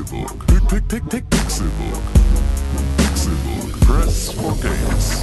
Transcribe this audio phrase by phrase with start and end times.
[0.00, 0.46] Pixelbook.
[0.46, 2.02] Pick, pick, pick, Pixelbook.
[2.96, 3.80] Pixelbook.
[3.80, 5.22] Press for games.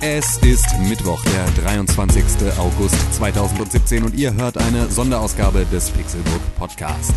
[0.00, 2.24] Es ist Mittwoch, der 23.
[2.58, 7.12] August 2017 und ihr hört eine Sonderausgabe des Pixelbook Podcast.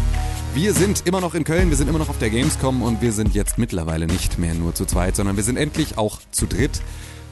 [0.57, 3.11] Wir sind immer noch in Köln, wir sind immer noch auf der Gamescom und wir
[3.11, 6.81] sind jetzt mittlerweile nicht mehr nur zu zweit, sondern wir sind endlich auch zu dritt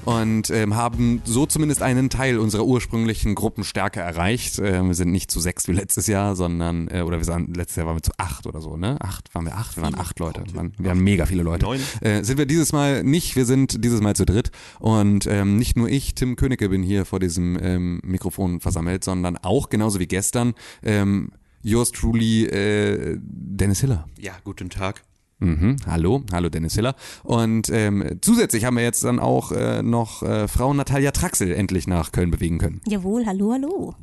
[0.05, 4.59] und ähm, haben so zumindest einen Teil unserer ursprünglichen Gruppenstärke erreicht.
[4.59, 7.77] Äh, wir sind nicht zu sechs wie letztes Jahr, sondern, äh, oder wir waren, letztes
[7.77, 9.01] Jahr waren wir zu acht oder so, ne?
[9.01, 9.75] Acht, waren wir acht?
[9.75, 10.43] Wir waren acht Leute.
[10.45, 11.65] Wir waren, wir waren mega viele Leute.
[11.65, 11.81] Neun.
[12.01, 15.77] Äh, sind wir dieses Mal nicht, wir sind dieses Mal zu dritt und ähm, nicht
[15.77, 20.05] nur ich, Tim Königke, bin hier vor diesem ähm, Mikrofon versammelt, sondern auch, genauso wie
[20.05, 20.53] gestern,
[20.83, 21.31] ähm,
[21.65, 24.07] yours truly, äh, Dennis Hiller.
[24.19, 25.03] Ja, guten Tag.
[25.39, 26.95] Mhm, hallo, hallo Dennis Hiller.
[27.23, 31.87] Und ähm, zusätzlich haben wir jetzt dann auch äh, noch äh, Frau Natalia Traxel endlich
[31.87, 32.81] nach Köln bewegen können.
[32.87, 33.95] Jawohl, hallo, hallo.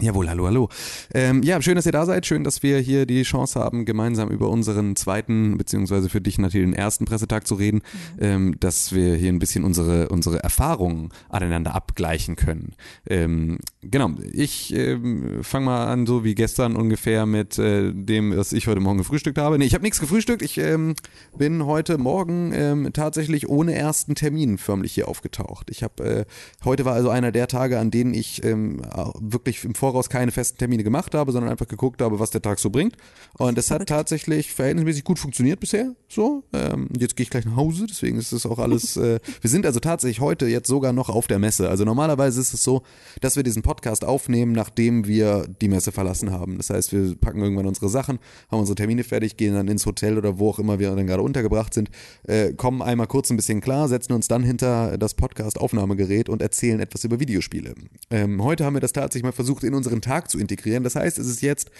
[0.00, 0.68] Jawohl, hallo, hallo.
[1.14, 2.26] Ähm, ja, schön, dass ihr da seid.
[2.26, 6.66] Schön, dass wir hier die Chance haben, gemeinsam über unseren zweiten, beziehungsweise für dich natürlich
[6.66, 7.80] den ersten Pressetag zu reden,
[8.18, 12.74] ähm, dass wir hier ein bisschen unsere, unsere Erfahrungen aneinander abgleichen können.
[13.08, 18.52] Ähm, genau, ich ähm, fange mal an, so wie gestern ungefähr mit äh, dem, was
[18.52, 19.58] ich heute Morgen gefrühstückt habe.
[19.58, 20.42] Nee, ich habe nichts gefrühstückt.
[20.42, 20.96] Ich ähm,
[21.38, 25.70] bin heute Morgen ähm, tatsächlich ohne ersten Termin förmlich hier aufgetaucht.
[25.70, 26.24] Ich habe, äh,
[26.64, 28.82] heute war also einer der Tage, an denen ich ähm,
[29.20, 32.58] wirklich im Voraus keine festen Termine gemacht habe, sondern einfach geguckt habe, was der Tag
[32.58, 32.96] so bringt.
[33.36, 35.94] Und es hat tatsächlich verhältnismäßig gut funktioniert bisher.
[36.08, 38.94] So, ähm, jetzt gehe ich gleich nach Hause, deswegen ist es auch alles.
[39.04, 41.68] Äh, wir sind also tatsächlich heute jetzt sogar noch auf der Messe.
[41.68, 42.82] Also normalerweise ist es so,
[43.20, 46.56] dass wir diesen Podcast aufnehmen, nachdem wir die Messe verlassen haben.
[46.56, 50.16] Das heißt, wir packen irgendwann unsere Sachen, haben unsere Termine fertig, gehen dann ins Hotel
[50.16, 51.90] oder wo auch immer wir dann gerade untergebracht sind,
[52.22, 56.80] äh, kommen einmal kurz ein bisschen klar, setzen uns dann hinter das Podcast-Aufnahmegerät und erzählen
[56.80, 57.74] etwas über Videospiele.
[58.10, 60.84] Ähm, heute haben wir das tatsächlich mal versucht, in unseren Tag zu integrieren.
[60.84, 61.70] Das heißt, es ist jetzt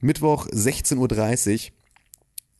[0.00, 1.72] Mittwoch 16.30 Uhr.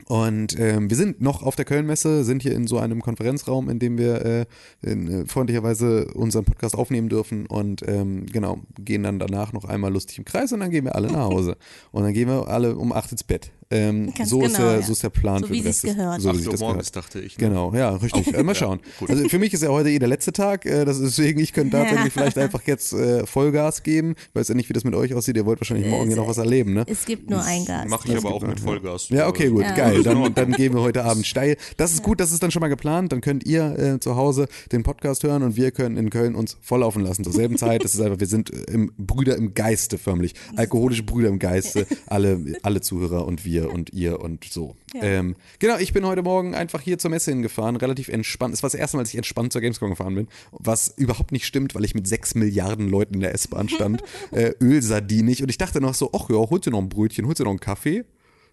[0.06, 3.78] Und ähm, wir sind noch auf der Kölnmesse, sind hier in so einem Konferenzraum, in
[3.78, 4.46] dem wir äh,
[4.82, 9.92] in, äh, freundlicherweise unseren Podcast aufnehmen dürfen und ähm, genau, gehen dann danach noch einmal
[9.92, 11.56] lustig im Kreis und dann gehen wir alle nach Hause.
[11.90, 13.50] Und dann gehen wir alle um acht ins Bett.
[13.70, 14.82] Ähm, so, ist genau, der, ja.
[14.82, 15.82] so ist der Plan So für wie den Rest.
[15.82, 16.20] gehört.
[16.20, 16.96] So wie Uhr das morgens, gehört.
[17.06, 17.38] dachte ich.
[17.38, 17.48] ne?
[17.48, 18.24] Genau, ja, richtig.
[18.34, 18.80] Äh, mal schauen.
[18.98, 19.10] gut.
[19.10, 21.52] Also für mich ist ja heute eh der letzte Tag, äh, das ist deswegen, ich
[21.52, 24.14] könnte tatsächlich vielleicht einfach jetzt äh, Vollgas geben.
[24.30, 26.26] Ich weiß ja nicht, wie das mit euch aussieht, ihr wollt wahrscheinlich morgen hier noch
[26.28, 26.84] was erleben, ne?
[26.88, 27.88] Es gibt nur ein Gas.
[27.88, 29.08] Mache ich aber auch mit Vollgas.
[29.10, 29.74] Ja, okay, gut, Ja.
[29.74, 30.02] geil.
[30.02, 31.56] Dann, dann gehen wir heute Abend steil.
[31.76, 33.12] Das ist gut, das ist dann schon mal geplant.
[33.12, 36.56] Dann könnt ihr äh, zu Hause den Podcast hören und wir können in Köln uns
[36.60, 37.84] volllaufen lassen zur selben Zeit.
[37.84, 40.34] Das ist einfach, wir sind äh, im, Brüder im Geiste förmlich.
[40.56, 41.86] Alkoholische Brüder im Geiste.
[42.06, 44.76] Alle, alle Zuhörer und wir und ihr und so.
[44.94, 48.54] Ähm, genau, ich bin heute Morgen einfach hier zur Messe hingefahren, relativ entspannt.
[48.54, 51.46] Es war das erste Mal, dass ich entspannt zur Gamescom gefahren bin, was überhaupt nicht
[51.46, 55.58] stimmt, weil ich mit sechs Milliarden Leuten in der S-Bahn stand, äh, ölsardinig und ich
[55.58, 58.04] dachte noch so, ach ja, holst du noch ein Brötchen, holst du noch einen Kaffee?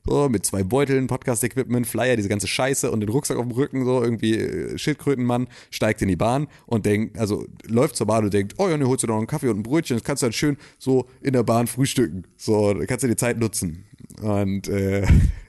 [0.03, 3.85] So, mit zwei Beuteln, Podcast-Equipment, Flyer, diese ganze Scheiße und den Rucksack auf dem Rücken,
[3.85, 8.33] so irgendwie äh, Schildkrötenmann, steigt in die Bahn und denkt, also läuft zur Bahn und
[8.33, 10.25] denkt, oh ja, ne, holst du noch einen Kaffee und ein Brötchen, das kannst du
[10.25, 12.23] dann schön so in der Bahn frühstücken.
[12.35, 13.85] So, kannst du die Zeit nutzen.
[14.21, 15.05] Und äh,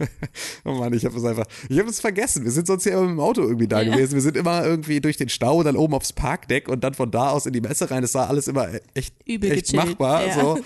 [0.65, 2.45] oh Mann, ich habe es einfach, ich habe es vergessen.
[2.45, 3.93] Wir sind sonst ja immer dem Auto irgendwie da Ja.
[3.95, 4.15] gewesen.
[4.15, 7.31] Wir sind immer irgendwie durch den Stau, dann oben aufs Parkdeck und dann von da
[7.31, 8.03] aus in die Messe rein.
[8.03, 10.27] Das war alles immer echt, Übel echt gechillt, machbar.
[10.27, 10.35] ja.
[10.41, 10.59] So.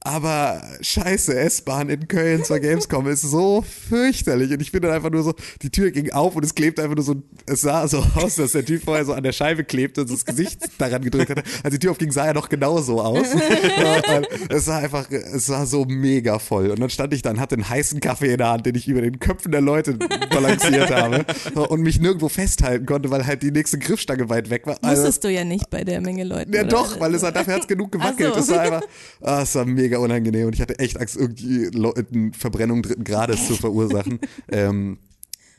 [0.00, 4.52] Aber scheiße, S-Bahn in Köln zur Gamescom ist so fürchterlich.
[4.52, 6.94] Und ich bin dann einfach nur so, die Tür ging auf und es klebte einfach
[6.94, 7.16] nur so,
[7.46, 10.14] es sah so aus, dass der Typ vorher so an der Scheibe klebte und so
[10.14, 11.42] das Gesicht daran gedrückt hatte.
[11.64, 13.26] Als die Tür aufging, sah er noch genauso aus.
[14.48, 16.70] Es war einfach, es war so mega voll.
[16.70, 19.00] Und dann stand ich dann, hatte einen heißen Kaffee in der Hand, den ich über
[19.00, 19.94] den Köpfen der Leute
[20.30, 21.24] balanciert habe
[21.68, 24.78] und mich nirgendwo festhalten konnte, weil halt die nächste Griffstange weit weg war.
[24.82, 26.52] Also, Musstest du ja nicht bei der Menge Leuten.
[26.52, 26.70] ja oder?
[26.70, 28.30] doch, weil es hat, dafür hat es genug gewackelt.
[28.30, 28.34] So.
[28.34, 28.82] Das war einfach,
[29.22, 33.46] ah, es war mega unangenehm und ich hatte echt Angst, irgendwie Leuten Verbrennung dritten Grades
[33.46, 34.20] zu verursachen.
[34.50, 34.98] ähm,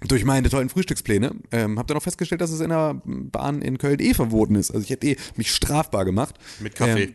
[0.08, 1.32] durch meine tollen Frühstückspläne.
[1.52, 4.72] Ähm, hab dann auch festgestellt, dass es in der Bahn in Köln eh verboten ist.
[4.72, 6.36] Also ich hätte eh mich strafbar gemacht.
[6.60, 7.04] Mit Kaffee.
[7.04, 7.14] Ähm,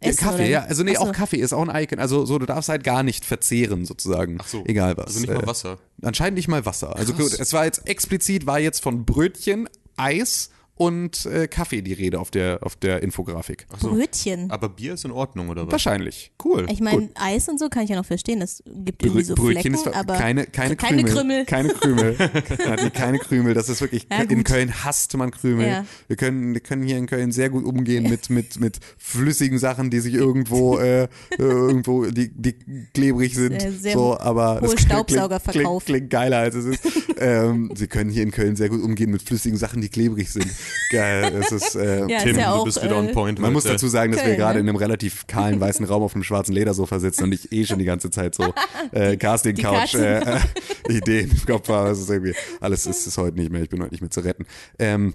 [0.00, 0.50] Essen oder Kaffee, nicht?
[0.52, 0.64] ja.
[0.64, 1.00] Also nee, so.
[1.00, 1.98] auch Kaffee ist auch ein Icon.
[1.98, 4.38] Also so, du darfst halt gar nicht verzehren sozusagen.
[4.40, 4.64] Ach so.
[4.66, 5.06] Egal was.
[5.08, 5.78] Also nicht mal Äh, Wasser.
[6.02, 6.96] Anscheinend nicht mal Wasser.
[6.96, 7.30] Also Krass.
[7.32, 12.18] gut, es war jetzt explizit, war jetzt von Brötchen, Eis und äh, Kaffee die Rede
[12.18, 13.66] auf der, auf der Infografik.
[13.68, 14.50] Brötchen.
[14.50, 15.72] Aber Bier ist in Ordnung, oder was?
[15.72, 16.32] Wahrscheinlich.
[16.42, 16.66] Cool.
[16.70, 18.40] Ich meine, Eis und so kann ich ja noch verstehen.
[18.40, 21.44] Das gibt irgendwie so Brötchen Flecken, ist aber keine, keine, keine Krümel.
[21.44, 21.44] Krümel.
[21.44, 22.16] Keine Krümel.
[22.82, 23.52] Die keine Krümel.
[23.52, 24.42] Das ist wirklich, Ja, in.
[24.42, 25.66] Köln hasst man Krümel.
[25.68, 25.84] Ja.
[26.08, 29.90] Wir, können, wir können hier in Köln sehr gut umgehen mit, mit, mit flüssigen Sachen,
[29.90, 32.54] die sich irgendwo, äh, äh, irgendwo, die, die
[32.94, 33.60] klebrig sind.
[33.60, 35.84] Sehr- sehr so, aber hohe das klingt- Staubsauger klingt, verkaufen.
[35.84, 36.80] klingt, klingt geiler als es ist.
[37.18, 40.46] ähm, sie können hier in Köln sehr gut umgehen mit flüssigen Sachen, die klebrig sind.
[40.90, 41.32] Geil.
[41.40, 43.38] Es ist, äh, Ja, Tim, ist ja du auch, bist wieder on äh, point.
[43.38, 43.74] man muss heute.
[43.74, 44.60] dazu sagen, dass wir Köln, gerade ne?
[44.60, 47.78] in einem relativ kahlen weißen Raum auf einem schwarzen Ledersofa sitzen und ich eh schon
[47.78, 48.52] die ganze Zeit so
[48.92, 50.38] äh, Casting-Couch die äh, äh,
[50.88, 51.90] Ideen im Kopf habe.
[51.90, 54.20] Es ist irgendwie, alles ist, ist heute nicht mehr, ich bin heute nicht mehr zu
[54.20, 54.46] retten.
[54.78, 55.14] Ähm,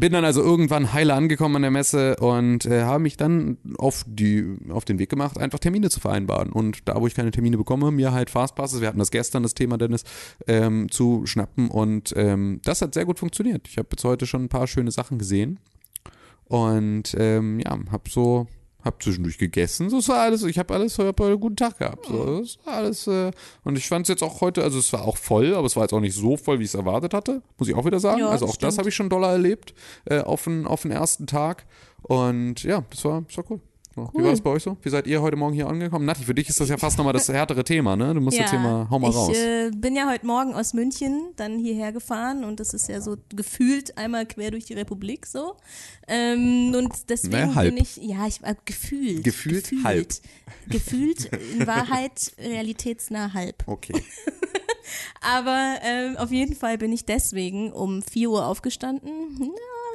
[0.00, 4.04] bin dann also irgendwann heile angekommen an der Messe und äh, habe mich dann auf,
[4.06, 6.50] die, auf den Weg gemacht, einfach Termine zu vereinbaren.
[6.50, 9.54] Und da, wo ich keine Termine bekomme, mir halt Fastpasses, wir hatten das gestern, das
[9.54, 10.04] Thema Dennis,
[10.46, 11.68] ähm, zu schnappen.
[11.68, 13.68] Und ähm, das hat sehr gut funktioniert.
[13.68, 15.58] Ich habe jetzt heute schon ein paar schöne Sachen gesehen.
[16.44, 18.46] Und ähm, ja, hab so,
[18.84, 19.90] hab zwischendurch gegessen.
[19.90, 22.06] So es war alles, ich habe alles, hab einen guten Tag gehabt.
[22.06, 23.30] So, das war alles, äh,
[23.64, 25.84] und ich fand es jetzt auch heute, also es war auch voll, aber es war
[25.84, 28.20] jetzt auch nicht so voll, wie ich es erwartet hatte, muss ich auch wieder sagen.
[28.20, 28.78] Ja, also das auch das stimmt.
[28.78, 31.66] habe ich schon doller erlebt äh, auf, den, auf den ersten Tag.
[32.02, 33.60] Und ja, das war, das war cool.
[34.06, 34.24] Wie Cool.
[34.24, 34.76] war das bei euch so?
[34.82, 36.04] Wie seid ihr heute Morgen hier angekommen?
[36.04, 38.14] Nati, für dich ist das ja fast nochmal das härtere Thema, ne?
[38.14, 39.36] Du musst jetzt hier mal, hau mal ich raus.
[39.36, 43.16] äh, bin ja heute Morgen aus München dann hierher gefahren und das ist ja so
[43.34, 45.56] gefühlt einmal quer durch die Republik so.
[46.06, 47.74] Ähm, und deswegen halb.
[47.74, 49.24] bin ich, ja, ich äh, gefühlt.
[49.24, 50.08] Gefühlt halb.
[50.68, 51.24] Gefühlt,
[51.58, 53.64] in Wahrheit realitätsnah halb.
[53.66, 53.94] Okay.
[55.20, 59.36] Aber ähm, auf jeden Fall bin ich deswegen um 4 Uhr aufgestanden.
[59.38, 59.46] Na,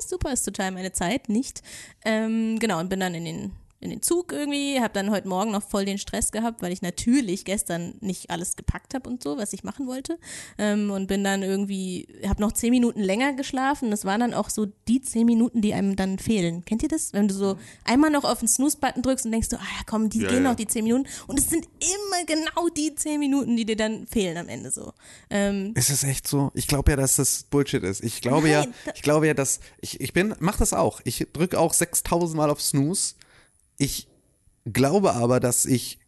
[0.08, 1.62] super, ist total meine Zeit, nicht?
[2.06, 3.52] Ähm, genau, und bin dann in den
[3.84, 6.82] in den Zug irgendwie, habe dann heute Morgen noch voll den Stress gehabt, weil ich
[6.82, 10.18] natürlich gestern nicht alles gepackt habe und so, was ich machen wollte.
[10.58, 13.92] Ähm, und bin dann irgendwie, habe noch zehn Minuten länger geschlafen.
[13.92, 16.64] Das waren dann auch so die zehn Minuten, die einem dann fehlen.
[16.66, 17.14] Kennt ihr das?
[17.14, 20.10] Wenn du so einmal noch auf den Snooze-Button drückst und denkst du, ah ja, komm,
[20.10, 20.50] die Ja, gehen ja.
[20.50, 21.06] noch die zehn Minuten.
[21.28, 24.94] Und es sind immer genau die zehn Minuten, die dir dann fehlen am Ende so.
[25.30, 26.52] Ähm, Ist es echt so?
[26.54, 28.04] Ich glaube ja, dass das Bullshit ist.
[28.04, 31.02] Ich glaube ja, Nein, da- ich glaube ja, dass ich, ich bin, mach das auch.
[31.04, 33.16] Ich drücke auch 6000 Mal auf Snooze.
[33.84, 34.08] Ich
[34.72, 36.00] glaube aber, dass ich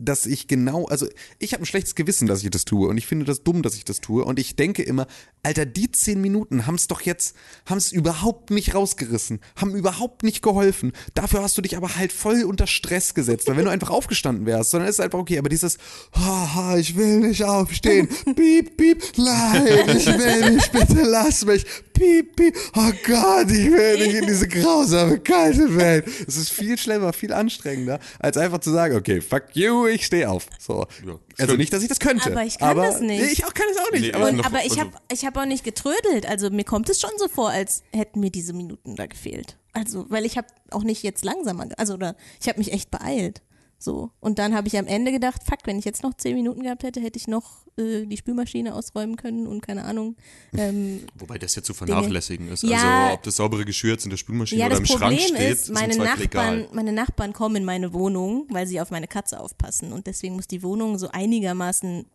[0.00, 1.06] dass ich genau, also
[1.38, 2.88] ich habe ein schlechtes Gewissen, dass ich das tue.
[2.88, 4.24] Und ich finde das dumm, dass ich das tue.
[4.24, 5.06] Und ich denke immer,
[5.44, 7.34] Alter, die zehn Minuten haben es doch jetzt,
[7.66, 10.92] haben es überhaupt nicht rausgerissen, haben überhaupt nicht geholfen.
[11.14, 14.46] Dafür hast du dich aber halt voll unter Stress gesetzt, weil wenn du einfach aufgestanden
[14.46, 15.78] wärst, dann ist es einfach okay, aber dieses,
[16.14, 19.66] haha, ich will nicht aufstehen, piep, piep, nein,
[19.96, 24.46] ich will nicht, bitte lass mich, piep, piep, oh Gott, ich will nicht in diese
[24.46, 26.06] grausame, kalte Welt.
[26.24, 30.30] Es ist viel schlimmer, viel anstrengender, als einfach zu sagen, okay, fuck you, ich stehe
[30.30, 30.46] auf.
[30.60, 30.86] So.
[31.04, 32.30] Ja, also nicht, dass ich das könnte.
[32.30, 33.32] Aber ich kann das nicht.
[33.32, 34.02] Ich auch kann es auch nicht.
[34.02, 36.26] Nee, aber ich Und, aber ich also- habe ich hab auch nicht getrödelt.
[36.26, 39.56] Also mir kommt es schon so vor, als hätten mir diese Minuten da gefehlt.
[39.72, 43.42] Also, weil ich habe auch nicht jetzt langsamer, also oder ich habe mich echt beeilt.
[43.82, 44.10] So.
[44.20, 46.84] Und dann habe ich am Ende gedacht, fuck, wenn ich jetzt noch zehn Minuten gehabt
[46.84, 50.16] hätte, hätte ich noch äh, die Spülmaschine ausräumen können und keine Ahnung.
[50.56, 52.62] Ähm, Wobei das ja zu vernachlässigen ist.
[52.62, 53.06] Ja.
[53.06, 55.52] also ob das saubere Geschirr jetzt in der Spülmaschine ja, oder im Schrank Problem steht,
[55.52, 56.68] ist, meine Zweifel Nachbarn, egal.
[56.72, 59.92] meine Nachbarn kommen in meine Wohnung, weil sie auf meine Katze aufpassen.
[59.92, 62.06] Und deswegen muss die Wohnung so einigermaßen,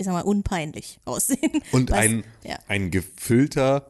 [0.00, 1.62] ich sag mal, unpeinlich aussehen.
[1.72, 2.58] Und Was- ein, ja.
[2.68, 3.86] ein gefüllter,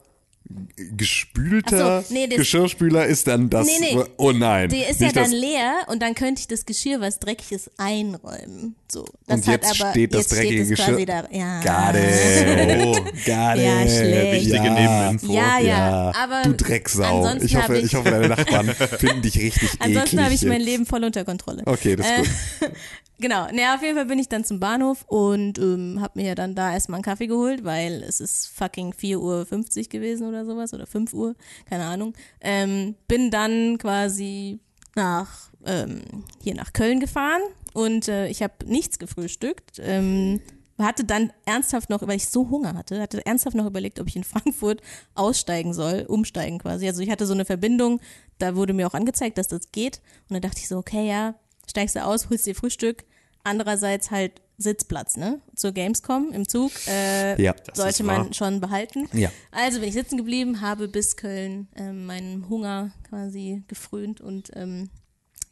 [0.97, 3.67] gespülter so, nee, das- Geschirrspüler ist dann das.
[3.67, 4.03] Nee, nee.
[4.17, 4.69] Oh nein.
[4.69, 7.71] Die ist ja dann das, leer und dann könnte ich das Geschirr, was dreckig ist,
[7.77, 8.75] einräumen.
[8.91, 9.05] So.
[9.29, 11.29] Das Und hat jetzt aber, steht das jetzt dreckige steht quasi Geschirr- da.
[11.31, 11.61] Ja.
[11.93, 12.81] Got it.
[12.91, 13.91] Oh, Got Ja, it.
[13.91, 14.33] schlecht.
[14.33, 14.75] wichtige ja.
[14.75, 15.33] Nebeninfo.
[15.33, 17.19] Ja, ja, Ja, aber du Drecksau.
[17.19, 18.69] ansonsten Ich hoffe, ich, ich- hoffe, deine Nachbarn
[18.99, 20.25] finden dich richtig Ansonsten eklig.
[20.25, 20.61] habe ich mein.
[20.61, 21.63] Leben voll unter Kontrolle.
[21.67, 22.77] Okay, das ist Äh, gut.
[23.21, 26.55] Genau, naja, auf jeden Fall bin ich dann zum Bahnhof und ähm, habe mir dann
[26.55, 30.87] da erstmal einen Kaffee geholt, weil es ist fucking 4.50 Uhr gewesen oder sowas oder
[30.87, 31.35] 5 Uhr,
[31.69, 32.15] keine Ahnung.
[32.41, 34.59] Ähm, bin dann quasi
[34.97, 36.01] nach ähm,
[36.43, 37.43] hier nach Köln gefahren
[37.75, 39.79] und äh, ich habe nichts gefrühstückt.
[39.81, 40.41] Ähm,
[40.79, 44.17] hatte dann ernsthaft noch, weil ich so Hunger hatte, hatte ernsthaft noch überlegt, ob ich
[44.17, 44.81] in Frankfurt
[45.15, 46.87] aussteigen soll, umsteigen quasi.
[46.87, 48.01] Also ich hatte so eine Verbindung,
[48.39, 50.01] da wurde mir auch angezeigt, dass das geht.
[50.31, 51.35] Und dann dachte ich so, okay, ja,
[51.69, 53.05] steigst du aus, holst dir Frühstück.
[53.45, 55.41] Andererseits halt Sitzplatz, ne?
[55.55, 56.71] Zur Gamescom im Zug.
[56.87, 57.55] Äh, Ja.
[57.67, 59.09] Das sollte man schon behalten.
[59.13, 59.31] Ja.
[59.51, 64.91] Also bin ich sitzen geblieben, habe bis Köln ähm, meinen Hunger quasi gefrönt und ähm,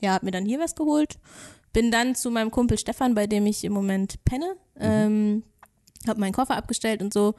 [0.01, 1.19] ja, habe mir dann hier was geholt.
[1.73, 4.57] Bin dann zu meinem Kumpel Stefan, bei dem ich im Moment penne.
[4.79, 5.43] Ähm,
[6.07, 7.35] habe meinen Koffer abgestellt und so,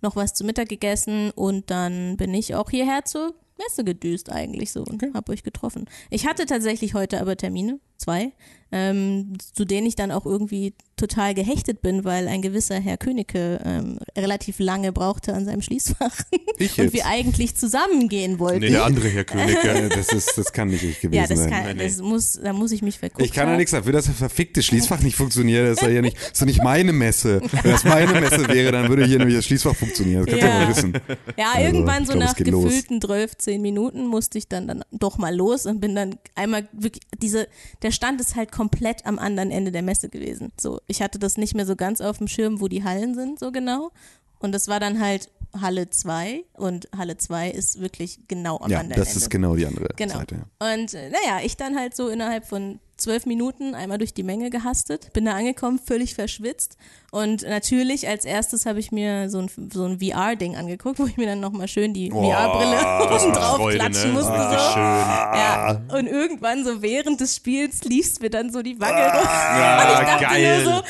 [0.00, 4.72] noch was zu Mittag gegessen und dann bin ich auch hierher zur Messe gedüst eigentlich
[4.72, 5.84] so und habe euch getroffen.
[6.08, 8.32] Ich hatte tatsächlich heute aber Termine, zwei.
[8.72, 13.60] Ähm, zu denen ich dann auch irgendwie total gehechtet bin, weil ein gewisser Herr Königke
[13.64, 16.14] ähm, relativ lange brauchte an seinem Schließfach
[16.58, 18.60] Ich und wir eigentlich zusammengehen wollten.
[18.60, 19.64] Nee, der andere Herr König.
[19.64, 21.50] Äh, das, ist, das kann nicht ich gewesen ja, das sein.
[21.50, 21.84] kann, nee.
[21.84, 23.24] das muss, da muss ich mich vergucken.
[23.24, 25.66] Ich kann ja nichts dafür, dass das verfickte Schließfach nicht funktioniert.
[25.66, 27.40] Das ist ja hier nicht, das ist nicht meine Messe.
[27.62, 30.26] Wenn das meine Messe wäre, dann würde hier nämlich das Schließfach funktionieren.
[30.26, 30.92] Das kannst du ja mal wissen.
[31.38, 34.84] Ja, Also, irgendwann so glaub, es nach gefühlten 12, 10 Minuten musste ich dann, dann
[34.92, 37.48] doch mal los und bin dann einmal wirklich, diese,
[37.82, 38.59] der Stand ist halt komplett
[39.06, 40.52] am anderen Ende der Messe gewesen.
[40.60, 43.38] So, ich hatte das nicht mehr so ganz auf dem Schirm, wo die Hallen sind,
[43.38, 43.90] so genau.
[44.38, 48.80] Und das war dann halt Halle 2 und Halle 2 ist wirklich genau am Ja,
[48.80, 49.18] anderen das Ende.
[49.20, 50.14] ist genau die andere Genau.
[50.14, 50.36] Seite.
[50.62, 50.74] ja.
[50.74, 54.50] Und äh, naja, ich dann halt so innerhalb von zwölf Minuten einmal durch die Menge
[54.50, 56.76] gehastet, bin da angekommen, völlig verschwitzt.
[57.12, 61.16] Und natürlich als erstes habe ich mir so ein, so ein VR-Ding angeguckt, wo ich
[61.16, 64.14] mir dann nochmal schön die VR-Brille Das oben drauf Freude, klatschen ne?
[64.14, 64.32] musste.
[64.32, 64.72] So.
[64.72, 64.82] schön.
[64.82, 65.80] Ja.
[65.88, 68.96] Und irgendwann so während des Spiels lief's mir dann so die Wange.
[69.00, 70.62] Ja, Und ich dachte geil.
[70.64, 70.82] nur so,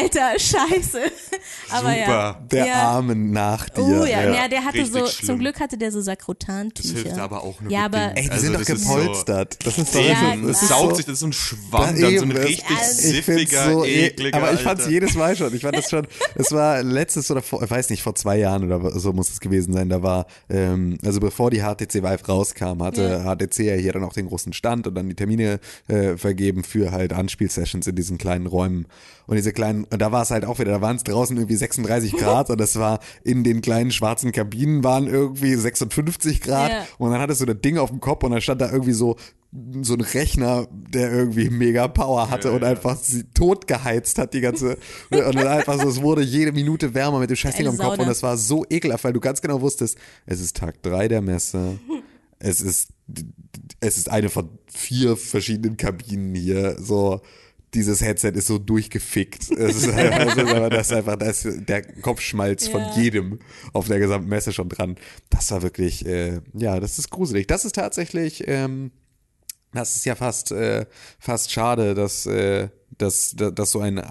[0.00, 1.00] alter Scheiße.
[1.70, 2.06] Aber ja.
[2.06, 2.46] Super.
[2.50, 2.74] Der ja.
[2.82, 3.82] Armen nach dir.
[3.82, 5.26] Oh ja, Ja, ja, der hatte richtig so, schlimm.
[5.26, 6.94] zum Glück hatte der so Das Sakrotantücher.
[6.94, 8.16] hilft aber auch nur Ja, aber.
[8.16, 9.58] Ey, die Also sind doch das ist so- gepolstert.
[9.66, 11.32] Das ist doch Ja, so, Das das saugt so, sich, das ist so ein
[11.68, 14.36] Schwamm, Da dann so ein richtig siffiger, so e- ekliger.
[14.36, 14.92] Aber ich fand's Alter.
[14.92, 15.54] jedes Mal schon.
[15.54, 18.64] Ich fand das schon, es war letztes oder vor, ich weiß nicht, vor zwei Jahren
[18.70, 19.88] oder so muss es gewesen sein.
[19.88, 24.12] Da war, ähm, also bevor die HTC Vive rauskam, hatte HTC ja hier dann auch
[24.12, 28.46] den großen Stand und dann die Termine äh, vergeben für halt Anspielsessions in diesen kleinen
[28.46, 28.86] Räumen.
[29.26, 31.56] Und diese kleinen, und da war es halt auch wieder, da waren es draußen irgendwie
[31.56, 36.86] 36 Grad und das war in den kleinen schwarzen Kabinen waren irgendwie 56 Grad Ja.
[36.96, 39.16] und dann hattest du das Ding auf dem Kopf und dann stand da irgendwie so
[39.82, 44.40] so ein Rechner, der irgendwie mega Power hatte und einfach sie tot geheizt hat, die
[44.42, 44.76] ganze,
[45.10, 48.02] und dann einfach so, es wurde jede Minute wärmer mit dem Scheißding am Kopf Sauna.
[48.02, 51.22] und das war so ekelhaft, weil du ganz genau wusstest, es ist Tag drei der
[51.22, 51.78] Messe,
[52.38, 52.90] es ist,
[53.80, 57.22] es ist eine von vier verschiedenen Kabinen hier, so,
[57.74, 59.50] dieses Headset ist so durchgefickt.
[59.50, 62.96] Es ist einfach, es ist das ist einfach das ist der Kopfschmalz von Ja.
[62.96, 63.38] jedem
[63.72, 64.96] auf der gesamten Messe schon dran.
[65.30, 67.46] Das war wirklich, äh, ja, das ist gruselig.
[67.46, 68.90] Das ist tatsächlich, ähm,
[69.72, 70.86] das ist ja fast, äh,
[71.18, 74.02] fast schade, dass, äh, dass, dass, so ein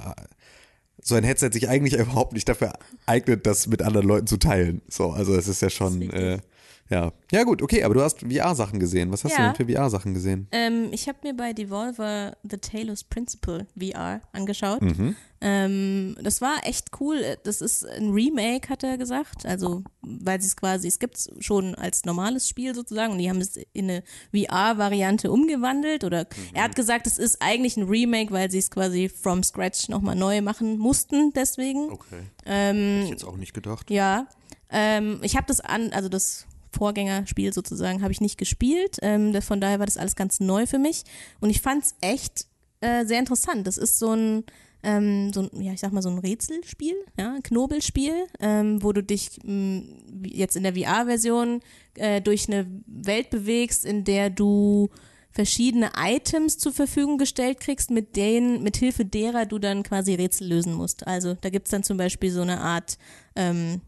[1.01, 2.73] so ein Headset sich eigentlich überhaupt nicht dafür
[3.05, 4.81] eignet, das mit anderen Leuten zu teilen.
[4.89, 6.19] So, also es ist ja schon, richtig.
[6.19, 6.39] äh,
[6.89, 7.11] ja.
[7.31, 9.11] Ja gut, okay, aber du hast VR-Sachen gesehen.
[9.11, 9.51] Was hast Ja.
[9.51, 10.47] du denn für VR-Sachen gesehen?
[10.51, 14.81] Ähm, ich habe mir bei Devolver The Talos Principle VR angeschaut.
[14.81, 15.15] Mhm.
[15.39, 17.21] Ähm, das war echt cool.
[17.43, 19.45] Das ist ein Remake, hat er gesagt.
[19.45, 23.29] Also, weil sie es quasi, es gibt es schon als normales Spiel sozusagen und die
[23.29, 24.03] haben es in eine
[24.33, 26.03] VR-Variante umgewandelt.
[26.05, 29.89] Oder er hat gesagt, es ist eigentlich ein Remake, weil sie es quasi from scratch
[29.89, 31.91] nochmal neu machen mussten, deswegen.
[31.91, 32.21] Okay.
[32.45, 33.91] Ähm, Hätte ich jetzt auch nicht gedacht.
[33.91, 34.27] ja,
[34.71, 38.97] ähm, ich habe das an, also das Vorgängerspiel sozusagen habe ich nicht gespielt.
[39.01, 41.03] Ähm, von daher war das alles ganz neu für mich
[41.39, 42.45] und ich fand es echt
[42.81, 43.67] äh, sehr interessant.
[43.67, 44.43] Das ist so ein
[44.83, 48.93] ähm, so ein, ja, ich sag mal so ein Rätselspiel, ja, ein Knobelspiel, ähm, wo
[48.93, 51.61] du dich mh, wie jetzt in der VR-Version
[51.95, 54.89] äh, durch eine Welt bewegst, in der du
[55.31, 60.47] verschiedene Items zur Verfügung gestellt kriegst, mit denen, mit Hilfe derer du dann quasi Rätsel
[60.47, 61.05] lösen musst.
[61.05, 62.97] Also da gibt's dann zum Beispiel so eine Art
[63.35, 63.81] ähm,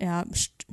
[0.00, 0.24] ja,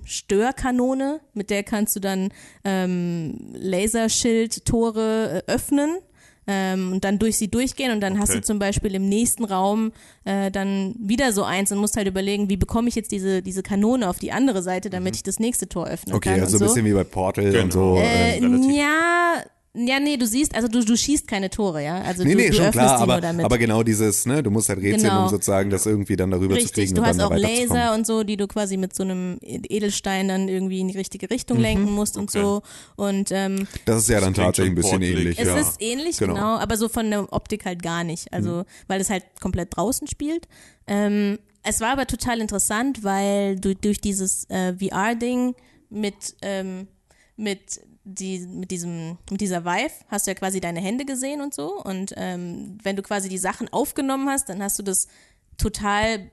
[0.06, 2.30] Störkanone, mit der kannst du dann
[2.64, 5.98] ähm, Laserschild-Tore äh, öffnen
[6.46, 8.40] ähm, und dann durch sie durchgehen und dann hast Okay.
[8.40, 9.94] du zum Beispiel im nächsten Raum
[10.26, 13.64] äh, dann wieder so eins und musst halt überlegen, wie bekomme ich jetzt diese, diese
[13.64, 16.60] Kanone auf die andere Seite, damit ich das nächste Tor öffnen Okay, also und ein
[16.60, 16.66] so.
[16.66, 17.72] bisschen wie bei Portal und Genau.
[17.72, 17.96] so.
[17.98, 18.76] Äh, relativ.
[18.76, 19.36] ja,
[19.76, 22.02] ja, nee, du siehst, also du, du schießt keine Tore, ja.
[22.02, 23.46] Also Nee, du, nee, du schon öffnest klar, die nur aber, damit.
[23.46, 25.24] aber genau dieses, ne, du musst halt rätseln, Genau.
[25.24, 27.36] um sozusagen das irgendwie dann darüber zu Richtig, kriegen du und hast dann auch.
[27.38, 31.30] Laser und so, die du quasi mit so einem Edelstein dann irgendwie in die richtige
[31.30, 31.64] Richtung Mhm.
[31.64, 32.42] lenken musst und Okay.
[32.42, 32.62] so.
[32.98, 35.40] Und ähm, Das ist ja dann tatsächlich ein bisschen ähnlich.
[35.40, 35.58] es ja.
[35.60, 36.34] ist ähnlich, Genau.
[36.34, 36.38] Mhm.
[36.38, 36.58] genau.
[36.60, 38.32] aber so von der Optik halt gar nicht.
[38.32, 40.48] Also, weil es halt komplett draußen spielt.
[40.86, 45.56] Ähm, es war aber total interessant, weil du durch dieses äh, VR-Ding
[45.90, 46.88] mit, ähm,
[47.38, 51.54] mit, die, mit, diesem, mit dieser Vive hast du ja quasi deine Hände gesehen und
[51.54, 51.82] so.
[51.82, 55.08] Und ähm, wenn du quasi die Sachen aufgenommen hast, dann hast du das
[55.58, 56.30] total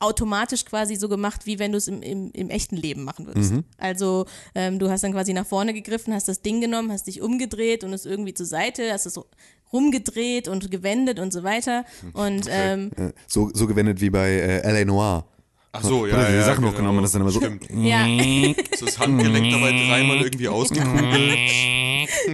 [0.00, 3.52] automatisch quasi so gemacht, wie wenn du es im, im, im echten Leben machen würdest.
[3.78, 7.20] Also ähm, du hast dann quasi nach vorne gegriffen, hast das Ding genommen, hast dich
[7.20, 9.18] umgedreht und es irgendwie zur Seite, hast es
[9.72, 11.84] rumgedreht und gewendet und so weiter.
[12.12, 14.84] Und ähm, Äh, so, so gewendet wie bei äh, L.A.
[14.84, 15.26] Noir.
[15.78, 16.72] Ach so, ja, Oder die ja, Sachen genau.
[16.72, 17.40] hochgenommen und das dann immer so.
[17.40, 17.66] Stimmt.
[17.74, 18.06] ja,
[18.76, 21.38] So das Handgelenk dabei dreimal irgendwie ausgekugelt.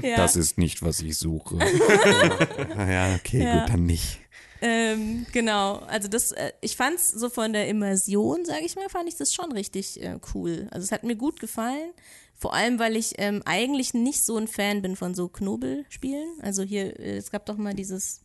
[0.03, 0.17] ja.
[0.17, 1.59] Das ist nicht, was ich suche.
[2.77, 3.61] Ja, okay, Ja.
[3.61, 4.19] gut, dann nicht.
[4.61, 9.09] Ähm, genau, also das, äh, ich fand's so von der Immersion, sage ich mal, fand
[9.09, 10.69] ich das schon richtig äh, cool.
[10.71, 11.91] Also es hat mir gut gefallen,
[12.35, 16.29] vor allem, weil ich ähm, eigentlich nicht so ein Fan bin von so Knobelspielen.
[16.41, 18.23] Also hier, äh, es gab doch mal dieses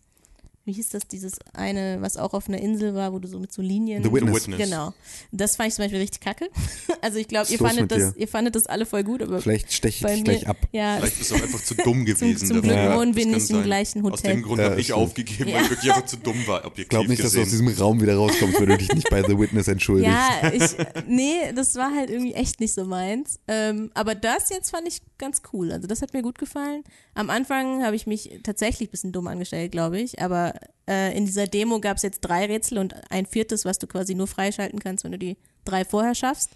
[0.69, 3.51] wie hieß das, dieses eine, was auch auf einer Insel war, wo du so mit
[3.51, 4.03] so Linien.
[4.03, 4.35] The Witness.
[4.47, 4.59] Witness.
[4.59, 4.93] Genau.
[5.31, 6.47] Das fand ich zum Beispiel richtig kacke.
[7.01, 10.05] Also ich glaube, ihr fandet das, ihr fandet das alle voll gut, aber Vielleicht steche
[10.11, 10.57] ich gleich ab.
[10.73, 12.35] ja, Vielleicht bist du auch einfach zu dumm gewesen.
[12.37, 12.61] zum dafür.
[12.61, 14.31] Glück wohnen Das wir nicht im gleichen Aus Hotel.
[14.33, 15.55] dem Grund Ja, habe ich aufgegeben, Ja.
[15.55, 17.65] weil ich wirklich einfach zu dumm war, objektiv Ich glaube nicht, dass du aus gesehen.
[17.67, 20.11] diesem Raum wieder rauskommst, wenn du dich nicht bei The Witness entschuldigst.
[20.11, 20.71] Ja, ich,
[21.07, 23.39] nee, das war halt irgendwie echt nicht so meins.
[23.47, 25.71] Ähm, aber das jetzt fand ich ganz cool.
[25.71, 26.83] Also das hat mir gut gefallen.
[27.13, 30.21] Am Anfang habe ich mich tatsächlich ein bisschen dumm angestellt, glaube ich.
[30.21, 30.53] Aber
[30.87, 34.15] äh, in dieser Demo gab es jetzt drei Rätsel und ein viertes, was du quasi
[34.15, 36.51] nur freischalten kannst, wenn du die drei vorher schaffst.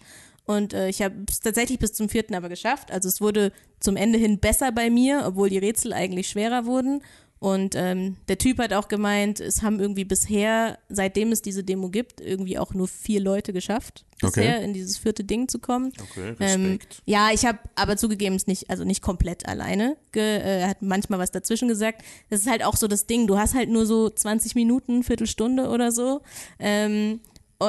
[0.46, 2.92] Und äh, ich habe es tatsächlich bis zum vierten aber geschafft.
[2.92, 7.02] Also es wurde zum Ende hin besser bei mir, obwohl die Rätsel eigentlich schwerer wurden.
[7.44, 11.90] Und ähm, der Typ hat auch gemeint, es haben irgendwie bisher, seitdem es diese Demo
[11.90, 14.64] gibt, irgendwie auch nur vier Leute geschafft, bisher Okay.
[14.64, 15.92] in dieses vierte Ding zu kommen.
[16.02, 17.02] Okay, Ähm, Respekt.
[17.06, 19.98] ja, ich habe aber zugegeben, es nicht, also nicht komplett alleine.
[20.14, 22.02] Ge, äh, er hat manchmal was dazwischen gesagt.
[22.30, 23.28] Das ist halt auch so das Ding.
[23.28, 26.22] Du hast halt nur so 20 Minuten, Viertelstunde oder so.
[26.60, 27.20] Ähm,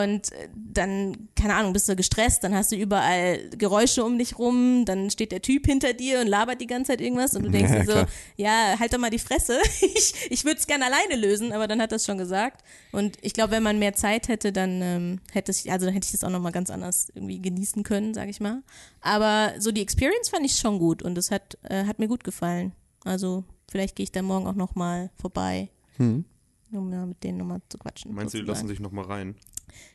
[0.02, 4.38] und äh, dann, keine Ahnung, bist du gestresst, dann hast du überall Geräusche um dich
[4.38, 7.50] rum, dann steht der Typ hinter dir und labert die ganze Zeit irgendwas und du
[7.52, 8.06] denkst Ja, dir so, klar.
[8.36, 9.58] ja, halt doch mal die Fresse.
[9.96, 12.64] Ich, ich würde es gerne alleine lösen, aber dann hat er es schon gesagt.
[12.92, 16.06] Und ich glaube, wenn man mehr Zeit hätte, dann ähm, hätte ich, also dann hätte
[16.06, 18.62] ich das auch nochmal ganz anders irgendwie genießen können, sag ich mal.
[19.00, 22.24] Aber so die Experience fand ich schon gut und es hat, äh, hat mir gut
[22.24, 22.72] gefallen.
[23.04, 25.68] Also vielleicht gehe ich da morgen auch nochmal vorbei.
[25.98, 28.14] Um ja, mit denen nochmal zu quatschen.
[28.14, 29.36] Meinst du, die lassen sich nochmal rein?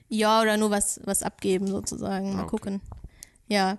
[0.07, 2.33] Ja, oder nur was, was abgeben sozusagen.
[2.33, 2.49] Mal Ah, okay.
[2.49, 2.81] gucken.
[3.47, 3.77] Ja.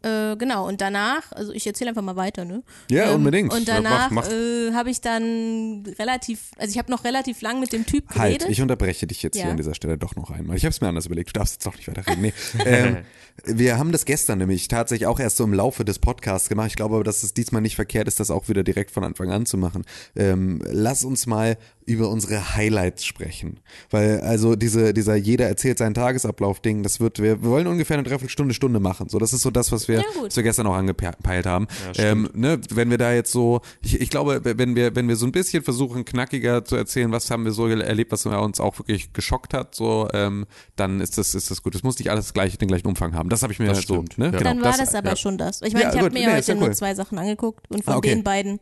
[0.00, 2.62] Äh, genau, und danach, also ich erzähle einfach mal weiter, ne?
[2.88, 3.52] Ja, unbedingt.
[3.52, 7.84] Und danach äh, habe ich dann relativ, also ich habe noch relativ lang mit dem
[7.84, 8.48] Typ Halt, geredet.
[8.48, 9.42] ich unterbreche dich jetzt Ja.
[9.42, 10.56] hier an dieser Stelle doch noch einmal.
[10.56, 11.30] Ich habe es mir anders überlegt.
[11.30, 12.22] Du darfst jetzt doch nicht weiterreden.
[12.22, 12.32] Nee.
[12.64, 12.98] ähm,
[13.44, 16.68] wir haben das gestern nämlich tatsächlich auch erst so im Laufe des Podcasts gemacht.
[16.68, 19.32] Ich glaube aber, dass es diesmal nicht verkehrt ist, das auch wieder direkt von Anfang
[19.32, 19.84] an zu machen.
[20.14, 23.60] Ähm, lass uns mal über unsere Highlights sprechen.
[23.90, 28.02] Weil also diese, dieser jeder erzählt seinen Tagesablauf-Ding, das wird, wir, wir wollen ungefähr eine
[28.04, 29.08] Dreiviertelstunde, Stunde machen.
[29.08, 31.66] So, das ist so das, was wir, Ja, was wir gestern auch angepeilt haben.
[31.92, 31.98] stimmt.
[31.98, 35.26] ähm, ne, wenn wir da jetzt so, ich, ich glaube, wenn wir, wenn wir so
[35.26, 39.12] ein bisschen versuchen, knackiger zu erzählen, was haben wir so erlebt, was uns auch wirklich
[39.12, 41.74] geschockt hat, so, ähm, dann ist das, ist das gut.
[41.74, 43.28] Es muss nicht alles gleich, den gleichen Umfang haben.
[43.30, 44.26] Das habe ich mir Das so, stimmt, ne?
[44.26, 44.30] ja.
[44.32, 45.16] Genau, dann war das, aber ja.
[45.16, 45.62] schon das.
[45.62, 46.74] Ich meine, Ja, ich habe mir nee, heute ja nur cool.
[46.74, 48.10] zwei Sachen angeguckt und von Ah, okay.
[48.10, 48.60] den beiden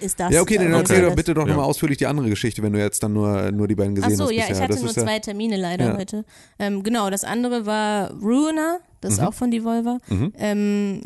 [0.00, 0.32] ist das.
[0.32, 1.48] Ja, okay, dann äh, erzähl doch bitte doch Ja.
[1.48, 4.16] nochmal ausführlich die andere Geschichte, wenn du jetzt dann nur, nur die beiden Ach gesehen
[4.16, 4.56] so, hast ja, bisher.
[4.56, 5.96] ich hatte das nur ja, zwei Termine leider Ja.
[5.96, 6.24] heute.
[6.58, 9.18] Ähm, genau, das andere war Ruiner, das Mhm.
[9.18, 9.98] ist auch von Devolver.
[10.38, 11.02] Ähm,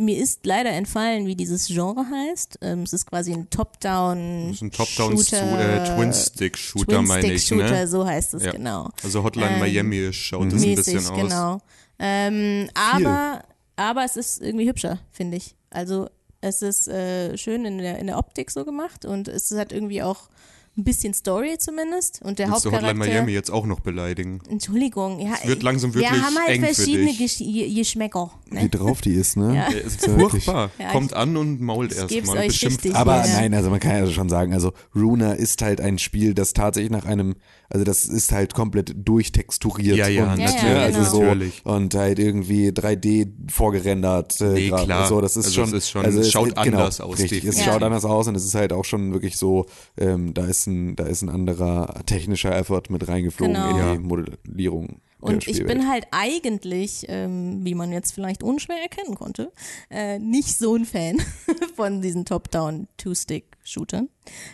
[0.00, 2.60] mir ist leider entfallen, wie dieses Genre heißt.
[2.62, 4.50] Ähm, es ist quasi ein Top-Down.
[4.52, 7.88] Ist ein Top-Down-Twin-Stick-Shooter, Äh, meine ich, Twin-Stick-Shooter, ne?
[7.88, 8.52] so heißt es, Ja.
[8.52, 8.90] genau.
[9.02, 11.20] Also Hotline Ähm, Miami schaut das ein Mäßig, bisschen aus.
[11.20, 11.60] genau.
[11.98, 13.42] Ähm, aber,
[13.76, 15.56] aber es ist irgendwie hübscher, finde ich.
[15.70, 16.08] Also
[16.40, 20.02] es ist äh, schön in der, in der Optik so gemacht und es hat irgendwie
[20.02, 20.28] auch
[20.76, 22.22] ein bisschen Story zumindest.
[22.22, 23.12] Und der Willst du Hotline Hauptcharakter.
[23.14, 24.40] Miami jetzt auch noch beleidigen?
[24.48, 25.34] Entschuldigung, ja.
[25.44, 27.12] wird langsam Wir wirklich haben halt eng für verschiedene.
[27.14, 28.30] Gesch Ge- Geschmäcker.
[28.50, 28.68] wie Ne?
[28.68, 29.56] drauf die ist, ne?
[29.56, 29.68] Ja.
[29.72, 30.70] Äh, ist ja wirklich- furchtbar.
[30.78, 32.38] Ja, Kommt an und mault erstmal.
[32.38, 32.94] euch Beschimpft richtig.
[32.94, 33.32] Aber Ja.
[33.40, 36.92] nein, also man kann ja schon sagen, also Runa ist halt ein Spiel, das tatsächlich
[36.92, 37.34] nach einem,
[37.70, 39.96] also das ist halt komplett durchtexturiert.
[39.96, 41.64] Ja, ja, und, natürlich, ne, also so, natürlich.
[41.66, 44.40] Und halt irgendwie 3D vorgerendert.
[44.40, 44.84] Äh, Nee, grad.
[44.84, 45.06] klar.
[45.08, 47.18] So, das ist Also schon, es ist schon- also es es schaut genau, anders aus,
[47.18, 47.64] Richtig, es definitiv.
[47.64, 47.86] schaut Ja.
[47.86, 49.66] anders aus und es ist halt auch schon wirklich so,
[49.98, 53.70] ähm, da ist ein, da ist ein anderer technischer Effort mit reingeflogen Genau.
[53.70, 53.92] in Ja.
[53.96, 55.00] die Modellierung.
[55.20, 59.52] Und ich bin halt eigentlich, ähm, wie man jetzt vielleicht unschwer erkennen konnte,
[59.90, 61.20] äh, nicht so ein Fan
[61.76, 64.08] von diesen Top-Down Two-Stick-Shootern.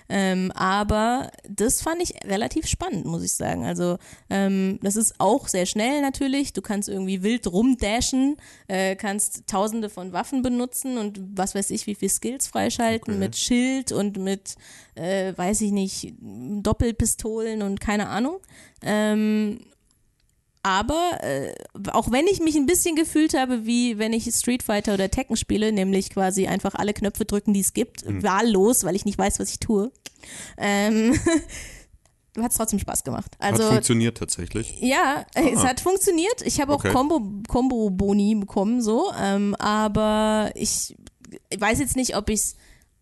[0.08, 3.64] Ähm, aber das fand ich relativ spannend, muss ich sagen.
[3.64, 3.98] Also
[4.30, 6.52] ähm, das ist auch sehr schnell natürlich.
[6.52, 8.36] Du kannst irgendwie wild rumdashen,
[8.68, 13.18] äh, kannst tausende von Waffen benutzen und was weiß ich, wie viel Skills freischalten Okay.
[13.18, 14.54] mit Schild und mit,
[14.94, 18.38] äh, weiß ich nicht, Doppelpistolen und keine Ahnung.
[18.82, 19.58] Ähm,
[20.64, 21.54] aber äh,
[21.92, 25.36] auch wenn ich mich ein bisschen gefühlt habe, wie wenn ich Street Fighter oder Tekken
[25.36, 28.22] spiele, nämlich quasi einfach alle Knöpfe drücken, die es gibt, Mhm.
[28.24, 29.92] wahllos, weil ich nicht weiß, was ich tue,
[30.56, 31.12] ähm,
[32.40, 33.36] hat es trotzdem Spaß gemacht.
[33.38, 34.76] Hat Also funktioniert tatsächlich.
[34.80, 35.68] ja, es Ah.
[35.68, 36.42] hat funktioniert.
[36.44, 36.92] Ich habe auch Okay.
[36.92, 39.12] Combo, Combo-Boni bekommen, so.
[39.20, 40.96] Ähm, aber ich,
[41.50, 42.56] ich weiß jetzt nicht, ob ich's.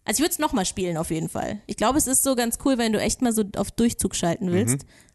[0.05, 1.61] Also ich würde es nochmal spielen auf jeden Fall.
[1.67, 4.47] Ich glaube, es ist so ganz cool, wenn du echt mal so auf Durchzug schalten
[4.47, 4.53] Mhm.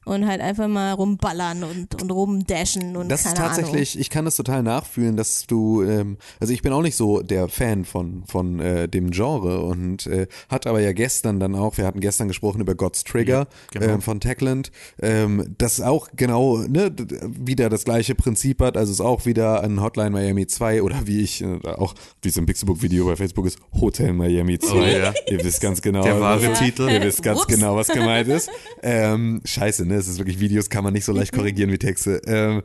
[0.07, 4.25] Und halt einfach mal rumballern und, und rumdashen und Das keine ist tatsächlich, ich kann
[4.25, 8.23] das total nachfühlen, dass du, ähm, also ich bin auch nicht so der Fan von,
[8.27, 12.27] von äh, dem Genre und äh, hat aber ja gestern dann auch, wir hatten gestern
[12.27, 13.93] gesprochen über God's Trigger Ja, genau.
[13.95, 16.91] ähm, von Techland, ähm, das auch genau ne,
[17.27, 21.05] wieder das gleiche Prinzip hat, also es ist auch wieder ein Hotline Miami 2 oder
[21.05, 24.73] wie ich äh, auch, wie es im Pixelbook-Video bei Facebook ist, Hotel Miami 2.
[24.73, 25.13] Oh, ja.
[25.29, 26.03] Ihr wisst ganz genau.
[26.03, 26.53] Der wahre Ja.
[26.53, 26.89] Titel.
[26.89, 27.47] Ihr wisst ganz Ups.
[27.47, 28.49] genau, was gemeint ist.
[28.81, 29.96] Ähm, scheiße, ne?
[29.97, 32.21] Es ist wirklich Videos, kann man nicht so leicht korrigieren wie Texte.
[32.25, 32.63] Ähm,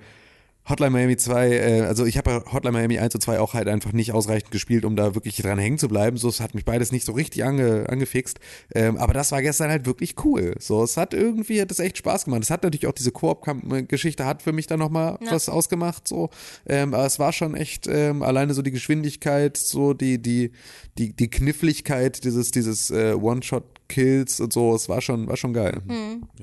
[0.69, 3.93] Hotline Miami 2, äh, also ich habe Hotline Miami 1 und 2 auch halt einfach
[3.93, 6.17] nicht ausreichend gespielt, um da wirklich dran hängen zu bleiben.
[6.19, 8.39] So, es hat mich beides nicht so richtig ange, angefixt.
[8.73, 10.55] Ähm, aber das war gestern halt wirklich cool.
[10.61, 12.45] So, es hat irgendwie, hat es echt Spaß gemacht.
[12.45, 15.33] Es hat natürlich auch diese Koop-Geschichte hat für mich dann nochmal Ja.
[15.33, 16.07] was ausgemacht.
[16.07, 16.31] So,
[16.69, 20.53] ähm, aber es war schon echt ähm, alleine so die Geschwindigkeit, so die, die,
[20.97, 23.21] die, die Kniffligkeit dieses, dieses äh,
[23.97, 25.83] One-Shot-Kills und so, es war schon, war schon geil.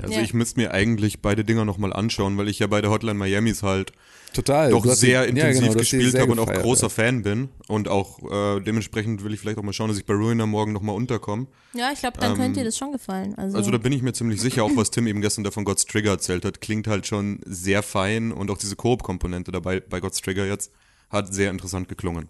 [0.02, 0.22] Also Ja.
[0.22, 3.64] ich müsste mir eigentlich beide Dinger nochmal anschauen, weil ich ja bei der Hotline Miamis
[3.64, 3.92] halt
[4.34, 4.70] Total.
[4.72, 6.90] doch sehr die- ja, intensiv genau, hast die gespielt habe und auch gefeiert, großer ja.
[6.90, 7.50] Fan bin.
[7.68, 10.72] Und auch äh, dementsprechend will ich vielleicht auch mal schauen, dass ich bei Ruiner morgen
[10.74, 11.48] nochmal unterkomme.
[11.74, 13.36] Ja, ich glaube, dann könnte dir das schon gefallen.
[13.36, 15.86] Also, Also da bin ich mir ziemlich sicher, auch was Tim eben gestern davon God's
[15.86, 20.22] Trigger erzählt hat, klingt halt schon sehr fein und auch diese Koop-Komponente dabei bei God's
[20.22, 20.72] Trigger jetzt
[21.10, 22.30] hat sehr interessant geklungen.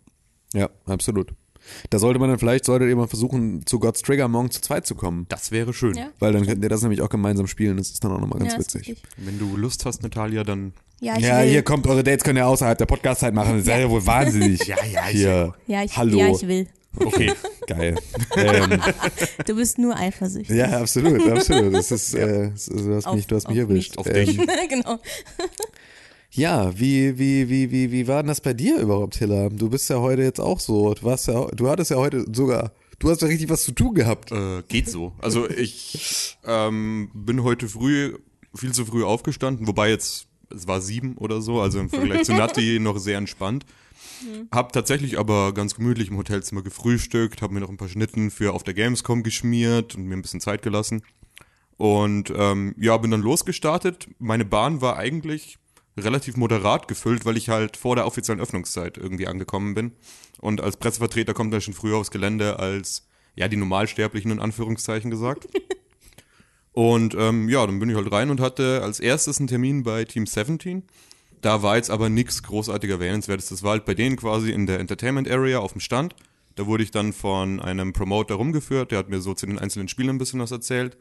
[0.54, 1.34] Ja, absolut.
[1.90, 4.86] Da sollte man dann vielleicht, solltet ihr mal versuchen, zu God's Trigger morgen zu zweit
[4.88, 5.26] zu kommen.
[5.30, 5.96] Das wäre schön.
[5.96, 7.78] ja, Weil dann könnt ihr das nämlich auch gemeinsam spielen.
[7.78, 8.96] Das ist dann auch nochmal ganz ja, witzig.
[9.18, 11.50] Wenn du Lust hast, Natalia, dann Ja, ich Ja, will.
[11.50, 13.52] hier kommt, eure Dates könnt ihr außerhalb der Podcast-Zeit machen.
[13.58, 14.60] Das ist ja wohl wahnsinnig.
[14.68, 15.54] ja, ja, hier.
[15.68, 16.18] ja, ich, Hallo.
[16.18, 16.68] ja, ich will.
[16.98, 17.32] okay.
[17.68, 17.96] Geil.
[18.36, 18.82] ähm,
[19.46, 20.56] Du bist nur eifersüchtig.
[20.58, 21.72] ja, absolut, absolut.
[21.76, 23.92] Das ist, äh, du hast Auf- mich, du hast mich erwischt.
[23.92, 23.98] mich.
[24.00, 24.38] Auf dich.
[24.70, 24.98] genau.
[26.32, 29.50] Ja, wie, wie, wie, wie, wie war denn das bei dir überhaupt, Hilla?
[29.50, 30.94] Du bist ja heute jetzt auch so.
[30.94, 33.96] Du warst ja, du hattest ja heute sogar, du hast ja richtig was zu tun
[33.96, 34.32] gehabt.
[34.32, 35.14] Äh, geht so.
[35.20, 38.16] Also ich ähm, bin heute früh
[38.56, 42.34] viel zu früh aufgestanden, wobei jetzt, es war sieben oder so, also im Vergleich zu
[42.34, 43.66] Nati noch sehr entspannt.
[44.52, 48.54] Hab tatsächlich aber ganz gemütlich im Hotelzimmer gefrühstückt, hab mir noch ein paar Schnitten für
[48.54, 51.04] auf der Gamescom geschmiert und mir ein bisschen Zeit gelassen.
[51.78, 54.10] Und ähm, ja, bin dann losgestartet.
[54.20, 55.58] Meine Bahn war eigentlich
[56.04, 59.92] relativ moderat gefüllt, weil ich halt vor der offiziellen Öffnungszeit irgendwie angekommen bin.
[60.40, 65.12] Und als Pressevertreter kommt er schon früher aufs Gelände als, ja, die Normalsterblichen in Anführungszeichen
[65.12, 65.48] gesagt.
[66.72, 70.06] Und ähm, ja, dann bin ich halt rein und hatte als erstes einen Termin bei
[70.06, 70.84] Team 17.
[71.42, 73.50] Da war jetzt aber nichts großartig erwähnenswertes.
[73.50, 76.16] Das war halt bei denen quasi in der Entertainment Area auf dem Stand.
[76.56, 79.88] Da wurde ich dann von einem Promoter rumgeführt, der hat mir so zu den einzelnen
[79.88, 80.98] Spielen ein bisschen was erzählt.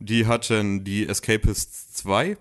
[0.00, 2.36] Die hatten die Escapists 2.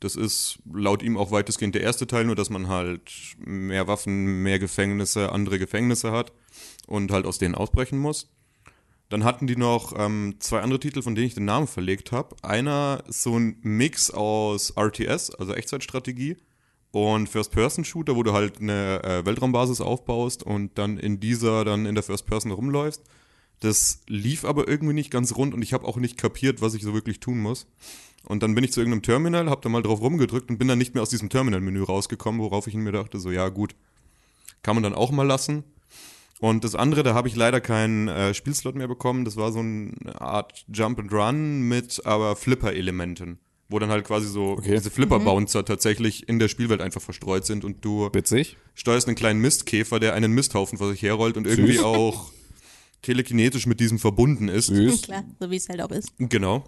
[0.00, 4.42] Das ist laut ihm auch weitestgehend der erste Teil, nur dass man halt mehr Waffen,
[4.42, 6.32] mehr Gefängnisse, andere Gefängnisse hat
[6.86, 8.28] und halt aus denen ausbrechen muss.
[9.08, 12.36] Dann hatten die noch ähm, zwei andere Titel, von denen ich den Namen verlegt habe.
[12.42, 16.36] Einer ist so ein Mix aus RTS, also Echtzeitstrategie,
[16.90, 21.94] und First-Person-Shooter, wo du halt eine äh, Weltraumbasis aufbaust und dann in dieser dann in
[21.94, 23.02] der First-Person rumläufst.
[23.60, 26.82] Das lief aber irgendwie nicht ganz rund und ich habe auch nicht kapiert, was ich
[26.82, 27.66] so wirklich tun muss.
[28.28, 30.76] Und dann bin ich zu irgendeinem Terminal, habe da mal drauf rumgedrückt und bin dann
[30.78, 33.74] nicht mehr aus diesem Terminal-Menü rausgekommen, worauf ich mir dachte, so ja gut,
[34.62, 35.64] kann man dann auch mal lassen.
[36.38, 39.24] Und das andere, da habe ich leider keinen äh, Spielslot mehr bekommen.
[39.24, 43.38] Das war so eine Art Jump and Run mit aber Flipper-Elementen,
[43.70, 44.74] wo dann halt quasi so Okay.
[44.76, 48.56] diese Flipper-Bouncer tatsächlich in der Spielwelt einfach verstreut sind und du Witzig.
[48.74, 51.82] steuerst einen kleinen Mistkäfer, der einen Misthaufen vor sich herrollt und irgendwie Süß.
[51.84, 52.30] auch
[53.02, 54.66] telekinetisch mit diesem verbunden ist.
[54.66, 55.02] Süß.
[55.02, 56.12] Klar, so wie es halt auch ist.
[56.18, 56.64] Genau,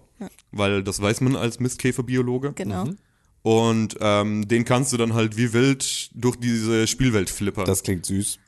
[0.53, 2.53] weil das weiß man als Mistkäferbiologe.
[2.55, 2.89] Genau.
[3.43, 7.65] Und ähm, den kannst du dann halt wie wild durch diese Spielwelt flippern.
[7.65, 8.39] Das klingt süß.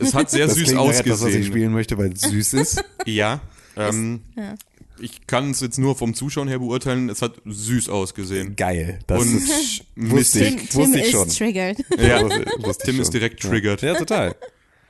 [0.00, 1.44] es hat sehr Das süß klingt nach etwas, was ich ausgesehen.
[1.44, 2.84] spielen möchte, weil es süß ist.
[3.06, 3.40] Ja.
[3.76, 4.54] Ähm, Ja.
[5.02, 7.08] Ich kann es jetzt nur vom Zuschauen her beurteilen.
[7.08, 8.54] Es hat süß ausgesehen.
[8.54, 8.98] Geil.
[9.06, 10.56] Das und ist, mistig.
[10.56, 11.28] Tim, Ich- wusste Tim ich ist schon.
[11.30, 11.78] triggered.
[11.98, 12.22] Ja,
[12.58, 13.02] wusste Tim schon.
[13.02, 13.80] ist direkt triggered.
[13.80, 14.36] Ja, total.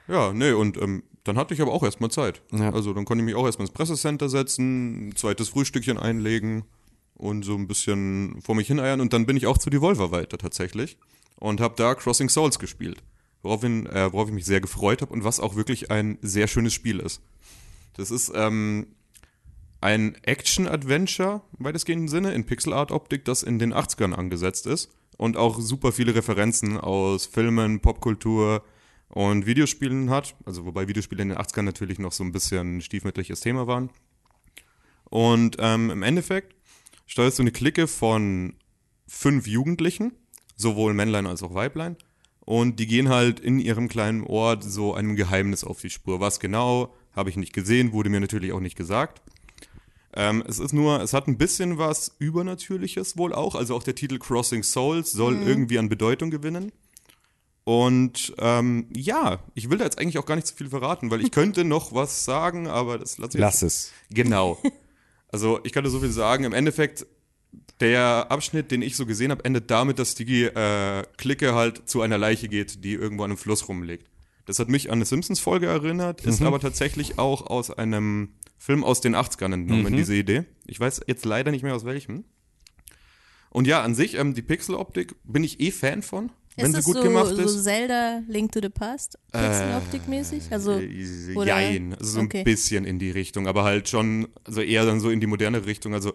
[0.08, 2.42] Ja, nee, und ähm, dann hatte ich aber auch erstmal Zeit.
[2.52, 2.72] Ja.
[2.72, 6.64] Also dann konnte ich mich auch erstmal ins Pressecenter setzen, ein zweites Frühstückchen einlegen
[7.14, 9.00] und so ein bisschen vor mich hineiern.
[9.00, 10.96] Und dann bin ich auch zu Devolver weiter tatsächlich
[11.36, 13.02] und habe da Crossing Souls gespielt,
[13.42, 16.72] woraufhin, äh, worauf ich mich sehr gefreut habe und was auch wirklich ein sehr schönes
[16.72, 17.20] Spiel ist.
[17.94, 18.86] Das ist ähm,
[19.80, 25.60] ein Action-Adventure im weitestgehenden Sinne in Pixel-Art-Optik, das in den 80ern angesetzt ist und auch
[25.60, 28.62] super viele Referenzen aus Filmen, Popkultur
[29.10, 30.34] und Videospielen hat.
[30.44, 33.90] Also wobei Videospiele in den 80ern natürlich noch so ein bisschen stiefmütterliches Thema waren.
[35.04, 36.54] Und ähm, im Endeffekt
[37.06, 38.54] steuerst du eine Clique von
[39.06, 40.12] fünf Jugendlichen,
[40.56, 41.96] sowohl Männlein als auch Weiblein.
[42.40, 46.20] Und die gehen halt in ihrem kleinen Ort so einem Geheimnis auf die Spur.
[46.20, 49.20] Was genau, habe ich nicht gesehen, wurde mir natürlich auch nicht gesagt.
[50.14, 53.54] Ähm, es ist nur, es hat ein bisschen was Übernatürliches wohl auch.
[53.54, 56.72] Also auch der Titel Crossing Souls soll irgendwie an Bedeutung gewinnen.
[57.70, 61.20] Und ähm, ja, ich will da jetzt eigentlich auch gar nicht so viel verraten, weil
[61.20, 63.92] ich könnte noch was sagen, aber das lasse ich Lass es.
[64.10, 64.58] Genau.
[65.32, 66.42] Also ich könnte so viel sagen.
[66.42, 67.06] Im Endeffekt,
[67.78, 72.00] der Abschnitt, den ich so gesehen habe, endet damit, dass die äh, Clique halt zu
[72.00, 74.10] einer Leiche geht, die irgendwo an einem Fluss rumliegt.
[74.46, 79.00] Das hat mich an eine Simpsons-Folge erinnert, ist aber tatsächlich auch aus einem Film aus
[79.00, 80.46] den 80ern entnommen, diese Idee.
[80.66, 82.24] Ich weiß jetzt leider nicht mehr aus welchem.
[83.50, 86.76] Und ja, an sich, ähm, die Pixeloptik bin ich eh Fan von, wenn ist sie
[86.78, 87.64] das gut so, gemacht so ist.
[87.64, 89.18] Zelda Link to the Past?
[89.32, 90.50] Pixeloptik-mäßig?
[90.50, 92.38] Also, Äh, oder- Jein, also so Okay.
[92.38, 95.64] ein bisschen in die Richtung, aber halt schon, also eher dann so in die moderne
[95.66, 95.94] Richtung.
[95.94, 96.14] Also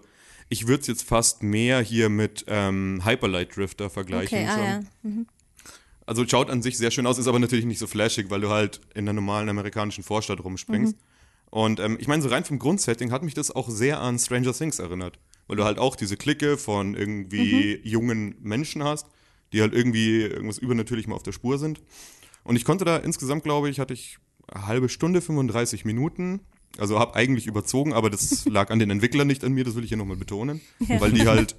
[0.49, 4.37] ich würde es jetzt fast mehr hier mit ähm, Hyperlight Drifter vergleichen.
[4.37, 4.61] okay, schon.
[4.61, 5.11] ah ja.
[6.05, 8.49] Also schaut an sich sehr schön aus, ist aber natürlich nicht so flashig, weil du
[8.49, 10.95] halt in der normalen amerikanischen Vorstadt rumspringst.
[11.49, 14.53] Und ähm, ich meine, so rein vom Grundsetting hat mich das auch sehr an Stranger
[14.53, 15.17] Things erinnert.
[15.47, 19.07] Weil du halt auch diese Clique von irgendwie jungen Menschen hast,
[19.53, 21.81] die halt irgendwie irgendwas übernatürlich mal auf der Spur sind.
[22.43, 26.41] Und ich konnte da insgesamt, glaube ich, hatte ich eine halbe Stunde, 35 Minuten.
[26.77, 29.83] Also habe eigentlich überzogen, aber das lag an den Entwicklern, nicht an mir, das will
[29.83, 30.61] ich hier nochmal betonen.
[30.79, 31.55] Weil die halt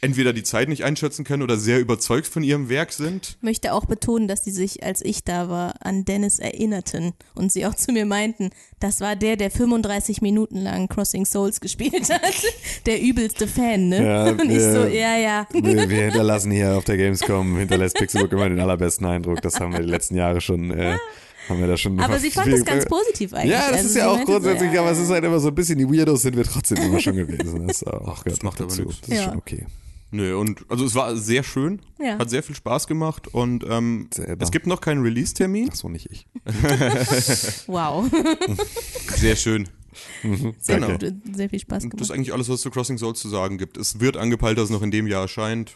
[0.00, 3.36] entweder die Zeit nicht einschätzen können oder sehr überzeugt von ihrem Werk sind.
[3.40, 7.66] möchte auch betonen, dass sie sich, als ich da war, an Dennis erinnerten und sie
[7.66, 12.22] auch zu mir meinten, das war der, der 35 Minuten lang Crossing Souls gespielt hat.
[12.86, 14.04] Der übelste Fan, ne?
[14.04, 15.46] Ja, und ich so, wir- ja, ja.
[15.52, 19.42] Wir, wir hinterlassen hier auf der Gamescom, hinterlässt Pixelbook immer den allerbesten Eindruck.
[19.42, 20.96] Das haben wir die letzten Jahre schon, äh,
[21.48, 21.98] haben wir da schon.
[21.98, 23.50] Aber sie fand das ganz positiv eigentlich.
[23.50, 25.40] Ja, das Also ist ja auch meinte so, grundsätzlich, ja, aber es ist halt immer
[25.40, 27.66] so ein bisschen, die Weirdos sind wir trotzdem immer schon gewesen.
[27.66, 28.84] Das, auch, gehört macht dazu.
[28.84, 29.24] Das ist Ja.
[29.24, 29.66] schon okay.
[30.10, 32.18] Nö, und also es war sehr schön, Ja.
[32.18, 35.68] hat sehr viel Spaß gemacht und ähm, es gibt noch keinen Release-Termin.
[35.70, 36.26] Ach so, nicht ich.
[37.66, 38.10] Wow.
[39.16, 39.68] Sehr schön.
[40.60, 40.96] Sehr Genau.
[40.98, 42.10] gut, sehr viel Spaß Und das ist gemacht.
[42.18, 43.76] eigentlich alles, was zu Crossing Souls zu sagen gibt.
[43.76, 45.72] Es wird angepeilt, dass es noch in dem Jahr erscheint.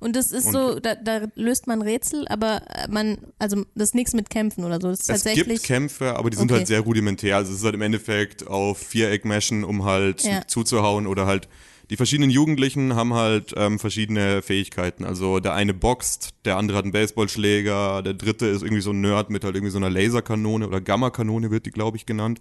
[0.00, 3.94] Und das ist Und- so, da, da löst man Rätsel, aber man, also das ist
[3.94, 4.88] nichts mit Kämpfen oder so.
[4.88, 5.46] Das ist Es tatsächlich.
[5.46, 6.58] gibt Kämpfe, aber die sind Okay.
[6.58, 7.36] halt sehr rudimentär.
[7.36, 10.42] Also es ist halt im Endeffekt auf Viereck mashen, um halt Ja.
[10.48, 11.48] zuzuhauen oder halt
[11.90, 15.04] die verschiedenen Jugendlichen haben halt ähm, verschiedene Fähigkeiten.
[15.04, 19.00] Also der eine boxt, der andere hat einen Baseballschläger, der dritte ist irgendwie so ein
[19.00, 22.40] Nerd mit halt irgendwie so einer Laserkanone oder Gammakanone wird die, glaube ich, genannt.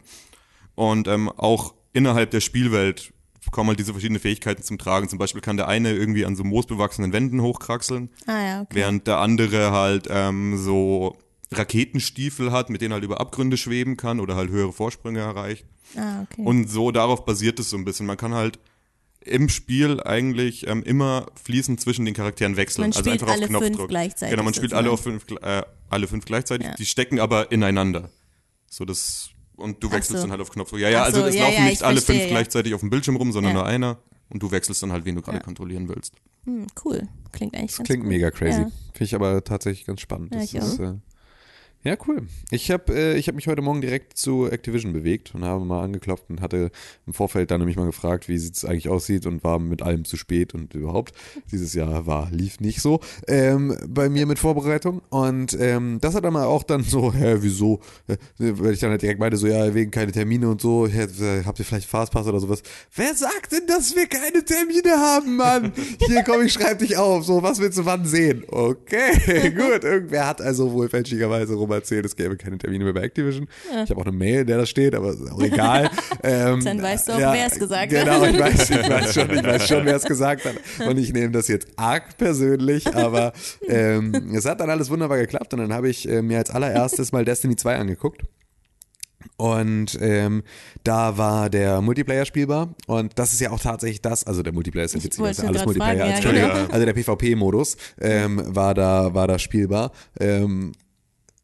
[0.75, 3.11] Und ähm, auch innerhalb der Spielwelt
[3.51, 5.09] kommen halt diese verschiedenen Fähigkeiten zum Tragen.
[5.09, 8.75] Zum Beispiel kann der eine irgendwie an so moosbewachsenen Wänden hochkraxeln, ah ja, okay.
[8.75, 11.17] während der andere halt ähm, so
[11.51, 15.65] Raketenstiefel hat, mit denen halt über Abgründe schweben kann oder halt höhere Vorsprünge erreicht.
[15.97, 16.43] Ah, okay.
[16.43, 18.05] Und so darauf basiert es so ein bisschen.
[18.05, 18.59] Man kann halt
[19.23, 22.81] im Spiel eigentlich ähm, immer fließend zwischen den Charakteren wechseln.
[22.83, 23.89] Man also spielt einfach alle auf fünf Knopfdruck.
[23.89, 26.67] gleichzeitig Genau, man spielt alle auf fünf, äh, alle fünf gleichzeitig.
[26.67, 26.75] Ja.
[26.75, 28.09] Die stecken aber ineinander.
[28.67, 30.17] So das und du wechselst so.
[30.21, 30.79] dann halt auf Knopfdruck.
[30.79, 32.35] Ja, ja, also so, es ja, laufen ja, nicht ich alle verstehe, fünf ja.
[32.35, 33.59] gleichzeitig auf dem Bildschirm rum, sondern Ja.
[33.59, 33.99] nur einer.
[34.29, 35.43] Und du wechselst dann halt, wen du gerade Ja.
[35.43, 36.15] kontrollieren willst.
[36.45, 37.07] Hm, cool.
[37.31, 38.09] Klingt eigentlich ganz Klingt gut.
[38.09, 38.61] mega crazy.
[38.61, 38.71] Ja.
[38.93, 40.33] Finde ich aber tatsächlich ganz spannend.
[40.33, 40.93] Ja, Das ich ist, äh,
[41.83, 42.27] ja, cool.
[42.51, 46.25] Ich habe äh, hab mich heute Morgen direkt zu Activision bewegt und habe mal angeklopft
[46.29, 46.69] und hatte
[47.07, 50.15] im Vorfeld dann nämlich mal gefragt, wie es eigentlich aussieht und war mit allem zu
[50.15, 51.15] spät und überhaupt.
[51.51, 55.01] Dieses Jahr war, lief nicht so ähm, bei mir mit Vorbereitung.
[55.09, 57.79] Und ähm, das hat dann mal auch dann so, hä, wieso?
[58.37, 61.43] Weil ich dann halt direkt meinte, so, ja, wegen keine Termine und so, hä, äh,
[61.45, 62.61] habt ihr vielleicht Fastpass oder sowas?
[62.95, 65.73] Wer sagt denn, dass wir keine Termine haben, Mann?
[65.97, 67.25] Hier komm, ich schreib dich auf.
[67.25, 68.43] So, was willst du wann sehen?
[68.47, 69.83] Okay, gut.
[69.83, 73.47] Irgendwer hat also wohl fälschlicherweise rum erzählt, es gäbe keine Termine mehr bei Activision.
[73.83, 75.89] Ich habe auch eine Mail, in der das steht, aber ist auch egal.
[76.23, 78.05] ähm, Dann weißt du auch, wer es gesagt hat.
[78.05, 80.55] Genau, ich weiß, ich weiß schon, ich weiß schon, wer es gesagt hat.
[80.87, 83.33] Und ich nehme das jetzt arg persönlich, aber
[83.67, 87.11] ähm, es hat dann alles wunderbar geklappt und dann habe ich äh, mir als allererstes
[87.11, 88.23] mal Destiny 2 angeguckt.
[89.37, 90.43] Und ähm,
[90.83, 94.85] da war der Multiplayer spielbar und das ist ja auch tatsächlich das, also der Multiplayer
[94.85, 96.71] ist ja witzig, das ist wollte ja alles Multiplayer, fragen, ja, genau.
[96.71, 99.91] also der PvP-Modus ähm, war da war da spielbar.
[100.19, 100.73] Ähm,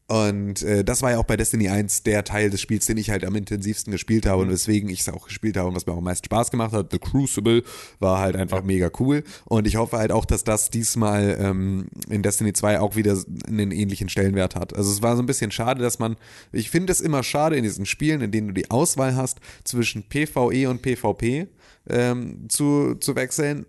[0.07, 3.09] und äh, das war ja auch bei Destiny 1 der Teil des Spiels, den ich
[3.09, 5.91] halt am intensivsten gespielt habe und weswegen ich es auch gespielt habe und was mir
[5.91, 6.91] auch am meisten Spaß gemacht hat.
[6.91, 7.61] The Crucible
[7.99, 9.25] war halt einfach mega cool.
[9.43, 13.17] Und ich hoffe halt auch, dass das diesmal ähm, in Destiny 2 auch wieder
[13.47, 14.73] einen ähnlichen Stellenwert hat.
[14.73, 16.15] Also es war so ein bisschen schade, dass man,
[16.53, 20.03] ich finde es immer schade in diesen Spielen, in denen du die Auswahl hast, zwischen
[20.07, 21.47] PvE und PvP
[21.89, 23.65] ähm, zu, zu wechseln,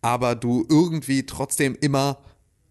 [0.00, 2.22] aber du irgendwie trotzdem immer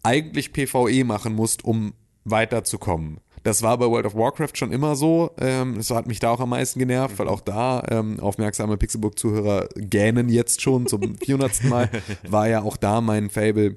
[0.02, 1.92] eigentlich PvE machen musst, um
[2.24, 3.20] weiterzukommen.
[3.42, 5.30] Das war bei World of Warcraft schon immer so.
[5.38, 9.68] Ähm, das hat mich da auch am meisten genervt, weil auch da ähm, aufmerksame Pixelbook-Zuhörer
[9.76, 11.64] gähnen jetzt schon zum 400.
[11.64, 11.90] Mal.
[12.28, 13.76] War ja auch da mein Fable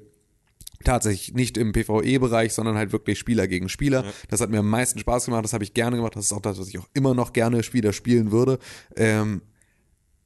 [0.84, 4.04] tatsächlich nicht im PvE-Bereich, sondern halt wirklich Spieler gegen Spieler.
[4.28, 6.42] Das hat mir am meisten Spaß gemacht, das habe ich gerne gemacht, das ist auch
[6.42, 8.58] das, was ich auch immer noch gerne Spieler spielen würde.
[8.96, 9.40] Ähm,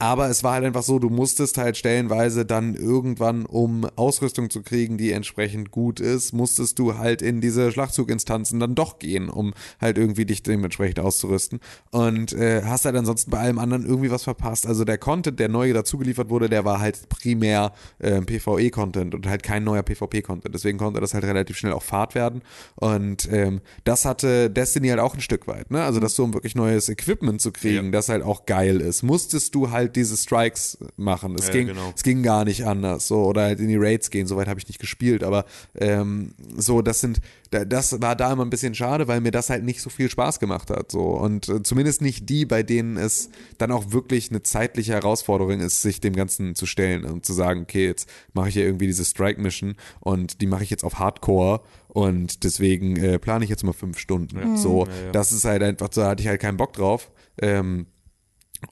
[0.01, 4.61] Aber es war halt einfach so, du musstest halt stellenweise dann irgendwann, um Ausrüstung zu
[4.61, 9.53] kriegen, die entsprechend gut ist, musstest du halt in diese Schlachtzug-Instanzen dann doch gehen, um
[9.81, 11.59] halt irgendwie dich dementsprechend auszurüsten.
[11.91, 14.65] Und äh, hast halt ansonsten bei allem anderen irgendwie was verpasst.
[14.65, 19.43] Also der Content, der neu dazugeliefert wurde, der war halt primär äh, PvE-Content und halt
[19.43, 20.55] kein neuer PvP-Content.
[20.55, 22.41] Deswegen konnte das halt relativ schnell auch Fahrt werden.
[22.75, 25.71] Und ähm, das hatte Destiny halt auch ein Stück weit.
[25.71, 25.83] Ne?
[25.83, 27.91] Also, dass du, um wirklich neues Equipment zu kriegen, Ja.
[27.91, 31.35] das halt auch geil ist, musstest du halt diese Strikes machen.
[31.37, 31.93] Es, Ja, ging, genau.
[31.95, 33.07] es ging gar nicht anders.
[33.07, 34.27] So, oder halt in die Raids gehen.
[34.27, 35.23] Soweit habe ich nicht gespielt.
[35.23, 37.19] Aber ähm, so, das sind,
[37.51, 40.09] da- das war da immer ein bisschen schade, weil mir das halt nicht so viel
[40.09, 40.91] Spaß gemacht hat.
[40.91, 41.01] So.
[41.01, 45.81] Und äh, zumindest nicht die, bei denen es dann auch wirklich eine zeitliche Herausforderung ist,
[45.81, 49.05] sich dem Ganzen zu stellen und zu sagen, okay, jetzt mache ich hier irgendwie diese
[49.05, 53.73] Strike-Mission und die mache ich jetzt auf Hardcore und deswegen äh, plane ich jetzt mal
[53.73, 54.57] fünf Stunden.
[54.57, 57.11] So, das ist halt einfach, da hatte ich halt keinen Bock drauf.
[57.41, 57.87] Ähm,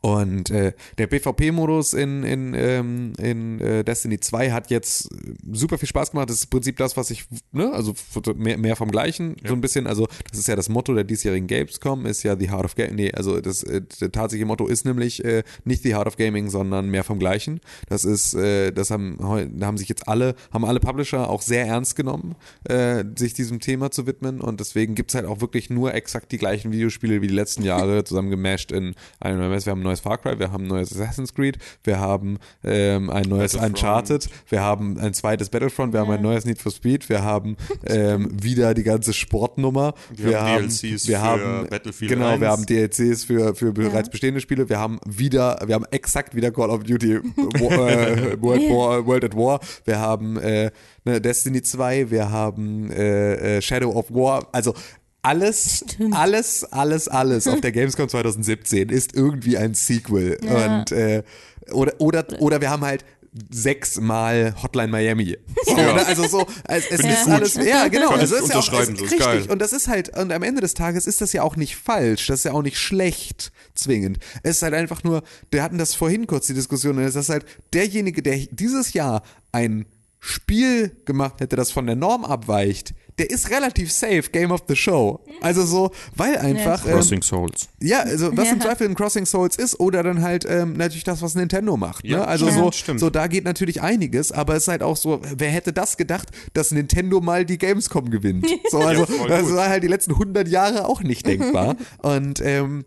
[0.02, 5.10] und äh, der PvP-Modus in, in, ähm, in äh, Destiny 2 hat jetzt
[5.52, 6.30] super viel Spaß gemacht.
[6.30, 7.94] Das ist im Prinzip das, was ich, ne, also
[8.36, 9.88] mehr, mehr vom Gleichen, so ein bisschen.
[9.88, 12.96] Also, das ist ja das Motto der diesjährigen Gamescom, ist ja The Heart of Gaming.
[12.96, 16.90] Nee, also das, äh, tatsächliche Motto ist nämlich äh, nicht The Heart of Gaming, sondern
[16.90, 17.62] mehr vom Gleichen.
[17.88, 19.18] Das ist, äh, das haben,
[19.62, 23.92] haben sich jetzt alle, haben alle Publisher auch sehr ernst genommen, äh, sich diesem Thema
[23.92, 24.42] zu widmen.
[24.42, 28.04] Und deswegen gibt's halt auch wirklich nur exakt die gleichen Videospiele wie die letzten Jahre
[28.06, 31.34] zusammen gemasht in einem Wir haben ein neues Far Cry, wir haben ein neues Assassin's
[31.34, 33.56] Creed, wir haben ähm, ein neues.
[33.56, 37.58] Uncharted, wir haben ein zweites Battlefront, wir haben ein neues Need for Speed, wir haben
[37.86, 42.30] ähm, wieder die ganze Sportnummer, wir, Wir haben haben DLCs wir für haben Battlefield genau,
[42.30, 42.42] 1.
[42.42, 46.52] wir haben DLCs für für bereits bestehende Spiele, wir haben wieder, wir haben exakt wieder
[46.52, 50.72] Call of Duty War, äh, World, War, World at War, wir haben äh,
[51.06, 54.74] ne, Destiny 2, wir haben äh, äh, Shadow of War, also
[55.22, 60.38] alles, alles, alles, alles auf der Gamescom 2017 ist irgendwie ein Sequel.
[60.44, 60.80] Ja.
[60.80, 61.24] Und äh,
[61.72, 63.04] oder, oder, oder wir haben halt
[63.52, 65.38] sechsmal Hotline Miami.
[65.66, 65.94] So, Ja.
[65.94, 66.06] ne?
[66.06, 67.34] Also so, es, es ist gut.
[67.34, 68.10] alles, ja genau.
[68.10, 69.20] Kann es ist ja auch, es, ist richtig.
[69.20, 69.46] geil.
[69.50, 72.28] Und das ist halt, und am Ende des Tages ist das ja auch nicht falsch,
[72.28, 74.20] das ist ja auch nicht schlecht zwingend.
[74.44, 77.46] Es ist halt einfach nur, wir hatten das vorhin kurz, die Diskussion, es ist halt
[77.74, 79.86] derjenige, der dieses Jahr ein
[80.20, 84.76] Spiel gemacht hätte, das von der Norm abweicht, der ist relativ safe Game of the
[84.76, 85.20] Show.
[85.42, 87.68] Also so, weil einfach, ähm, Crossing Souls.
[87.82, 88.66] ja, also was im Ja.
[88.66, 92.04] Zweifel in Crossing Souls ist oder dann halt ähm, natürlich das, was Nintendo macht.
[92.04, 92.12] Ne?
[92.12, 93.00] Ja, Also ja, so, stimmt.
[93.00, 96.30] so, da geht natürlich einiges, aber es ist halt auch so, wer hätte das gedacht,
[96.54, 98.46] dass Nintendo mal die Gamescom gewinnt?
[98.70, 101.76] So, also das war halt die letzten 100 Jahre auch nicht denkbar.
[102.02, 102.84] Und ähm,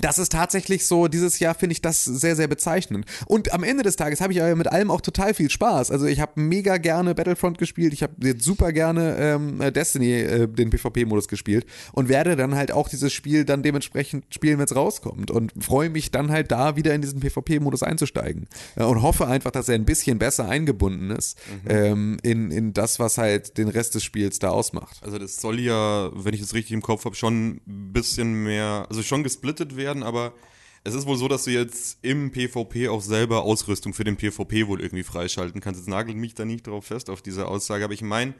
[0.00, 3.06] das ist tatsächlich so, dieses Jahr finde ich das sehr, sehr bezeichnend.
[3.26, 5.90] Und am Ende des Tages habe ich aber mit allem auch total viel Spaß.
[5.90, 10.48] Also ich habe mega gerne Battlefront gespielt, ich habe jetzt super gerne ähm, Destiny, äh,
[10.48, 14.76] den PvP-Modus gespielt und werde dann halt auch dieses Spiel dann dementsprechend spielen, wenn es
[14.76, 18.46] rauskommt und freue mich dann halt da wieder in diesen PvP-Modus einzusteigen.
[18.76, 22.98] Äh, und hoffe einfach, dass er ein bisschen besser eingebunden ist ähm, in, in das,
[22.98, 24.98] was halt den Rest des Spiels da ausmacht.
[25.02, 28.86] Also das soll ja, wenn ich es richtig im Kopf habe, schon ein bisschen mehr,
[28.88, 30.32] also schon gesplittet werden, aber
[30.84, 34.66] es ist wohl so, dass du jetzt im PvP auch selber Ausrüstung für den PvP
[34.68, 35.80] wohl irgendwie freischalten kannst.
[35.80, 38.34] Jetzt nagelt mich da nicht drauf fest, auf diese Aussage, aber ich meine,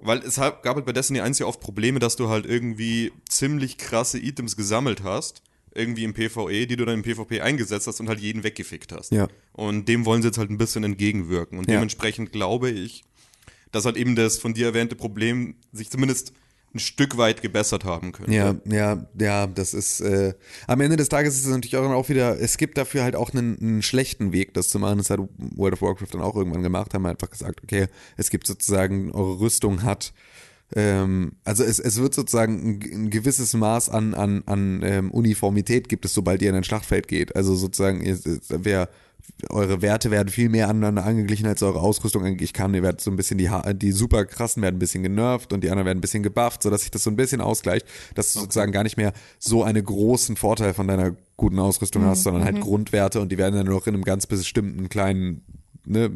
[0.00, 3.76] weil es gab halt bei Destiny 1 ja oft Probleme, dass du halt irgendwie ziemlich
[3.78, 5.42] krasse Items gesammelt hast,
[5.74, 9.12] irgendwie im PvE, die du dann im PvP eingesetzt hast und halt jeden weggefickt hast.
[9.12, 9.28] Ja.
[9.52, 11.58] Und dem wollen sie jetzt halt ein bisschen entgegenwirken.
[11.58, 11.74] Und Ja.
[11.74, 13.04] dementsprechend glaube ich,
[13.70, 16.32] dass halt eben das von dir erwähnte Problem sich zumindest
[16.74, 18.32] ein Stück weit gebessert haben könnte.
[18.32, 20.34] Ja, ja, ja, das ist, äh,
[20.66, 23.32] am Ende des Tages ist es natürlich auch, auch wieder, es gibt dafür halt auch
[23.32, 24.98] einen, einen schlechten Weg, das zu machen.
[24.98, 25.20] Das hat
[25.56, 29.40] World of Warcraft dann auch irgendwann gemacht, haben einfach gesagt, okay, es gibt sozusagen, eure
[29.40, 30.12] Rüstung hat,
[30.74, 35.88] ähm, also es, es wird sozusagen ein, ein gewisses Maß an, an, an ähm, Uniformität
[35.88, 37.36] gibt es, sobald ihr in ein Schlachtfeld geht.
[37.36, 38.88] Also sozusagen, ihr, wer,
[39.50, 42.24] eure Werte werden viel mehr aneinander angeglichen, als eure Ausrüstung.
[42.24, 42.74] Eigentlich kann.
[42.74, 45.70] Ihr werdet so ein bisschen, die, die super krassen werden ein bisschen genervt und die
[45.70, 48.72] anderen werden ein bisschen gebufft, sodass sich das so ein bisschen ausgleicht, dass du sozusagen
[48.72, 53.20] gar nicht mehr so einen großen Vorteil von deiner guten Ausrüstung hast, sondern halt Grundwerte
[53.20, 55.44] und die werden dann noch in einem ganz bestimmten kleinen,
[55.84, 56.10] ne,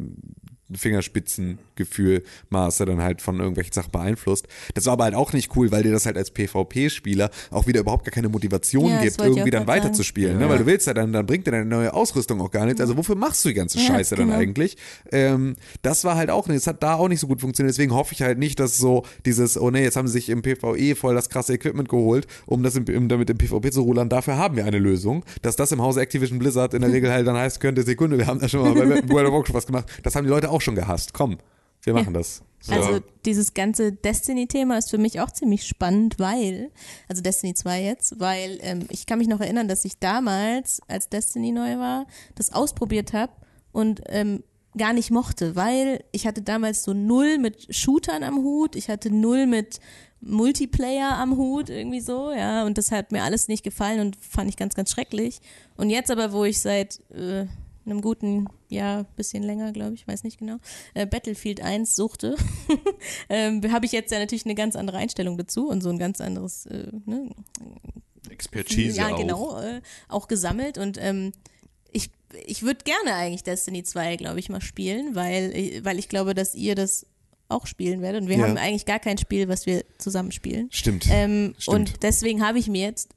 [1.77, 4.47] Fingerspitzengefühl Maße dann halt von irgendwelchen Sachen beeinflusst.
[4.73, 7.81] Das war aber halt auch nicht cool, weil dir das halt als PvP-Spieler auch wieder
[7.81, 10.39] überhaupt gar keine Motivation Ja, das gibt, irgendwie dann weiterzuspielen.
[10.39, 10.49] Ne?
[10.49, 12.81] Weil du willst ja dann, dann bringt dir deine neue Ausrüstung auch gar nichts.
[12.81, 14.39] Also wofür machst du die ganze Ja, Scheiße dann genau.
[14.39, 14.77] eigentlich?
[15.11, 17.73] Ähm, das war halt auch nicht, es hat da auch nicht so gut funktioniert.
[17.73, 20.41] Deswegen hoffe ich halt nicht, dass so dieses, oh nee, jetzt haben sie sich im
[20.41, 24.09] PvE voll das krasse Equipment geholt, um das im, im, damit im PvP zu rudern.
[24.09, 25.23] Dafür haben wir eine Lösung.
[25.41, 28.27] Dass das im Hause Activision Blizzard in der Regel halt dann heißt könnte, Sekunde, wir
[28.27, 29.85] haben da schon mal bei World of Warcraft was gemacht.
[30.03, 31.13] Das haben die Leute auch schon gehasst.
[31.13, 31.37] Komm,
[31.83, 32.43] wir machen das.
[32.59, 32.73] So.
[32.73, 36.71] Also dieses ganze Destiny-Thema ist für mich auch ziemlich spannend, weil,
[37.07, 41.09] also Destiny 2 jetzt, weil ähm, ich kann mich noch erinnern, dass ich damals, als
[41.09, 43.31] Destiny neu war, das ausprobiert habe
[43.71, 44.43] und ähm,
[44.77, 49.11] gar nicht mochte, weil ich hatte damals so null mit Shootern am Hut, ich hatte
[49.11, 49.79] null mit
[50.19, 54.49] Multiplayer am Hut, irgendwie so, ja, und das hat mir alles nicht gefallen und fand
[54.49, 55.39] ich ganz, ganz schrecklich.
[55.75, 57.45] Und jetzt aber, wo ich seit äh,
[57.89, 60.57] einem guten Jahr, bisschen länger, glaube ich, weiß nicht genau,
[60.93, 62.35] äh, Battlefield 1 suchte,
[63.29, 66.21] ähm, habe ich jetzt ja natürlich eine ganz andere Einstellung dazu und so ein ganz
[66.21, 67.29] anderes, äh, ne,
[68.29, 69.17] Expertise ja, auch.
[69.17, 71.31] genau, äh, auch gesammelt und ähm,
[71.91, 72.09] ich,
[72.45, 76.33] ich würde gerne eigentlich Destiny 2, glaube ich, mal spielen, weil, äh, weil ich glaube,
[76.33, 77.05] dass ihr das
[77.49, 78.43] auch spielen werdet und wir Ja.
[78.43, 80.67] haben eigentlich gar kein Spiel, was wir zusammen spielen.
[80.71, 81.07] Stimmt.
[81.09, 81.75] Ähm, Stimmt.
[81.77, 83.09] und deswegen habe ich mir jetzt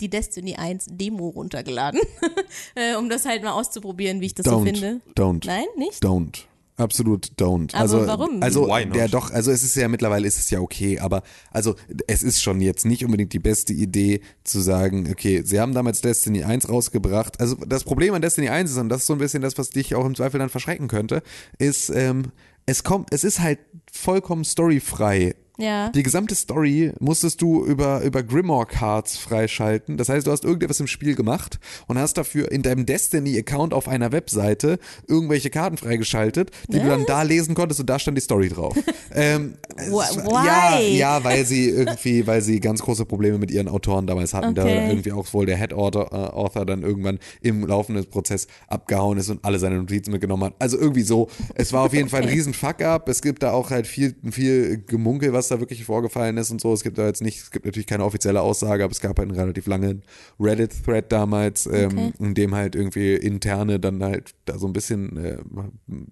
[0.00, 2.00] die Destiny 1 Demo runtergeladen,
[2.74, 4.64] äh, um das halt mal auszuprobieren, wie ich das so don't.
[4.64, 5.00] finde.
[5.14, 5.46] Don't.
[5.46, 6.02] Nein, nicht?
[6.02, 6.44] Don't.
[6.80, 7.74] Absolut don't.
[7.74, 8.42] Aber also, warum?
[8.42, 8.96] Also, Why not?
[8.96, 11.74] ja doch, also es ist ja mittlerweile ist es ja okay, aber also
[12.06, 16.00] es ist schon jetzt nicht unbedingt die beste Idee zu sagen, okay, sie haben damals
[16.00, 17.38] Destiny 1 rausgebracht.
[17.38, 19.68] Also das Problem an Destiny 1 ist, und das ist so ein bisschen das, was
[19.68, 21.22] dich auch im Zweifel dann verschrecken könnte,
[21.58, 22.32] ist, ähm,
[22.64, 23.58] es kommt, es ist halt
[23.92, 25.34] vollkommen storyfrei.
[25.60, 25.90] Ja.
[25.90, 29.96] Die gesamte Story musstest du über, über Grimoire Cards freischalten.
[29.96, 33.88] Das heißt, du hast irgendetwas im Spiel gemacht und hast dafür in deinem Destiny-Account auf
[33.88, 38.22] einer Webseite irgendwelche Karten freigeschaltet, die du dann da lesen konntest und da stand die
[38.22, 38.76] Story drauf.
[39.14, 39.54] ähm,
[39.90, 44.34] war- Ja, ja, weil sie irgendwie, weil sie ganz große Probleme mit ihren Autoren damals
[44.34, 44.88] hatten, da Okay.
[44.90, 49.28] irgendwie auch wohl der Head Author, äh, Author dann irgendwann im laufenden Prozess abgehauen ist
[49.30, 50.54] und alle seine Notizen mitgenommen hat.
[50.58, 51.28] Also irgendwie so.
[51.54, 53.08] Es war auf jeden Fall ein riesen Fuck-up.
[53.08, 56.72] Es gibt da auch halt viel, viel Gemunkel, was da wirklich vorgefallen ist und so.
[56.72, 59.28] Es gibt da jetzt nicht, es gibt natürlich keine offizielle Aussage, aber es gab halt
[59.30, 60.02] einen relativ langen
[60.40, 62.12] Reddit-Thread damals, ähm, Okay.
[62.18, 65.38] in dem halt irgendwie interne dann halt da so ein bisschen äh,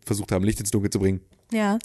[0.05, 1.20] versucht haben, Licht ins Dunkel zu bringen
[1.53, 1.78] Ja.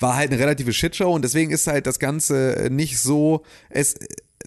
[0.00, 3.94] war halt eine relative Shitshow und deswegen ist halt das Ganze äh, nicht so, es,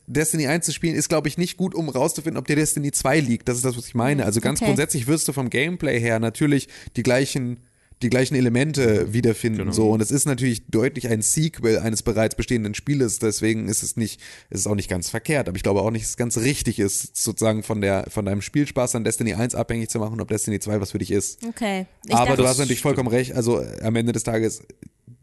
[0.08, 3.20] Destiny 1 zu spielen ist, glaube ich, nicht gut, um rauszufinden, ob dir Destiny 2
[3.20, 3.48] liegt.
[3.48, 4.26] Das ist das, was ich meine.
[4.26, 4.66] Also ganz Okay.
[4.68, 6.68] grundsätzlich wirst du vom Gameplay her natürlich
[6.98, 7.60] die gleichen
[8.04, 9.90] die gleichen Elemente wiederfinden so.
[9.90, 14.22] Und es ist natürlich deutlich ein Sequel eines bereits bestehenden Spieles deswegen ist es nicht
[14.50, 15.48] es ist auch nicht ganz verkehrt.
[15.48, 18.42] Aber ich glaube auch nicht dass es ganz richtig ist sozusagen von der von deinem
[18.42, 21.44] Spielspaß an Destiny 1 abhängig zu machen ob Destiny 2 was für dich ist.
[21.48, 21.88] Okay.
[22.06, 23.34] Ich aber dachte, du hast natürlich vollkommen recht.
[23.34, 24.64] Also äh, am Ende des Tages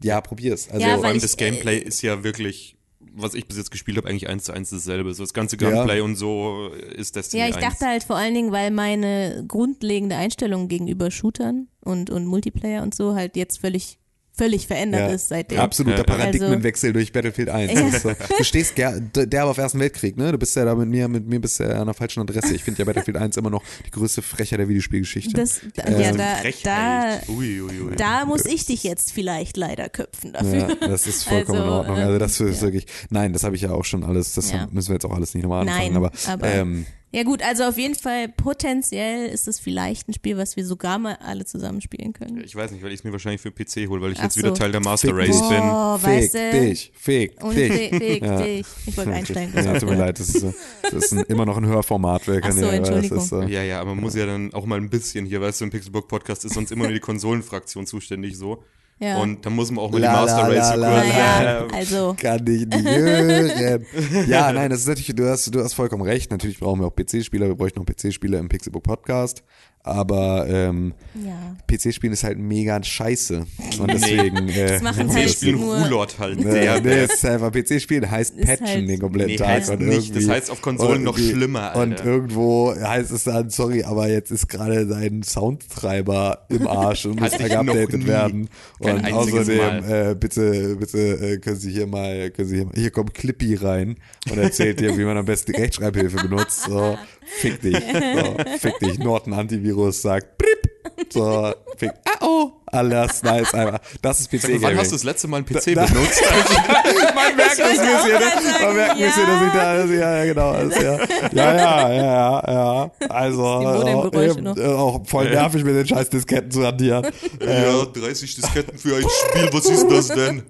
[0.03, 0.69] ja probier's.
[0.69, 2.75] Also Ja, Vor weil allem ich, das äh, Gameplay ist ja wirklich,
[3.13, 5.13] was ich bis jetzt gespielt habe, eigentlich eins zu eins dasselbe.
[5.13, 7.65] So das ganze Gameplay und so ist Destiny Ja, ich 1.
[7.65, 12.95] dachte halt vor allen Dingen, weil meine grundlegende Einstellung gegenüber Shootern und, und Multiplayer und
[12.95, 13.99] so halt jetzt völlig,
[14.33, 15.59] völlig verändert ist seitdem.
[15.59, 16.15] Absoluter Ja, ja.
[16.15, 17.73] Paradigmenwechsel durch Battlefield 1.
[17.73, 17.99] Ja.
[17.99, 18.11] So.
[18.37, 20.31] Du stehst ger- derbe auf Ersten Weltkrieg, ne?
[20.31, 22.55] Du bist ja da mit mir, mit mir bist du ja an der falschen Adresse.
[22.55, 25.33] Ich finde ja Battlefield 1 immer noch die größte Frechheit der Videospielgeschichte.
[25.33, 27.19] Das, da, Ähm, ja, da, da.
[27.33, 27.95] Ui, ui, ui.
[27.97, 30.69] da muss ich dich jetzt vielleicht leider köpfen dafür.
[30.81, 31.97] ja, das ist vollkommen Also, in Ordnung.
[31.97, 32.67] Also das ist ja.
[32.67, 34.67] wirklich, nein, das habe ich ja auch schon alles, das Ja.
[34.71, 35.93] müssen wir jetzt auch alles nicht nochmal anfangen.
[35.93, 40.13] Nein, aber, aber- ähm, Ja gut, also auf jeden Fall potenziell ist es vielleicht ein
[40.13, 42.41] Spiel, was wir sogar mal alle zusammen spielen können.
[42.43, 44.37] Ich weiß nicht, weil ich es mir wahrscheinlich für PC hole, weil ich Ach jetzt
[44.37, 44.55] wieder so.
[44.55, 45.49] Teil der Master Fick Race dich.
[45.49, 45.59] bin.
[45.61, 46.51] Oh, fick weißt du?
[46.61, 47.71] dich, fick Und dich.
[47.73, 48.41] fick, fick Ja.
[48.41, 48.65] dich.
[48.85, 49.53] Ich wollte einsteigen.
[49.55, 50.53] Ja, tut mir leid, das ist, so-
[50.83, 52.21] das ist ein, immer noch ein Hörformat.
[52.27, 53.17] Wer kann Ach so, ja, Entschuldigung.
[53.17, 55.41] Das ist, äh, Ja, ja, aber man muss ja dann auch mal ein bisschen hier,
[55.41, 58.63] weißt du, im Pixelbook Podcast ist sonst immer nur die Konsolenfraktion zuständig so.
[59.01, 59.17] Ja.
[59.17, 62.15] Und da muss man auch mal die La, la, Master Race la, la, Ähm, also
[62.21, 63.85] Kann ich nicht hören.
[64.27, 66.29] ja, nein, das ist natürlich, du hast, du hast vollkommen recht.
[66.29, 69.43] Natürlich brauchen wir auch PC-Spieler, wir bräuchten auch PC-Spieler im Pixelbook Podcast.
[69.83, 71.55] Aber ähm, ja.
[71.67, 73.45] PC-Spielen ist halt mega scheiße.
[73.79, 74.47] Und deswegen.
[74.49, 76.39] Äh, Das machen PC halt Rulot halt.
[76.39, 79.47] äh, Der, nee, es ist einfach PC-Spielen heißt Ist patchen halt- den kompletten Nee, Tag.
[79.47, 80.15] heißt und nicht.
[80.15, 81.81] Das heißt auf Konsolen noch schlimmer, Alter.
[81.81, 87.19] Und irgendwo heißt es dann, sorry, aber jetzt ist gerade dein Soundtreiber im Arsch und
[87.19, 88.49] muss geupdatet werden.
[88.83, 92.73] Kein und außerdem, äh, bitte, bitte äh, können Sie hier mal, können Sie hier, mal,
[92.75, 93.95] hier kommt Clippy rein
[94.29, 96.63] und erzählt dir, wie man am besten die Rechtschreibhilfe benutzt.
[96.65, 96.97] So,
[97.39, 97.75] fick dich.
[97.75, 98.99] So, fick dich.
[98.99, 100.69] Norton Antivirus sagt, prip.
[101.09, 103.79] So, fick, ah oh, alles nice, einfach.
[104.01, 104.77] Das ist PC mal, wann Gaming.
[104.79, 106.21] hast du das letzte Mal einen PC Da- benutzt?
[107.15, 108.65] man merkt es ein auch bisschen, ne?
[108.65, 109.33] man merkt ein bisschen, ja.
[109.33, 110.97] dass ich da, also, ja, ja, genau, also, ja,
[111.33, 114.57] ja, ja, ja, ja, also, Modemgeräusche eben, noch.
[114.57, 117.07] äh, auch voll nervig mit den scheiß Disketten zu hantieren.
[117.45, 120.43] ja, 30 Disketten für ein Spiel, was ist das denn?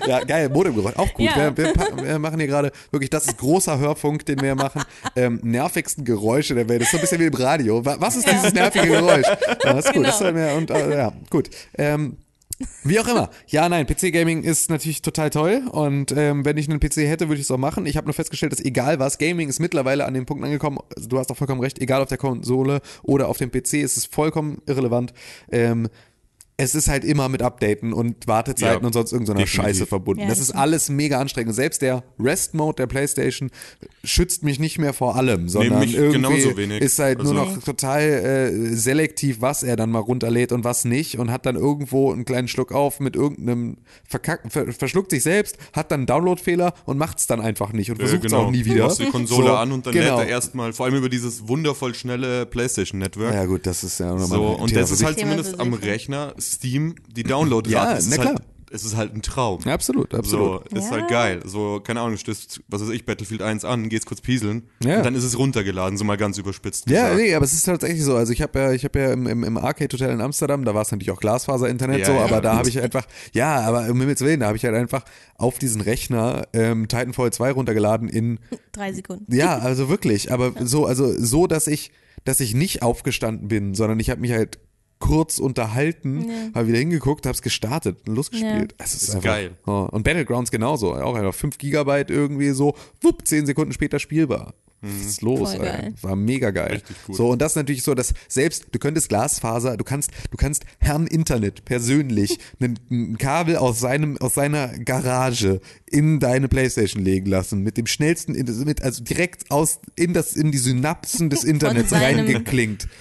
[0.07, 1.25] Ja, geil, Modemgeräusch, auch gut.
[1.27, 1.57] Ja.
[1.57, 1.75] Wir, wir,
[2.05, 4.83] wir machen hier gerade wirklich, das ist großer Hörfunk, den wir machen.
[5.17, 6.81] Ähm, nervigsten Geräusche der Welt.
[6.83, 7.85] Das ist so ein bisschen wie im Radio.
[7.85, 9.27] Wa- Was ist dieses nervige Geräusch?
[9.65, 10.05] Ja, das ist gut.
[10.07, 10.31] Das Genau.
[10.31, 11.51] soll mir, und, äh, ja, gut.
[11.79, 12.17] Ähm,
[12.85, 13.31] Wie auch immer.
[13.47, 17.37] Ja, nein, PC-Gaming ist natürlich total toll und ähm, wenn ich einen PC hätte, würde
[17.41, 17.87] ich es auch machen.
[17.87, 21.19] Ich habe nur festgestellt, dass egal was, Gaming ist mittlerweile an dem Punkt angekommen, du
[21.19, 24.61] hast auch vollkommen recht, egal auf der Konsole oder auf dem PC, ist es vollkommen
[24.67, 25.13] irrelevant.
[25.51, 25.89] Ähm,
[26.63, 29.65] es ist halt immer mit Updaten und Wartezeiten Ja, und sonst irgendeiner definitiv.
[29.65, 30.23] Scheiße verbunden.
[30.23, 31.51] Ja, das ist alles mega anstrengend.
[31.51, 33.51] Und Selbst der Rest-Mode der Playstation
[34.05, 36.81] schützt mich nicht mehr vor allem, sondern mich irgendwie genauso wenig.
[36.83, 40.85] ist halt nur Also- noch total äh, selektiv, was er dann mal runterlädt und was
[40.85, 43.77] nicht und hat dann irgendwo einen kleinen Schluck auf mit irgendeinem
[44.09, 47.91] verkack, ver, verschluckt sich selbst, hat dann einen Downloadfehler und macht es dann einfach nicht
[47.91, 48.45] und Äh, versucht es genau.
[48.47, 48.77] auch nie wieder.
[48.77, 50.19] Du machst die Konsole So, an und dann genau.
[50.19, 53.35] lädt er erstmal, vor allem über dieses wundervoll schnelle PlayStation-Network.
[53.35, 55.83] Ja gut, das ist ja nochmal So, und das ist halt Thema zumindest am sich,
[55.83, 55.83] ja.
[56.53, 57.73] Steam, die Downloadrate.
[57.75, 58.35] Ja, es na ist klar.
[58.35, 58.43] Halt,
[58.75, 59.63] es ist halt ein Traum.
[59.67, 60.71] Absolut, absolut.
[60.71, 60.91] So, ist Ja.
[60.93, 61.41] halt geil.
[61.45, 64.97] So, keine Ahnung, du stößt, was weiß ich, Battlefield 1 an, gehst kurz pieseln Ja.
[64.97, 67.21] und dann ist es runtergeladen, so mal ganz überspitzt Ja, gesagt.
[67.21, 68.17] nee, aber es ist tatsächlich so.
[68.17, 70.75] Also ich habe ja, ich habe ja im, im, im Arcade Hotel in Amsterdam, da
[70.75, 73.91] war es natürlich auch Glasfaser-Internet Ja, so, ja, aber da habe ich einfach, ja, aber
[73.91, 75.05] um Himmels Willen, da habe ich halt einfach
[75.37, 78.39] auf diesen Rechner ähm, Titanfall 2 runtergeladen in,
[78.73, 79.35] Drei Sekunden.
[79.35, 81.91] ja, also wirklich, aber so, also so, dass ich,
[82.25, 84.61] dass ich nicht aufgestanden bin, sondern ich habe mich halt
[85.03, 86.35] kurz unterhalten, Ja.
[86.55, 88.75] habe wieder hingeguckt, habe es gestartet und losgespielt.
[88.79, 89.51] Es ist, Ist einfach, geil.
[89.67, 94.55] Oh, und Battlegrounds genauso, auch einfach 5 Gigabyte irgendwie so, wupp, 10 Sekunden später spielbar.
[94.83, 95.67] Was ist los, Voll ey?
[95.73, 95.95] geil.
[96.03, 96.73] War mega geil.
[96.73, 97.17] Richtig gut.
[97.17, 100.65] So, und das ist natürlich so, dass selbst, du könntest Glasfaser, du kannst, du kannst
[100.81, 105.61] Herrn Internet persönlich ein, ein Kabel aus seinem, aus seiner Garage
[105.91, 108.33] in deine Playstation legen lassen, mit dem schnellsten,
[108.65, 111.91] mit, also direkt aus, in das, in die Synapsen des Internets.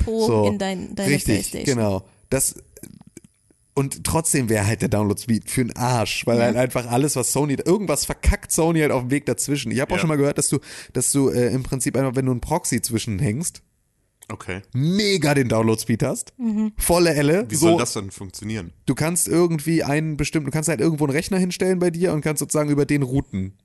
[0.05, 0.47] Po so.
[0.47, 1.77] in dein- deine Richtig, Playstation.
[1.77, 2.03] genau.
[2.29, 2.55] Das,
[3.73, 7.53] und trotzdem wäre halt der Download-Speed für einen Arsch, weil halt einfach alles, was Sony,
[7.65, 9.71] irgendwas verkackt Sony halt auf dem Weg dazwischen.
[9.71, 10.01] Ich habe auch Ja.
[10.01, 10.59] schon mal gehört, dass du,
[10.93, 13.61] dass du äh, im Prinzip einfach, wenn du einen Proxy zwischenhängst,
[14.31, 14.61] Okay.
[14.73, 16.33] mega den Download-Speed hast,
[16.77, 17.45] volle Elle.
[17.49, 18.71] Wie so, soll das dann funktionieren?
[18.85, 22.21] Du kannst irgendwie einen bestimmten, du kannst halt irgendwo einen Rechner hinstellen bei dir und
[22.21, 23.57] kannst sozusagen über den routen.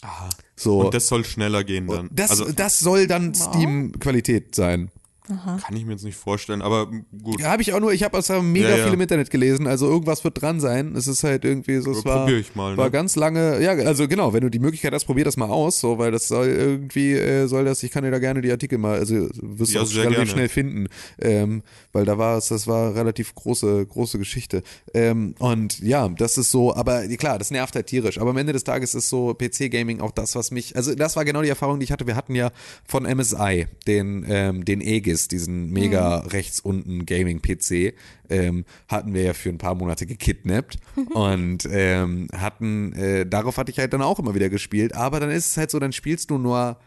[0.00, 0.30] Aha.
[0.56, 0.80] So.
[0.80, 2.08] Und das soll schneller gehen dann.
[2.12, 4.90] das, also das soll dann Steam-Qualität sein.
[5.26, 6.86] Kann ich mir jetzt nicht vorstellen, aber
[7.22, 7.40] gut.
[7.40, 8.84] Ja, habe ich auch nur, ich habe aus mega Ja, ja.
[8.84, 10.94] viel im Internet gelesen, also irgendwas wird dran sein.
[10.96, 12.76] Es ist halt irgendwie so, es Ja, war, probier ich mal, ne?
[12.76, 15.80] war ganz lange, ja, also genau, wenn du die Möglichkeit hast, probier das mal aus,
[15.80, 18.76] so, weil das soll irgendwie, äh, soll das, ich kann dir da gerne die Artikel
[18.78, 20.30] mal, also wirst du Ja, auch sehr relativ gerne.
[20.30, 20.86] schnell finden,
[21.20, 21.62] ähm,
[21.92, 24.62] weil da war es, das war relativ große, große Geschichte.
[24.92, 28.52] Ähm, und ja, das ist so, aber klar, das nervt halt tierisch, aber am Ende
[28.52, 31.78] des Tages ist so PC-Gaming auch das, was mich, also das war genau die Erfahrung,
[31.80, 32.06] die ich hatte.
[32.06, 32.50] Wir hatten ja
[32.86, 34.80] von MSI den, ähm, den
[35.14, 37.94] Aegis, diesen mega rechts unten Gaming-PC,
[38.28, 40.78] ähm, hatten wir ja für ein paar Monate gekidnappt
[41.14, 45.30] und ähm, hatten, äh, darauf hatte ich halt dann auch immer wieder gespielt, aber dann
[45.30, 46.78] ist es halt so, dann spielst du nur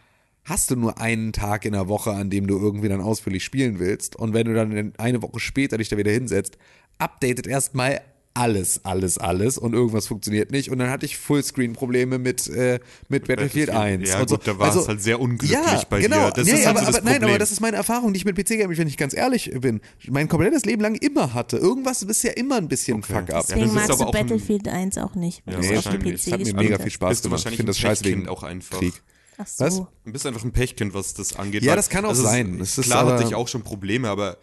[0.44, 3.78] hast du nur einen Tag in der Woche, an dem du irgendwie dann ausführlich spielen
[3.80, 4.16] willst.
[4.16, 6.56] Und wenn du dann eine Woche später dich da wieder hinsetzt,
[6.96, 8.00] updatet erstmal
[8.34, 10.70] alles, alles, alles und irgendwas funktioniert nicht.
[10.70, 14.08] Und dann hatte ich Fullscreen-Probleme mit, äh, mit Battlefield 1.
[14.08, 14.36] Ja, und so.
[14.36, 16.26] gut, da war Also, es halt sehr unglücklich ja, bei genau.
[16.26, 16.32] dir.
[16.32, 18.18] Das nee, ist halt aber, so das aber, nein, aber das ist meine Erfahrung, die
[18.18, 21.56] ich mit PC-Gaming, wenn ich ganz ehrlich bin, mein komplettes Leben lang immer hatte.
[21.56, 23.12] Irgendwas ist ja immer ein bisschen Okay.
[23.14, 23.28] Fuck-up.
[23.28, 25.60] Ja, Deswegen das ist magst aber du auch ein- Battlefield 1 auch nicht, weil Ja,
[25.60, 26.22] du es auf dem wahrscheinlich.
[26.22, 27.24] PC Es hat mir mega viel Spaß gemacht.
[27.24, 28.78] Ich wahrscheinlich finde das scheiße wegen auch einfach.
[28.78, 28.94] Krieg.
[29.38, 29.64] Ach so.
[29.64, 29.76] Was?
[30.04, 31.62] Du bist einfach ein Pechkind, was das angeht.
[31.62, 32.58] Ja, das kann auch also sein.
[32.60, 34.36] Es ist klar aber- hatte ich auch schon Probleme, aber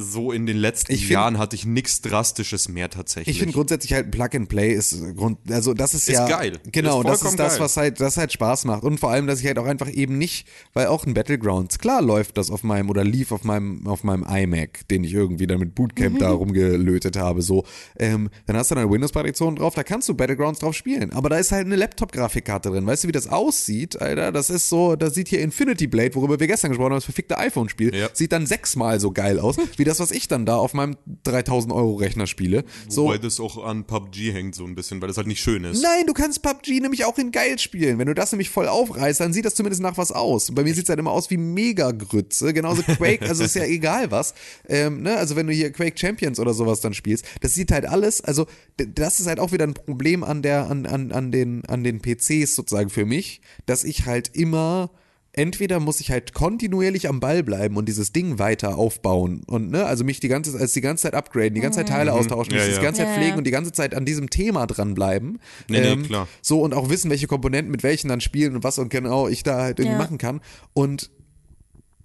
[0.00, 3.34] so in den letzten find- Jahren hatte ich nichts Drastisches mehr tatsächlich.
[3.36, 6.58] Ich finde grundsätzlich halt Plug and Play ist Grund, also das ist, Ist ja geil.
[6.70, 7.60] Genau, Ist das ist das, geil.
[7.60, 10.16] was halt das halt Spaß macht und vor allem, dass ich halt auch einfach eben
[10.18, 14.04] nicht, weil auch ein Battlegrounds klar läuft das auf meinem oder lief auf meinem auf
[14.04, 17.64] meinem iMac, den ich irgendwie dann mit Bootcamp da rumgelötet habe, so.
[17.98, 21.28] Ähm, dann hast du da eine Windows-Partition drauf, da kannst du Battlegrounds drauf spielen, aber
[21.28, 22.86] da ist halt eine Laptop-Grafikkarte drin.
[22.86, 24.32] Weißt du, wie das aussieht, Alter?
[24.32, 27.38] Das ist so, da sieht hier Infinity Blade, worüber wir gestern gesprochen haben, das verfickte
[27.38, 28.08] iPhone-Spiel, Ja.
[28.12, 31.72] sieht dann sechsmal so geil aus, wie das, was ich dann da auf meinem 3000
[31.72, 32.64] Euro Rechner spiele.
[32.88, 35.64] So, Wobei das auch an PUBG hängt so ein bisschen, weil das halt nicht schön
[35.64, 35.82] ist.
[35.82, 37.98] Nein, du kannst PUBG nämlich auch in geil spielen.
[37.98, 40.52] Wenn du das nämlich voll aufreißt, dann sieht das zumindest nach was aus.
[40.54, 42.52] Bei mir sieht es halt immer aus wie Mega-Grütze.
[42.52, 44.34] Genauso Quake, also ist ja egal was.
[44.68, 45.16] Ähm, ne?
[45.16, 48.46] Also wenn du hier Quake Champions oder sowas dann spielst, das sieht halt alles, also
[48.76, 52.00] das ist halt auch wieder ein Problem an der, an, an, an den, an den
[52.00, 54.90] PCs sozusagen für mich, dass ich halt immer
[55.38, 59.86] entweder muss ich halt kontinuierlich am Ball bleiben und dieses Ding weiter aufbauen und ne,
[59.86, 62.60] also mich die ganze also die ganze Zeit upgraden, die ganze Zeit Teile austauschen, Ja,
[62.60, 62.78] mich ja.
[62.78, 65.38] die ganze Zeit Ja, pflegen und die ganze Zeit an diesem Thema dranbleiben.
[65.68, 66.28] Nee, nee, klar.
[66.42, 69.42] So und auch wissen, welche Komponenten mit welchen dann spielen und was und genau ich
[69.42, 70.02] da halt irgendwie Ja.
[70.02, 70.40] machen kann.
[70.74, 71.10] Und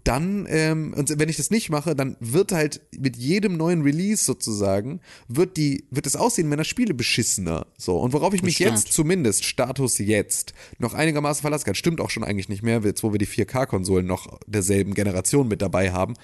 [0.04, 4.24] dann, ähm, und wenn ich das nicht mache, dann wird halt mit jedem neuen Release
[4.24, 7.68] sozusagen, wird die, wird das Aussehen meiner Spiele beschissener.
[7.78, 7.98] So.
[7.98, 8.72] Und worauf ich mich stimmt.
[8.72, 13.04] jetzt zumindest, Status jetzt, noch einigermaßen verlassen kann, stimmt auch schon eigentlich nicht mehr, jetzt
[13.04, 16.16] wo wir die 4K-Konsolen noch derselben Generation mit dabei haben,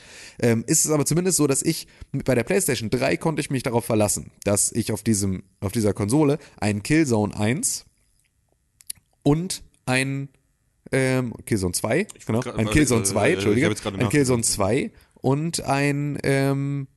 [0.42, 3.64] ähm, ist es aber zumindest so, dass ich bei der PlayStation 3 konnte ich mich
[3.64, 7.86] darauf verlassen, dass ich auf diesem, auf dieser Konsole einen Killzone 1
[9.24, 10.30] und ein
[10.92, 14.92] ähm, Killzone 2, genau, grad- ein Killzone äh, 2, äh, Entschuldige, gerade ein Killzone 2
[15.22, 16.88] und ein ähm,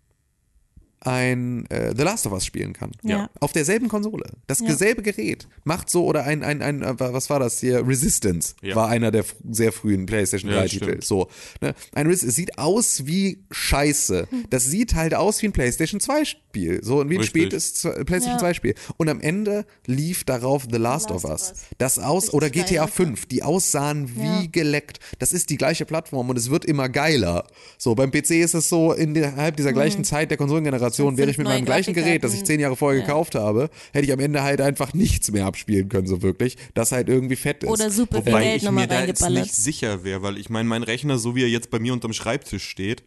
[1.07, 2.93] ein äh, The Last of Us spielen kann.
[3.03, 3.29] Ja.
[3.41, 4.25] Auf derselben Konsole.
[4.47, 4.75] Das Ja.
[4.75, 7.87] selbe Gerät macht so, oder ein, ein, ein, äh, was war das hier?
[7.87, 8.77] Resistance Ja.
[8.77, 11.03] war einer der sehr frühen PlayStation Ja, 3 Titel.
[11.03, 11.29] So.
[11.61, 11.75] Ne?
[11.95, 14.29] Ein Res es sieht aus wie Scheiße.
[14.51, 16.83] Das sieht halt aus wie ein PlayStation 2 Spiel.
[16.83, 17.43] So und wie ein Richtig.
[17.43, 18.39] spätes Z- PlayStation Ja.
[18.39, 18.75] 2 Spiel.
[18.97, 21.55] Und am Ende lief darauf The Last, of Us.
[21.79, 22.87] Das aus, Richtig oder GTA ja.
[22.87, 25.01] 5, die aussahen wie geleckt.
[25.19, 27.47] Das ist die gleiche Plattform und es wird immer geiler.
[27.79, 31.39] So, beim PC ist es so, innerhalb dieser gleichen Zeit der Konsolengeneration, Das wäre ich
[31.39, 32.47] mit meinem gleichen Gerät, das ich Grafikkarten.
[32.47, 33.07] zehn Jahre vorher Ja.
[33.07, 36.93] gekauft habe, hätte ich am Ende halt einfach nichts mehr abspielen können, so wirklich, das
[36.93, 37.71] halt irgendwie fett ist.
[37.71, 40.51] Oder super viel Wobei Geld ich nochmal mir da jetzt nicht sicher wäre, weil ich
[40.51, 43.03] meine, mein Rechner, so wie er jetzt bei mir unterm Schreibtisch steht,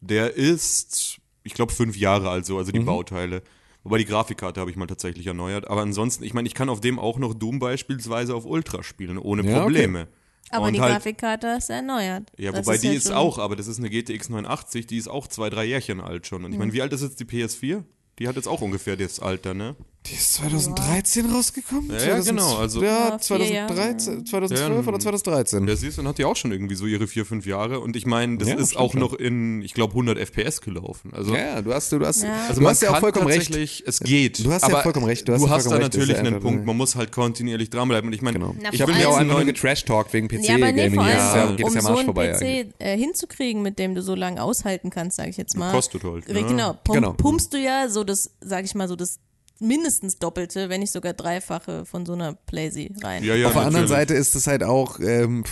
[0.00, 2.78] der ist, ich glaube, fünf Jahre alt so, also Mhm.
[2.80, 3.42] die Bauteile.
[3.82, 5.68] Wobei die Grafikkarte habe ich mal tatsächlich erneuert.
[5.68, 9.18] Aber ansonsten, ich meine, ich kann auf dem auch noch Doom beispielsweise auf Ultra spielen,
[9.18, 10.06] ohne Ja, okay.
[10.50, 12.30] Aber Und die halt, Grafikkarte ist erneuert.
[12.38, 14.98] Ja, Das wobei die ja ist schon- auch, aber das ist eine GTX 89, die
[14.98, 16.44] ist auch zwei, drei Jährchen alt schon.
[16.44, 17.82] Und ich meine, wie alt ist jetzt die PS4?
[18.18, 19.74] Die hat jetzt auch ungefähr das Alter, ne?
[20.06, 21.90] Die ist 2013 rausgekommen?
[21.90, 23.68] Ja, ja, genau, also- ja, Ja, vier Jahre.
[23.96, 25.66] 2013, 2012 Ja, oder 2013.
[25.66, 27.80] Ja, siehst du, dann hat die auch schon irgendwie so ihre vier, fünf Jahre.
[27.80, 29.00] Und ich meine, das Ja, ist auch schon.
[29.00, 31.10] noch in, ich glaube, 100 FPS gelaufen.
[31.14, 32.34] Also, Ja, ja, du hast, du hast, Ja.
[32.48, 33.46] also du man hast ja auch vollkommen recht.
[33.46, 34.44] tatsächlich, es geht.
[34.44, 36.66] Du hast ja vollkommen recht, du hast Du ja hast da natürlich ja einen Punkt,
[36.66, 38.08] man muss halt kontinuierlich dranbleiben.
[38.08, 38.54] Und ich meine, Genau.
[38.60, 40.82] Na, ich will mir ja auch einfach nur neuen, getrash-talkt wegen PC Ja, aber nee,
[40.82, 40.94] Gaming.
[40.96, 43.78] vor allem, ist ja, geht es um ja so einen vorbei PC äh, hinzukriegen, mit
[43.78, 45.72] dem du so lange aushalten kannst, sage ich jetzt mal.
[45.72, 46.42] Kostet halt, ne?
[46.44, 47.14] Genau, Genau.
[47.14, 49.18] pumpst du ja so das, sage ich mal, so das
[49.60, 53.24] mindestens Doppelte, wenn nicht sogar Dreifache von so einer Playsee rein.
[53.24, 53.88] Ja, ja, Auf der anderen.
[53.88, 55.44] Seite ist es halt auch, ähm,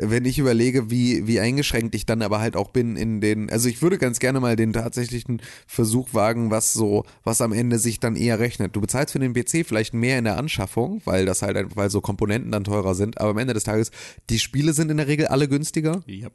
[0.00, 3.68] wenn ich überlege, wie, wie eingeschränkt ich dann aber halt auch bin in den, also
[3.68, 7.98] ich würde ganz gerne mal den tatsächlichen Versuch wagen, was so, was am Ende sich
[7.98, 8.76] dann eher rechnet.
[8.76, 12.00] Du bezahlst für den PC vielleicht mehr in der Anschaffung, weil das halt weil so
[12.00, 13.90] Komponenten dann teurer sind, aber am Ende des Tages,
[14.30, 16.02] die Spiele sind in der Regel alle günstiger.
[16.06, 16.32] Yep.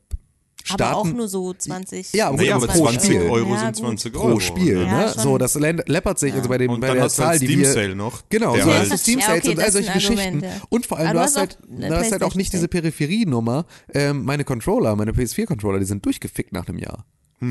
[0.70, 2.14] Aber auch starten- nur so 20.
[2.14, 3.22] Ja, gut, aber pro 20 Spiel.
[3.30, 3.86] Euro Ja, sind gut.
[3.86, 4.39] 20 pro Euro.
[4.39, 4.84] Spiel, ne?
[4.86, 5.09] Ja, ne?
[5.14, 5.24] schon.
[5.24, 7.59] So, das lä- läppert sich also bei dem Und bei der Zahl, halt die Steam
[7.59, 8.24] wir Sale noch.
[8.30, 10.43] Genau, so halt- hast du Steam Ja, Sales okay, und all solche Geschichten.
[10.70, 13.66] Und vor allem, du hast halt, du hast halt auch nicht diese Peripherienummer.
[13.93, 17.05] Ähm, meine Controller, meine PS4-Controller, die sind durchgefickt nach einem Jahr.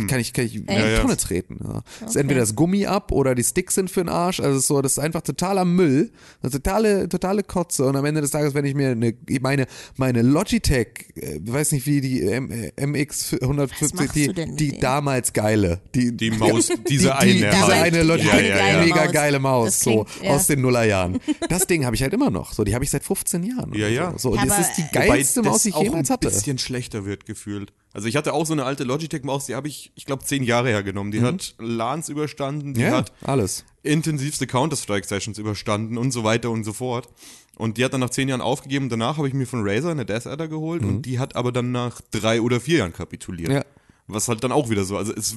[0.09, 1.01] Kann ich, kann ich in die Ja, ja.
[1.01, 1.59] Tonne treten.
[1.62, 1.82] Ja.
[2.07, 4.40] Ist entweder das Gummi ab oder die Sticks sind für den Arsch.
[4.40, 6.11] Also so, das ist einfach totaler Müll.
[6.43, 7.84] Eine totale, totale Kotze.
[7.86, 9.66] Und am Ende des Tages, wenn ich mir eine, meine,
[9.97, 15.32] meine Logitech, äh, weiß nicht wie die M, äh, MX 150, machst die, die damals
[15.32, 17.95] geile, die, Die Maus, diese die, eine die, diese halt.
[17.95, 18.80] eine Logitech, Ja, ja, ja.
[18.84, 19.12] mega Maus.
[19.12, 20.30] geile Maus, Das so klingt- ja.
[20.30, 21.18] aus den Nullerjahren.
[21.49, 22.53] Das Ding habe ich halt immer noch.
[22.53, 23.72] So, die habe ich seit 15 Jahren.
[23.74, 24.12] Ja, ja.
[24.12, 24.30] So, so.
[24.30, 26.28] und Ja, das ist die geilste Maus, die ich jemals ein hatte.
[26.28, 27.72] bisschen schlechter wird gefühlt.
[27.95, 30.68] Also ich hatte auch so eine alte Logitech-Maus, die habe ich, ich glaube, zehn Jahre
[30.70, 31.12] hergenommen.
[31.12, 32.86] Die hat LANs überstanden, die Mhm.
[32.86, 33.64] Ja, hat alles.
[33.82, 37.09] intensivste Counter-Strike-Sessions überstanden und so weiter und so fort.
[37.57, 38.88] Und die hat dann nach zehn Jahren aufgegeben.
[38.88, 41.70] Danach habe ich mir von Razer eine Death Adder geholt und die hat aber dann
[41.70, 43.51] nach drei oder vier Jahren kapituliert.
[43.51, 43.55] Mhm.
[43.57, 43.64] Ja.
[44.12, 45.36] Was halt dann auch wieder so, also es,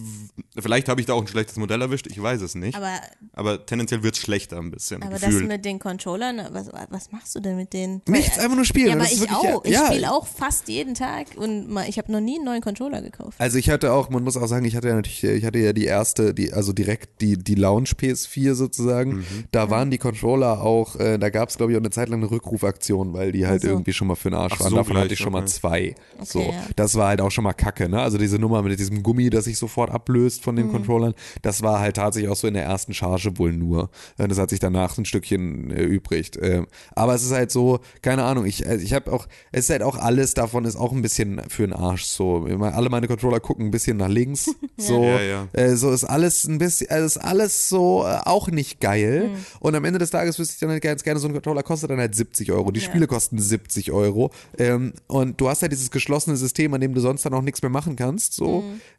[0.57, 2.75] vielleicht habe ich da auch ein schlechtes Modell erwischt, ich weiß es nicht.
[2.75, 2.91] Aber,
[3.33, 5.47] Aber tendenziell wird es schlechter ein bisschen, aber das gefühlt.
[5.47, 8.01] mit den Controllern, was, was machst du denn mit denen?
[8.07, 8.87] Nichts, einfach nur spielen.
[8.87, 9.65] Ja, aber das ich wirklich- auch.
[9.65, 12.61] Ich ja, spiele auch fast jeden Tag und mal, ich habe noch nie einen neuen
[12.61, 13.35] Controller gekauft.
[13.39, 15.73] Also ich hatte auch, man muss auch sagen, ich hatte ja natürlich, ich hatte ja
[15.73, 19.17] die erste, die, also direkt die, die Lounge PS4 sozusagen.
[19.17, 19.25] Mhm.
[19.51, 22.19] Da waren die Controller auch, äh, da gab es glaube ich auch eine Zeit lang
[22.21, 23.73] eine Rückrufaktion, weil die halt Ach so.
[23.73, 24.69] irgendwie schon mal für den Arsch Ach waren.
[24.71, 25.47] so, Davon hatte ich schon mal okay.
[25.47, 25.95] zwei.
[26.23, 26.53] so, ja.
[26.75, 28.01] das war halt auch schon mal Kacke, ne?
[28.01, 30.59] Also diese Nummer mit diesem Gummi, das sich sofort ablöst von Mhm.
[30.59, 33.89] den Controllern, das war halt tatsächlich auch so in der ersten Charge wohl nur.
[34.17, 36.37] Äh, Das hat sich danach ein Stückchen übrigt.
[36.41, 39.69] Ähm, aber es ist halt so, keine Ahnung, ich, also ich habe auch, es ist
[39.69, 42.45] halt auch alles davon ist auch ein bisschen für den Arsch so.
[42.45, 44.49] Alle meine Controller gucken ein bisschen nach links.
[44.77, 45.47] So, Ja, ja.
[45.53, 49.29] Äh, so ist alles ein bisschen, also ist alles so äh, auch nicht geil.
[49.61, 51.89] Und am Ende des Tages wüsste ich dann halt ganz gerne, so ein Controller kostet
[51.91, 52.71] dann halt 70 Euro.
[52.71, 52.85] Die Ja.
[52.85, 54.31] Spiele kosten 70 Euro.
[54.57, 57.61] Ähm, und du hast halt dieses geschlossene System, an dem du sonst dann auch nichts
[57.61, 58.33] mehr machen kannst.
[58.33, 58.44] So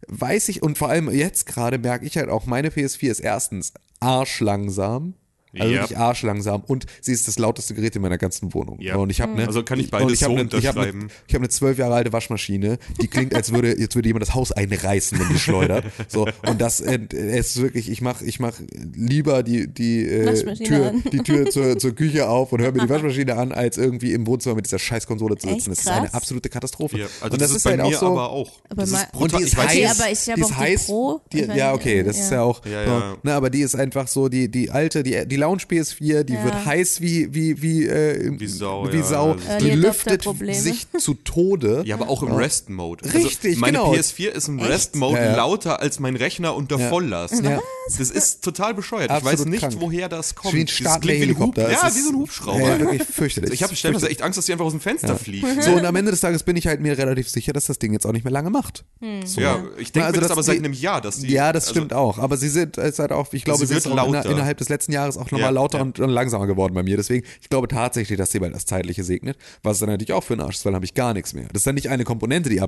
[0.08, 3.72] weiß ich, und vor allem jetzt gerade merke ich halt auch, meine PS4 ist erstens
[4.00, 5.14] arschlangsam.
[5.58, 5.80] Also Ja.
[5.82, 6.62] wirklich arschlangsam.
[6.66, 8.80] Und sie ist das lauteste Gerät in meiner ganzen Wohnung.
[8.80, 8.96] Ja.
[8.96, 11.08] Und ich habe ne, Also kann ich beides hab so ne, ich hab ne, unterschreiben.
[11.26, 14.34] ich habe eine zwölf Jahre alte Waschmaschine, die klingt, als würde jetzt würde jemand das
[14.34, 15.84] Haus einreißen, wenn die schleudert.
[16.08, 18.54] So und das äh, es ist wirklich, ich mach ich mach
[18.94, 21.02] lieber die die äh, Tür an.
[21.12, 24.26] die Tür zur, zur Küche auf und höre mir die Waschmaschine an, als irgendwie im
[24.26, 25.70] Wohnzimmer mit dieser Scheißkonsole zu sitzen.
[25.72, 26.98] Echt das ist eine absolute Katastrophe.
[26.98, 28.50] Ja, also und das, ist bei mir so, aber auch.
[28.68, 29.22] Aber das ist brutal.
[29.22, 30.00] und die ist ich weiß heiß.
[30.00, 30.86] aber ich hab die auch ist die heiß.
[30.86, 31.20] Pro.
[31.32, 32.22] Die, Ich ja, okay, das ja.
[32.24, 32.64] ist ja auch.
[32.64, 33.16] Ja, ja.
[33.22, 36.44] Ne, aber die ist einfach so, die, die alte, die, die Lounge PS4, die Ja.
[36.44, 39.02] wird heiß wie, wie, wie, äh, Wie Sau, wie ja.
[39.04, 39.32] Sau.
[39.32, 40.22] Also- die Early lüftet
[40.54, 41.82] sich zu Tode.
[41.84, 43.04] Ja, aber auch im Rest-Mode.
[43.14, 43.92] Richtig, also meine genau.
[43.92, 45.36] PS4 ist im Rest-Mode Ja, ja.
[45.36, 46.88] lauter als mein Rechner unter Ja.
[46.88, 47.42] Volllast.
[47.44, 47.60] Ja.
[47.98, 49.10] Das ist total bescheuert.
[49.10, 49.76] Absolut ich weiß nicht, krank.
[49.78, 50.54] woher das kommt.
[50.54, 51.70] Wie ein Hub- Helikopter.
[51.70, 52.60] Ja, wie so ein Hubschrauber.
[52.60, 53.52] Ja, wirklich fürchterlich.
[53.52, 55.46] Ich habe stellenweise echt Angst, dass die einfach aus dem Fenster fliegt.
[55.62, 57.92] So, und am Ende des Tages bin ich halt mir relativ sicher, dass das Ding
[57.92, 58.84] jetzt auch nicht mehr lange macht.
[59.24, 59.40] So.
[59.40, 61.28] Ja, ich denke Also mir das, aber seit die- einem Jahr, dass die.
[61.30, 62.18] Ja, das also, stimmt auch.
[62.18, 64.28] Aber sie sind es halt auch, ich glaube, Sie ist lauter.
[64.30, 65.84] innerhalb des letzten Jahres auch nochmal Ja, lauter ja.
[65.84, 66.96] Und, und langsamer geworden bei mir.
[66.96, 69.36] Deswegen, ich glaube tatsächlich, dass sie bald das Zeitliche segnet.
[69.62, 71.44] Was dann natürlich auch für einen Arsch ist, weil dann habe ich gar nichts mehr.
[71.52, 72.60] Das ist dann nicht eine Komponente, die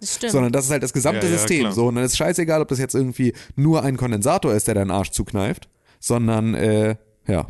[0.00, 0.32] Das stimmt.
[0.32, 1.72] sondern das ist halt das gesamte Ja, System.
[1.72, 4.90] So, und dann ist scheißegal, ob das jetzt irgendwie nur ein Kondensator ist, der deinen
[4.90, 5.68] Arsch zukneift,
[6.00, 6.96] sondern, äh,
[7.26, 7.46] ja.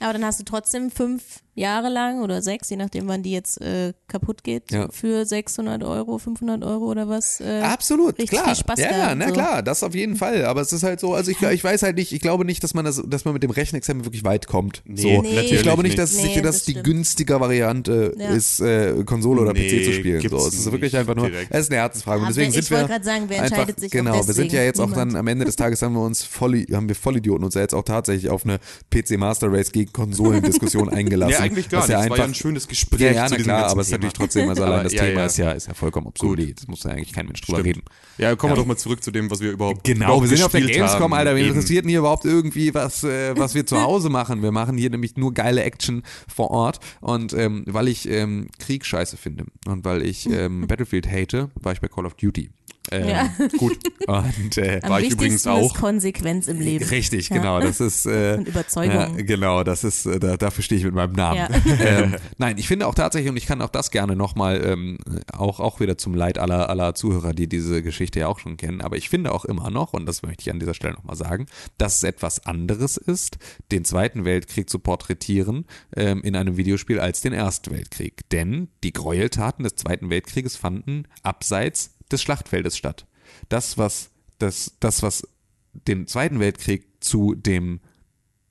[0.00, 1.22] Aber dann hast du trotzdem fünf
[1.54, 4.88] Jahre lang oder sechs, je nachdem, wann die jetzt äh, kaputt geht, Ja.
[4.90, 7.40] für 600 Euro, 500 Euro oder was.
[7.40, 8.44] Äh, Absolut, richtig klar.
[8.44, 9.32] viel Spaß ja, ja, gehabt, na so.
[9.32, 10.44] klar, das auf jeden Fall.
[10.44, 12.74] Aber es ist halt so, also ich, ich weiß halt nicht, ich glaube nicht, dass
[12.74, 14.82] man das, dass man mit dem Rechenexamen wirklich weit kommt.
[14.84, 15.22] Nee, so.
[15.22, 15.40] Nee.
[15.40, 18.28] Ich glaube nicht, dass, Nee, dass das die günstige Variante Ja.
[18.34, 20.28] ist, äh, Konsole oder Nee, PC zu spielen.
[20.28, 21.50] So, es ist wirklich einfach nur, direkt.
[21.50, 22.18] es ist eine Herzensfrage.
[22.18, 24.26] Und Aber deswegen ich sind wir wollte gerade sagen, wer einfach, entscheidet sich auch Genau,
[24.26, 25.12] wir sind ja jetzt auch Niemand.
[25.12, 27.74] dann, am Ende des Tages haben wir uns voll, haben wir Vollidioten uns ja jetzt
[27.74, 28.58] auch tatsächlich auf eine
[28.90, 31.32] PC Master Race gegen Konsolendiskussion eingelassen.
[31.32, 31.90] Ja, eigentlich gar nicht.
[31.90, 33.92] Ja es war ja einfach, ein schönes Gespräch ja, ja, na klar, aber es ist
[33.92, 35.26] natürlich trotzdem, also allein das ja, Thema ja.
[35.26, 36.58] ist ja, ist ja vollkommen obsolet.
[36.58, 37.76] Das muss ja eigentlich kein Mensch drüber Stimmt.
[37.76, 37.86] reden.
[38.18, 40.44] Ja, kommen wir doch mal zurück zu dem, was wir überhaupt Genau, überhaupt wir sind
[40.46, 41.12] auf der Gamescom, haben.
[41.12, 41.36] Alter.
[41.36, 41.88] Wen Eben.
[41.88, 44.42] hier überhaupt irgendwie, was, äh, was wir zu Hause machen?
[44.42, 46.80] Wir machen hier nämlich nur geile Action vor Ort.
[47.00, 51.72] Und ähm, weil ich ähm, Krieg scheiße finde und weil ich ähm, Battlefield hate, war
[51.72, 52.50] ich bei Call of Duty.
[52.90, 53.30] Ähm, Ja.
[53.58, 53.78] Gut.
[54.06, 55.74] Und äh, Am war ich übrigens ist auch.
[55.74, 56.84] Konsequenz im Leben.
[56.84, 57.36] Richtig, Ja.
[57.36, 57.60] genau.
[57.60, 58.94] Das ist äh, Und Überzeugung.
[58.94, 61.36] Ja, genau, das ist äh, da, dafür stehe ich mit meinem Namen.
[61.38, 61.48] Ja.
[61.86, 64.98] Ähm, nein, ich finde auch tatsächlich und ich kann auch das gerne nochmal ähm,
[65.32, 68.80] auch auch wieder zum Leid aller aller Zuhörer, die diese Geschichte ja auch schon kennen.
[68.80, 71.46] Aber ich finde auch immer noch und das möchte ich an dieser Stelle nochmal sagen,
[71.78, 73.38] dass es etwas anderes ist,
[73.72, 78.28] den Zweiten Weltkrieg zu porträtieren ähm, in einem Videospiel als den Ersten Weltkrieg.
[78.30, 83.06] Denn die Gräueltaten des Zweiten Weltkrieges fanden abseits des Schlachtfeldes statt.
[83.48, 85.26] Das was das das was
[85.72, 87.80] den Zweiten Weltkrieg zu dem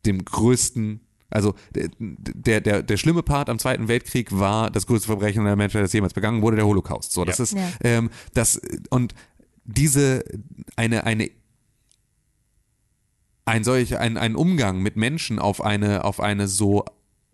[0.05, 0.99] dem größten,
[1.31, 5.83] also der, der, der schlimme Part am Zweiten Weltkrieg war das größte Verbrechen der Menschheit,
[5.83, 7.11] das jemals begangen wurde, der Holocaust.
[7.11, 7.43] So, das Ja.
[7.43, 7.69] ist Ja.
[7.83, 9.15] ähm, das und
[9.63, 10.23] diese
[10.75, 11.31] eine eine
[13.45, 16.85] ein solch ein, ein Umgang mit Menschen auf eine auf eine so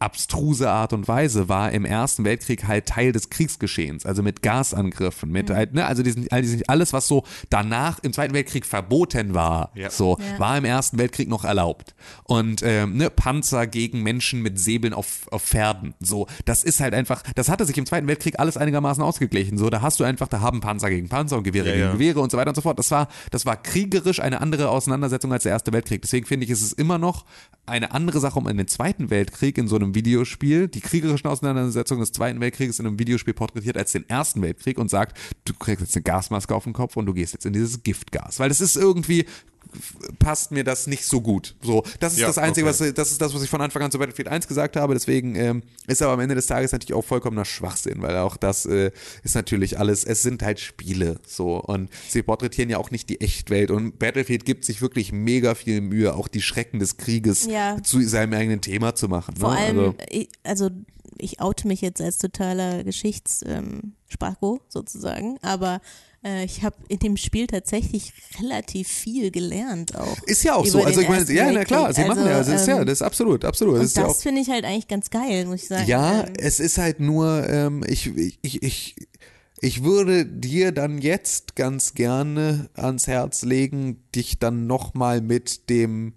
[0.02, 5.30] abstruse Art und Weise war im Ersten Weltkrieg halt Teil des Kriegsgeschehens, also mit Gasangriffen,
[5.32, 5.54] mit Mhm.
[5.54, 9.72] halt, ne, also diesen, all diesen, alles, was so danach im Zweiten Weltkrieg verboten war,
[9.76, 9.90] Ja.
[9.90, 10.40] so, Ja.
[10.40, 11.94] war im Ersten Weltkrieg noch erlaubt.
[12.24, 16.94] Und ähm, ne, Panzer gegen Menschen mit Säbeln auf, auf Pferden, so, das ist halt
[16.94, 20.28] einfach, das hatte sich im Zweiten Weltkrieg alles einigermaßen ausgeglichen, so, da hast du einfach,
[20.28, 21.92] da haben Panzer gegen Panzer und Gewehre Ja, gegen.
[21.94, 22.80] Gewehre und so weiter und so fort.
[22.80, 26.02] Das war, das war kriegerisch eine andere Auseinandersetzung als der Erste Weltkrieg.
[26.02, 27.26] Deswegen finde ich, ist es immer noch
[27.66, 32.02] eine andere Sache, um in den Zweiten Weltkrieg in so einem Videospiel, die kriegerischen Auseinandersetzungen
[32.02, 35.82] des Zweiten Weltkrieges in einem Videospiel porträtiert als den Ersten Weltkrieg und sagt, du kriegst
[35.82, 38.40] jetzt eine Gasmaske auf den Kopf und du gehst jetzt in dieses Giftgas.
[38.40, 39.26] Weil das ist irgendwie,
[40.20, 41.56] passt mir das nicht so gut.
[41.62, 42.80] So, das ist Ja, das Einzige, okay.
[42.80, 44.94] was das ist das, was ich von Anfang an zu Battlefield 1 gesagt habe.
[44.94, 48.66] Deswegen ähm, ist aber am Ende des Tages natürlich auch vollkommener Schwachsinn, weil auch das
[48.66, 48.92] äh,
[49.24, 53.22] ist natürlich alles, es sind halt Spiele so und sie porträtieren ja auch nicht die
[53.22, 57.82] Echtwelt und Battlefield gibt sich wirklich mega viel Mühe, auch die Schrecken des Krieges Ja.
[57.82, 59.36] zu seinem eigenen Thema zu machen.
[59.38, 59.58] Vor ne?
[59.58, 60.70] allem, also, ich, also
[61.18, 65.82] ich oute mich jetzt als totaler Geschichtssprachgo ähm, sozusagen, aber
[66.24, 70.18] äh, ich habe in dem Spiel tatsächlich relativ viel gelernt auch.
[70.26, 70.84] ist ja auch so.
[70.84, 73.02] Also ich meine, ja, na klar, sie machen ja, also ist ja, ähm, das ist
[73.02, 73.76] absolut, absolut.
[73.76, 75.88] Das Und ist ja das finde ich halt eigentlich ganz geil, muss ich sagen.
[75.88, 78.08] Ja, Ähm, es ist halt nur, ähm, ich,
[78.42, 78.96] ich, ich,
[79.60, 86.14] ich würde dir dann jetzt ganz gerne ans Herz legen, dich dann nochmal mit dem,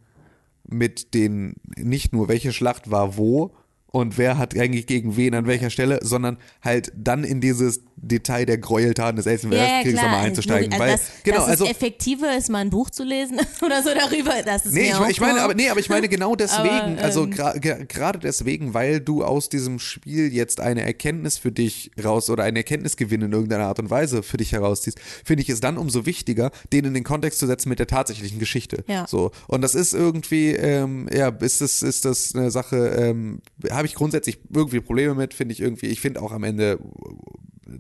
[0.67, 3.55] mit den, nicht nur welche Schlacht war wo
[3.95, 8.45] und wer hat eigentlich gegen wen an welcher Stelle, sondern halt dann in dieses Detail
[8.45, 10.11] der Gräueltaten des Ersten ja, ja, Weltkriegs klar.
[10.11, 10.73] nochmal einzusteigen.
[10.73, 13.85] Also weil, das, genau, dass also es effektiver ist, mal ein Buch zu lesen oder
[13.85, 16.99] so darüber, das ist Nee, ich, ich meine, aber nee, aber ich meine genau deswegen,
[16.99, 21.39] Aber, also ähm, gra- ge- gerade deswegen, weil du aus diesem Spiel jetzt eine Erkenntnis
[21.39, 25.45] für dich raus oder eine Erkenntnisgewinn in irgendeiner Art und Weise für dich herausziehst, finde
[25.45, 28.83] ich es dann umso wichtiger, den in den Kontext zu setzen mit der tatsächlichen Geschichte.
[28.89, 29.07] Ja.
[29.07, 33.39] So und das ist irgendwie, ähm, ja, ist das ist das eine Sache, ähm,
[33.85, 35.89] habe ich grundsätzlich irgendwie Probleme mit, finde ich irgendwie.
[35.89, 36.79] Ich finde auch am Ende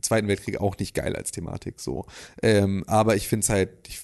[0.02, 2.04] Zweiten Weltkrieg auch nicht geil als Thematik so.
[2.42, 4.02] Ähm, aber ich finde es halt, ich,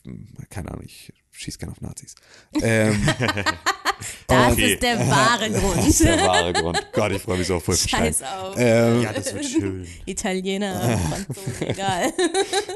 [0.48, 2.14] keine Ahnung, ich schieß gerne auf Nazis.
[2.62, 2.98] Ähm,
[4.28, 4.72] das Okay.
[4.74, 6.00] ist der wahre Grund.
[6.00, 6.88] der wahre Grund.
[6.94, 8.00] Gott, ich freue mich so auf Wolfenstein.
[8.04, 8.54] Scheiß auf.
[8.56, 9.86] Ähm, Ja, das wird schön.
[10.06, 12.12] Italiener, Franzosen, egal.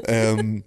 [0.05, 0.63] ähm,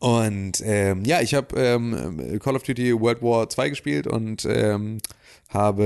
[0.00, 4.98] und ähm, ja, ich habe ähm, Call of Duty World War 2 gespielt und ähm,
[5.48, 5.82] habe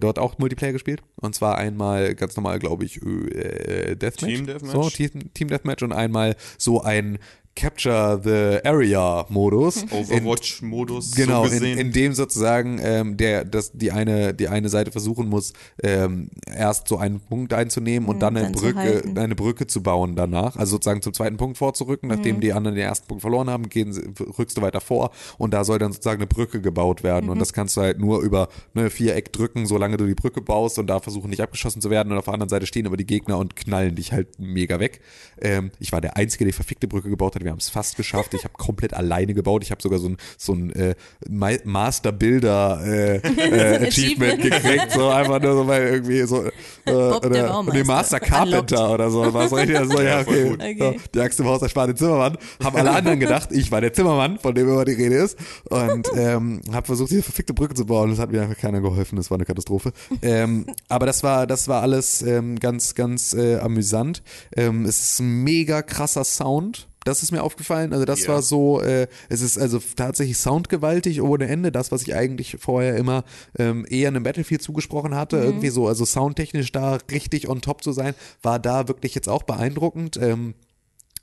[0.00, 1.02] dort auch Multiplayer gespielt.
[1.16, 4.34] Und zwar einmal ganz normal, glaube ich, äh, Deathmatch.
[4.34, 4.72] Team Deathmatch?
[4.72, 7.18] So, Team, Team Deathmatch und einmal so ein
[7.56, 9.84] Capture the Area Modus.
[9.90, 11.78] Overwatch-Modus Genau, so in, gesehen.
[11.78, 15.52] in dem sozusagen ähm, der, das, die, eine, die eine Seite versuchen muss,
[15.82, 19.82] ähm, erst so einen Punkt einzunehmen und Mhm, dann eine dann Brücke, eine Brücke zu
[19.82, 20.56] bauen danach.
[20.56, 22.14] Also sozusagen zum zweiten Punkt vorzurücken, Mhm.
[22.16, 24.02] nachdem die anderen den ersten Punkt verloren haben, gehen, sie-
[24.38, 27.26] rückst du weiter vor und da soll dann sozusagen eine Brücke gebaut werden.
[27.26, 27.30] Mhm.
[27.32, 30.78] Und das kannst du halt nur über ne, Viereck drücken, solange du die Brücke baust
[30.78, 32.10] und da versuchen nicht abgeschossen zu werden.
[32.12, 35.00] Und auf der anderen Seite stehen aber die Gegner und knallen dich halt mega weg.
[35.40, 37.43] Ähm, ich war der Einzige, der die verfickte Brücke gebaut hat.
[37.44, 38.34] Wir haben es fast geschafft.
[38.34, 39.62] Ich habe komplett alleine gebaut.
[39.62, 40.94] Ich habe sogar so ein, so ein äh,
[41.28, 44.92] Ma- Master Builder äh, äh, Achievement gekriegt.
[44.92, 46.44] So einfach nur so, weil irgendwie so.
[46.44, 46.50] Äh,
[46.86, 49.32] Bob, der oder, nee, Master Carpenter oder so.
[49.32, 49.78] Was richtig?
[49.78, 50.52] Also, ja, okay.
[50.54, 50.76] Okay.
[50.78, 52.36] So, die Axt im Haus erspart den Zimmermann.
[52.62, 55.38] Haben alle anderen gedacht, ich war der Zimmermann, von dem immer die Rede ist.
[55.70, 58.10] Und ähm, habe versucht, diese verfickte Brücke zu bauen.
[58.10, 59.16] Das hat mir einfach keiner geholfen.
[59.16, 59.92] Das war eine Katastrophe.
[60.22, 64.22] Ähm, aber das war, das war alles ähm, ganz, ganz äh, amüsant.
[64.56, 66.88] Ähm, es ist ein mega krasser Sound.
[67.04, 67.92] Das ist mir aufgefallen.
[67.92, 68.28] Also das Ja.
[68.34, 71.70] war so, äh, es ist also tatsächlich soundgewaltig ohne Ende.
[71.70, 73.24] Das, was ich eigentlich vorher immer
[73.58, 77.92] ähm, eher einem Battlefield zugesprochen hatte, irgendwie so, also soundtechnisch da richtig on top zu
[77.92, 80.16] sein, war da wirklich jetzt auch beeindruckend.
[80.16, 80.54] Ähm,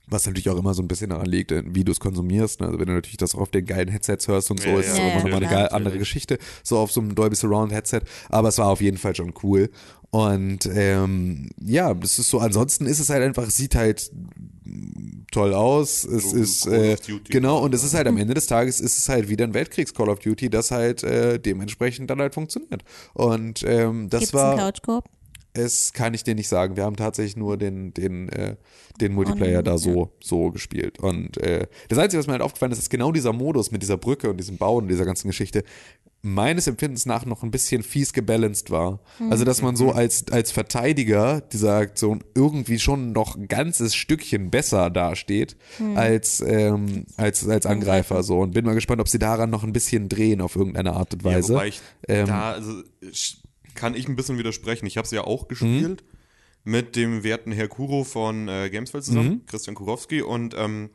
[0.08, 2.60] was natürlich auch immer so ein bisschen daran liegt, äh, wie du es konsumierst.
[2.60, 2.68] Ne?
[2.68, 4.90] Also wenn du natürlich das auch auf den geilen Headsets hörst und so, Ja, ist
[4.92, 5.62] es ja, immer nochmal eine klar.
[5.62, 8.02] geil, andere Geschichte, so auf so einem Dolby Surround Headset.
[8.30, 9.70] Aber es war auf jeden Fall schon cool.
[10.10, 14.12] Und ähm, ja, das ist so, ansonsten ist es halt einfach, es sieht halt
[15.32, 16.04] toll aus.
[16.04, 17.32] Es So ist Call äh, of Duty.
[17.32, 19.94] genau und es ist halt am Ende des Tages ist es halt wieder ein Weltkriegs
[19.94, 22.84] Call of Duty, das halt äh, dementsprechend dann halt funktioniert.
[23.14, 25.06] Und ähm, das Gibt's war einen Couchkorb?
[25.54, 26.76] Es kann ich dir nicht sagen.
[26.78, 28.56] Wir haben tatsächlich nur den, den, äh,
[29.00, 31.00] den Multiplayer da so, so gespielt.
[31.00, 33.98] Und äh, das Einzige, was mir halt aufgefallen ist, ist genau dieser Modus mit dieser
[33.98, 35.64] Brücke und diesem Bauen und dieser ganzen Geschichte
[36.24, 39.00] meines Empfindens nach noch ein bisschen fies gebalanced war.
[39.32, 44.52] Also, dass man so als, als Verteidiger dieser Aktion irgendwie schon noch ein ganzes Stückchen
[44.52, 45.58] besser dasteht
[45.96, 48.40] als, ähm, als, als Angreifer so.
[48.40, 51.24] Und bin mal gespannt, ob sie daran noch ein bisschen drehen auf irgendeine Art und
[51.24, 51.54] Ja, Weise.
[51.56, 52.84] wobei ich Ähm, da, also,
[53.82, 54.86] kann ich ein bisschen widersprechen.
[54.86, 56.04] Ich habe es ja auch gespielt
[56.64, 60.92] mit dem werten Herr Kuro von äh, Gamesfeld zusammen, Christian Kurowski, und ähm,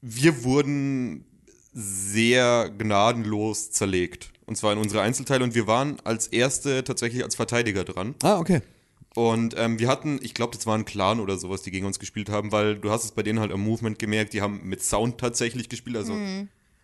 [0.00, 1.26] wir wurden
[1.74, 4.32] sehr gnadenlos zerlegt.
[4.46, 5.44] Und zwar in unsere Einzelteile.
[5.44, 8.14] Und wir waren als Erste tatsächlich als Verteidiger dran.
[8.22, 8.62] ah, okay.
[9.14, 11.98] Und ähm, wir hatten, ich glaube, das war ein Clan oder sowas, die gegen uns
[11.98, 14.82] gespielt haben, weil du hast es bei denen halt am Movement gemerkt, die haben mit
[14.82, 15.98] Sound tatsächlich gespielt.
[15.98, 16.14] Also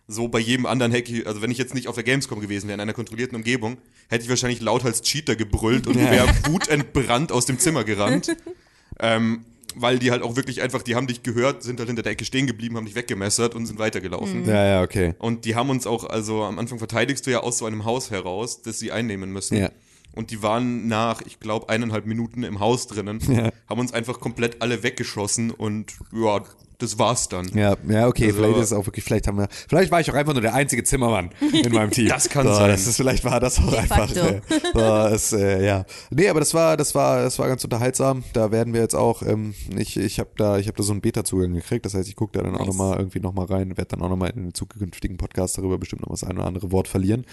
[0.09, 2.75] so bei jedem anderen Hack, also wenn ich jetzt nicht auf der Gamescom gewesen wäre,
[2.75, 3.77] in einer kontrollierten Umgebung,
[4.09, 8.35] hätte ich wahrscheinlich laut als Cheater gebrüllt und wäre wutentbrannt aus dem Zimmer gerannt.
[8.99, 9.45] ähm,
[9.75, 12.25] weil die halt auch wirklich einfach, die haben dich gehört, sind halt hinter der Ecke
[12.25, 14.45] stehen geblieben, haben dich weggemessert und sind weitergelaufen.
[14.45, 15.13] Ja, ja, okay.
[15.19, 18.09] Und die haben uns auch, also am Anfang verteidigst du ja aus so einem Haus
[18.09, 19.57] heraus, das sie einnehmen müssen.
[19.57, 19.69] Ja.
[20.15, 23.51] Und die waren nach, ich glaube, eineinhalb Minuten im Haus drinnen, Ja.
[23.69, 26.41] haben uns einfach komplett alle weggeschossen und ja,
[26.79, 27.47] das war's dann.
[27.53, 30.09] Ja, ja, okay, Also- vielleicht ist es auch wirklich, vielleicht haben wir, vielleicht war ich
[30.09, 32.07] auch einfach nur der einzige Zimmermann in meinem Team.
[32.09, 32.69] Das kann so, sein.
[32.71, 34.41] Das ist, vielleicht war das auch De einfach, äh,
[34.73, 34.79] so,
[35.13, 35.85] es, äh, ja.
[36.09, 38.23] Nee, aber das war, das war, das war ganz unterhaltsam.
[38.33, 41.01] Da werden wir jetzt auch, ähm, ich, ich habe da, ich habe da so einen
[41.01, 41.85] Beta-Zugang gekriegt.
[41.85, 42.67] Das heißt, ich gucke da dann auch Nice.
[42.67, 46.09] nochmal irgendwie nochmal rein, werde dann auch nochmal in den zukünftigen Podcast darüber bestimmt noch
[46.09, 47.25] das ein oder andere Wort verlieren.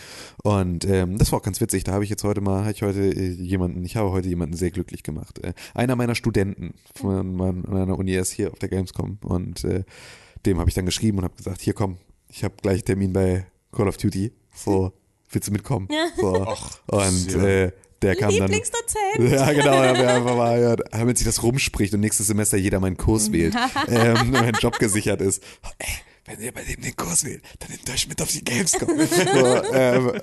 [0.43, 1.85] Und ähm, das war auch ganz witzig.
[1.85, 4.57] Da habe ich jetzt heute mal, habe ich heute äh, jemanden, ich habe heute jemanden
[4.57, 5.39] sehr glücklich gemacht.
[5.45, 9.85] Äh, einer meiner Studenten von mein- meiner Uni ist hier auf der Gamescom und äh,
[10.45, 13.47] dem habe ich dann geschrieben und habe gesagt, hier komm, ich habe gleich Termin bei
[13.73, 14.33] Call of Duty.
[14.55, 14.93] So,
[15.31, 15.89] willst du mitkommen?
[16.17, 16.47] So.
[16.87, 17.45] und ja.
[17.45, 17.73] äh,
[18.03, 18.51] der kam dann.
[19.19, 22.79] Ja, genau, haben wir einfach mal gehört, damit sich das rumspricht und nächstes Semester jeder
[22.81, 23.55] meinen Kurs wählt,
[23.89, 25.43] ähm, und mein Job gesichert ist.
[25.79, 25.89] Ey,
[26.27, 28.89] wenn ihr bei dem den Kurs wählt, dann nehmt euch mit auf die Gamescom.
[28.89, 30.21] so, ähm,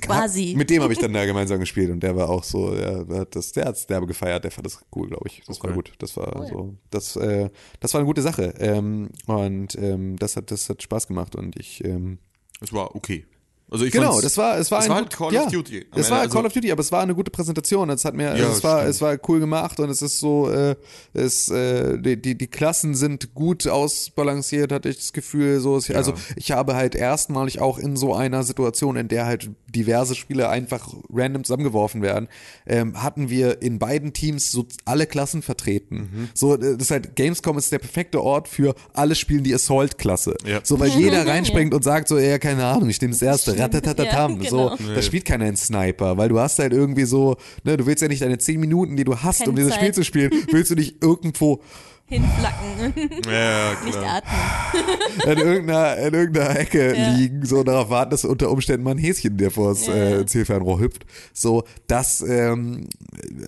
[0.00, 0.54] Quasi.
[0.56, 3.20] Mit dem habe ich dann da gemeinsam gespielt und der war auch so, ja, der
[3.20, 5.42] hat das, der hat's derbe gefeiert, der fand das cool, glaube ich.
[5.46, 5.74] Das war Okay.
[5.74, 5.92] gut.
[5.98, 7.50] Das war so, das, äh,
[7.80, 8.54] das war eine gute Sache.
[8.58, 12.18] Ähm, und ähm, das hat, das hat Spaß gemacht und ich, ähm,
[12.60, 13.24] Es war okay.
[13.70, 15.86] Also ich Genau, das war, es war, es ein war halt Call ja, of Duty.
[15.94, 17.90] Es war also- Call of Duty, aber es war eine gute Präsentation.
[17.90, 18.90] Es hat mir, Ja, es war, stimmt.
[18.94, 20.74] es war cool gemacht und es ist so, äh,
[21.12, 25.60] es, äh, die, die, die Klassen sind gut ausbalanciert, hatte ich das Gefühl.
[25.60, 29.50] So, es, also ich habe halt erstmalig auch in so einer Situation, in der halt
[29.68, 32.28] diverse Spiele einfach random zusammengeworfen werden,
[32.66, 35.96] ähm, hatten wir in beiden Teams so alle Klassen vertreten.
[36.12, 36.28] Mhm.
[36.34, 40.36] So, äh, das ist halt Gamescom ist der perfekte Ort für alle spielen die Assault-Klasse.
[40.46, 40.60] Ja.
[40.62, 44.40] So, weil jeder reinspringt und sagt so, ja, keine Ahnung, ich nehme das erste, ratatatatam.
[44.42, 44.94] Ja, So, genau.
[44.94, 48.08] da spielt keiner einen Sniper, weil du hast halt irgendwie so, ne, du willst ja
[48.08, 49.80] nicht deine 10 Minuten, die du hast, Keine um dieses Zeit.
[49.80, 51.60] Spiel zu spielen, willst du nicht irgendwo
[52.08, 52.94] hinflacken.
[53.30, 54.22] Ja, Nicht klar.
[54.22, 55.32] atmen.
[55.32, 57.10] in irgendeiner, in irgendeiner Ecke Ja.
[57.10, 60.26] liegen, so darauf warten, dass unter Umständen mal ein Häschen dir vors Ja, äh.
[60.26, 61.04] Zielfernrohr hüpft.
[61.32, 62.88] So, das ähm,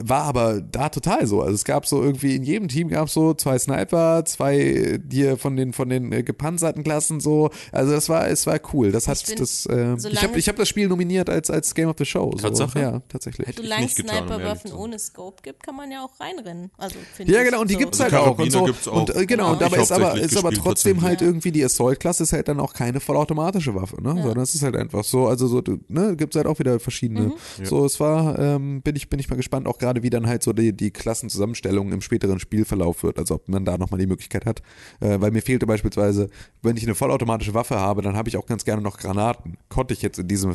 [0.02, 1.40] war aber da total so.
[1.42, 5.36] Also es gab so irgendwie in jedem Team gab es so zwei Sniper, zwei dir
[5.36, 7.50] von den von den äh, gepanzerten Klassen so.
[7.72, 8.92] Also das war es war cool.
[8.92, 9.66] Das hat Ich bin- das.
[9.66, 12.30] Äh, ich habe ich hab das Spiel nominiert als als Game of the Show.
[12.32, 12.48] So.
[12.48, 12.80] Tatsache?
[12.80, 13.48] Ja, tatsächlich.
[13.56, 16.70] Solange nicht es Sniperwaffen ohne Scope gibt, kann man ja auch reinrennen.
[16.76, 17.78] Also, Ja, genau, und die so.
[17.80, 18.64] gibt's Also halt auch und so.
[18.64, 19.00] gibt's auch.
[19.00, 22.32] Und äh, genau, und dabei ist aber, ist aber trotzdem halt irgendwie die Assault-Klasse ist
[22.32, 24.14] halt dann auch keine vollautomatische Waffe, ne?
[24.22, 27.20] Sondern es ist halt einfach so, also so, ne, gibt's halt auch wieder verschiedene.
[27.58, 27.64] Mhm.
[27.64, 30.42] So, es war, ähm, bin ich, bin ich mal gespannt, auch gerade wie dann halt
[30.42, 34.46] so die, die Klassenzusammenstellung im späteren Spielverlauf wird, also ob man da nochmal die Möglichkeit
[34.46, 34.62] hat.
[35.00, 36.28] Äh, weil mir fehlte beispielsweise,
[36.62, 39.56] wenn ich eine vollautomatische Waffe habe, dann habe ich auch ganz gerne noch Granaten.
[39.68, 40.54] Konnte ich jetzt in diesem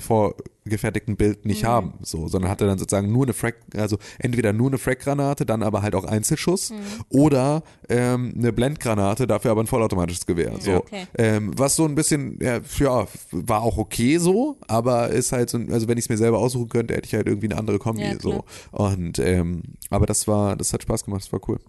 [0.76, 4.68] vorgefertigten Bild nicht haben, so, sondern hatte dann sozusagen nur eine Frag, also entweder nur
[4.70, 6.74] eine Frag-Granate, dann aber halt auch Einzelschuss
[7.10, 10.54] oder ähm, eine Blendgranate, dafür aber ein vollautomatisches Gewehr.
[10.60, 11.06] So, Okay.
[11.20, 15.60] ähm, was so ein bisschen, ja, ja, war auch okay so, aber ist halt so,
[15.60, 17.78] ein- also wenn ich es mir selber aussuchen könnte, hätte ich halt irgendwie eine andere
[17.78, 18.02] Kombi.
[18.04, 18.44] Ja, so.
[18.72, 19.62] Und ähm,
[19.92, 21.60] aber das war, das hat Spaß gemacht, das war cool.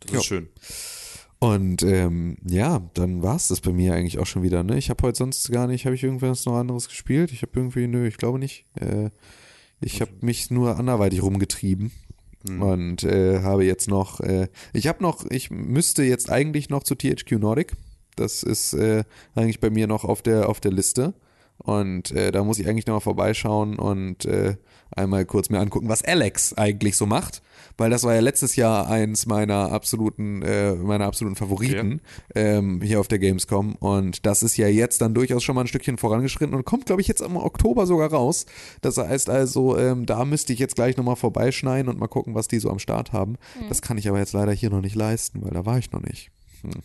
[0.00, 0.18] Das Ja.
[0.20, 0.48] ist schön.
[1.38, 4.62] Und ähm, ja, dann war es das bei mir eigentlich auch schon wieder.
[4.62, 4.78] Ne?
[4.78, 7.30] Ich habe heute sonst gar nicht, habe ich irgendwas noch anderes gespielt?
[7.32, 8.64] Ich habe irgendwie, nö, ich glaube nicht.
[8.74, 9.10] Äh,
[9.80, 11.92] ich habe mich nur anderweitig rumgetrieben
[12.48, 16.94] und äh, habe jetzt noch, äh, ich habe noch, ich müsste jetzt eigentlich noch zu
[16.94, 17.74] THQ Nordic.
[18.14, 21.12] Das ist äh, eigentlich bei mir noch auf der auf der Liste.
[21.58, 24.56] Und äh, da muss ich eigentlich nochmal vorbeischauen und äh,
[24.90, 27.42] einmal kurz mir angucken, was Alex eigentlich so macht.
[27.76, 32.00] Weil das war ja letztes Jahr eins meiner absoluten, äh, meiner absoluten Favoriten
[32.34, 33.74] ähm, hier auf der Gamescom.
[33.76, 37.00] Und das ist ja jetzt dann durchaus schon mal ein Stückchen vorangeschritten und kommt, glaube
[37.02, 38.46] ich, jetzt im Oktober sogar raus.
[38.80, 42.48] Das heißt also, ähm, da müsste ich jetzt gleich nochmal vorbeischneiden und mal gucken, was
[42.48, 43.36] die so am Start haben.
[43.68, 46.02] Das kann ich aber jetzt leider hier noch nicht leisten, weil da war ich noch
[46.02, 46.30] nicht.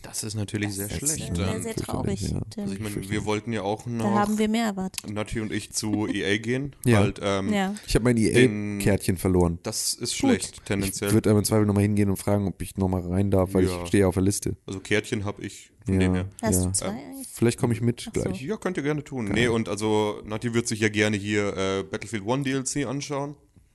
[0.02, 1.36] Das ist natürlich sehr Das ist schlecht.
[1.36, 2.20] sehr, sehr fürchterlich, traurig.
[2.30, 2.40] ja.
[2.62, 5.10] Also ich meine, wir wollten ja auch da noch, haben wir mehr erwartet.
[5.10, 6.74] Nati und ich zu EA gehen.
[6.84, 6.98] Ja.
[6.98, 7.74] Halt, ähm, Ja.
[7.86, 9.58] Ich habe mein EA-Kärtchen verloren.
[9.62, 11.12] Das ist schlecht, Ich tendenziell.
[11.12, 13.82] würde aber im Zweifel nochmal hingehen und fragen, ob ich nochmal rein darf, weil Ja.
[13.82, 14.56] ich stehe auf der Liste.
[14.66, 16.28] also Kärtchen habe ich von dem her.
[16.42, 16.66] Hast ja.
[16.66, 17.28] du zwei eigentlich?
[17.32, 18.10] Vielleicht komme ich mit so.
[18.10, 18.40] gleich.
[18.42, 19.24] Ja, könnt ihr gerne tun.
[19.32, 23.34] Nee, und also Nati wird sich ja gerne hier äh, Battlefield 1 DLC anschauen.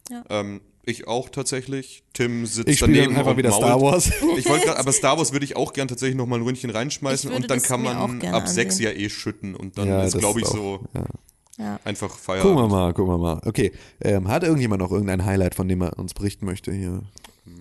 [0.09, 0.23] Ja.
[0.29, 2.03] Ähm, ich auch tatsächlich.
[2.13, 3.63] Tim sitzt Ich daneben dann einfach und wieder mault.
[3.63, 4.11] Star Wars.
[4.37, 6.69] Ich wollte gerade, aber Star Wars würde ich auch gern tatsächlich noch mal ein Ründchen
[6.69, 10.39] reinschmeißen und dann kann man ab sechs ja eh schütten und dann Ja, ist, glaube
[10.39, 11.05] ich, auch- so ja.
[11.59, 11.79] Ja.
[11.85, 12.71] einfach Gucken wir Feierabend.
[12.71, 13.41] mal, gucken wir mal.
[13.45, 13.71] Okay,
[14.01, 17.01] ähm, hat irgendjemand noch irgendein Highlight, von dem er uns berichten möchte hier?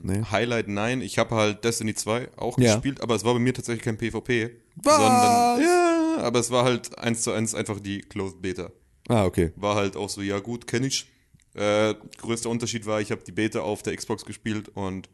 [0.03, 0.23] Nee?
[0.31, 1.01] Highlight, nein.
[1.01, 2.75] Ich habe halt Destiny 2 auch Ja.
[2.75, 4.51] gespielt, aber es war bei mir tatsächlich kein PvP.
[4.77, 4.95] Was?
[4.97, 8.71] Sondern, ja, aber es war halt eins zu eins einfach die Closed Beta.
[9.09, 9.53] Ah, okay.
[9.57, 11.07] War halt auch so, ja gut, kenne ich.
[11.57, 15.09] Äh, größter Unterschied war, ich habe die Beta auf der Xbox gespielt und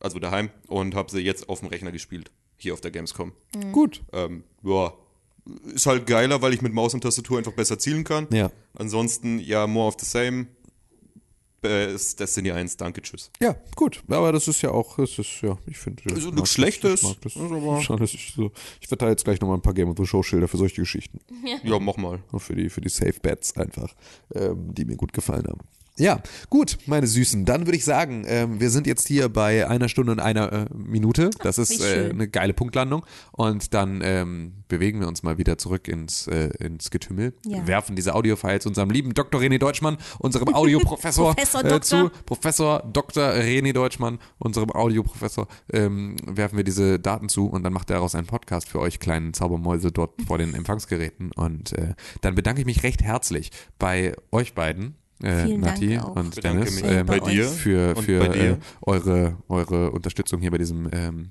[0.00, 3.32] also daheim und habe sie jetzt auf dem Rechner gespielt, hier auf der Gamescom.
[3.70, 4.02] Gut.
[4.12, 4.92] Ähm, ja,
[5.72, 8.26] ist halt geiler, weil ich mit Maus und Tastatur einfach besser zielen kann.
[8.32, 8.50] Ja.
[8.74, 10.48] Ansonsten, ja, more of the same.
[11.64, 13.30] Äh, ist Destiny 1, danke, tschüss.
[13.40, 14.02] Ja, gut.
[14.08, 16.02] Aber das ist ja auch, das ist, ja, ich finde.
[16.06, 17.34] ich Also nichts das, Schlechtes, Ich das.
[17.34, 18.50] das ist so.
[18.80, 21.20] Ich verteile jetzt gleich nochmal ein paar Game of the Show Schilder für solche Geschichten.
[21.62, 22.22] Ja, mach mal.
[22.32, 23.94] Und für die, für die Safe Bets einfach,
[24.34, 25.60] ähm, die mir gut gefallen haben.
[25.98, 27.44] Ja, gut, meine Süßen.
[27.44, 30.66] Dann würde ich sagen, ähm, wir sind jetzt hier bei einer Stunde und einer äh,
[30.74, 31.28] Minute.
[31.42, 33.04] Das ist äh, eine geile Punktlandung.
[33.30, 37.66] Und dann ähm, bewegen wir uns mal wieder zurück ins, äh, ins Getümmel, Ja.
[37.66, 39.38] werfen diese Audiofiles unserem lieben Dr.
[39.40, 41.82] René Deutschmann, unserem Audioprofessor Professor äh, Doktor.
[41.82, 42.10] zu.
[42.24, 43.24] Professor Dr.
[43.24, 48.14] René Deutschmann, unserem Audioprofessor, ähm, werfen wir diese Daten zu und dann macht er daraus
[48.14, 51.32] einen Podcast für euch kleinen Zaubermäuse dort vor den Empfangsgeräten.
[51.32, 54.96] Und äh, dann bedanke ich mich recht herzlich bei euch beiden.
[55.22, 56.16] Äh, Vielen Dank Nati auch.
[56.16, 58.50] und Dennis mich ähm, bei dir für, und für bei dir.
[58.52, 61.30] Äh, eure, eure Unterstützung hier bei diesem ähm,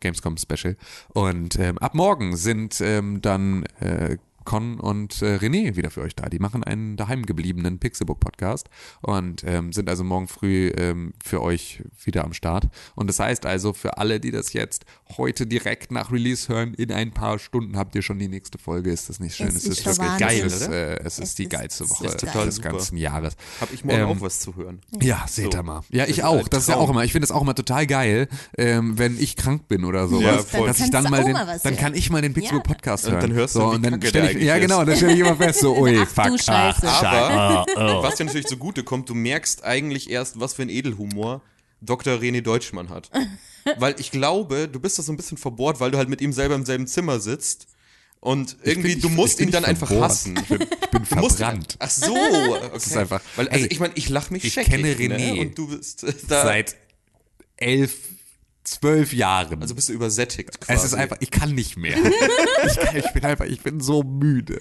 [0.00, 0.76] Gamescom Special.
[1.12, 4.16] Und ähm, ab morgen sind ähm, dann äh,
[4.50, 6.28] Con und äh, René wieder für euch da.
[6.28, 8.68] Die machen einen daheim gebliebenen Pixelbook Podcast
[9.00, 12.66] und ähm, sind also morgen früh ähm, für euch wieder am Start.
[12.96, 14.86] Und das heißt also, für alle, die das jetzt
[15.16, 18.90] heute direkt nach Release hören, in ein paar Stunden habt ihr schon die nächste Folge.
[18.90, 19.46] Ist das nicht schön?
[19.46, 20.44] Es Es ist ist wirklich geil.
[20.44, 23.36] Es, äh, es Es ist die geilste Woche total des ganzen Jahres.
[23.60, 24.80] Hab ich morgen Ähm, auch was zu hören.
[25.00, 25.58] Ja, seht So.
[25.58, 25.82] ihr mal.
[25.90, 26.48] Ja, ich auch.
[26.48, 27.04] Das ist ja auch immer.
[27.04, 28.26] Ich finde es auch immer total geil,
[28.58, 30.20] ähm, wenn ich krank bin oder so.
[30.20, 30.68] Ja, dass voll.
[30.70, 31.76] ich Kannst dann mal den, dann hören.
[31.76, 32.74] kann ich mal den Pixelbook Ja.
[32.74, 33.20] Podcast Und hören.
[33.22, 34.60] dann hörst du, so, und dann kacke stell der ich, ja ist.
[34.62, 36.86] genau, dann stelle ich immer fest, so, ui, Ach, fuck, du Scheiße.
[36.88, 38.02] ah, Aber oh.
[38.02, 41.42] was dir natürlich zugute kommt, du merkst eigentlich erst, was für ein Edelhumor
[41.80, 42.14] Dr.
[42.18, 43.10] René Deutschmann hat.
[43.78, 46.32] weil ich glaube, du bist da so ein bisschen verbohrt, weil du halt mit ihm
[46.32, 47.66] selber im selben Zimmer sitzt.
[48.22, 50.10] Und irgendwie, bin du musst ihn dann einfach verbohrt.
[50.10, 50.36] hassen.
[50.36, 51.76] Ich bin, ich bin Du musst, verbrannt.
[51.78, 52.76] ach so, okay.
[52.76, 55.40] ist einfach- Weil, also Ey, ich meine, ich lach mich ich scheckig, kenne René Ne?
[55.40, 56.42] Und du bist da.
[56.42, 56.76] Seit
[57.56, 57.94] elf,
[58.70, 59.60] zwölf Jahren.
[59.62, 60.78] Also bist du übersättigt quasi.
[60.78, 61.96] es ist einfach, ich kann nicht mehr.
[62.66, 64.58] ich, kann, ich bin einfach, ich bin so müde.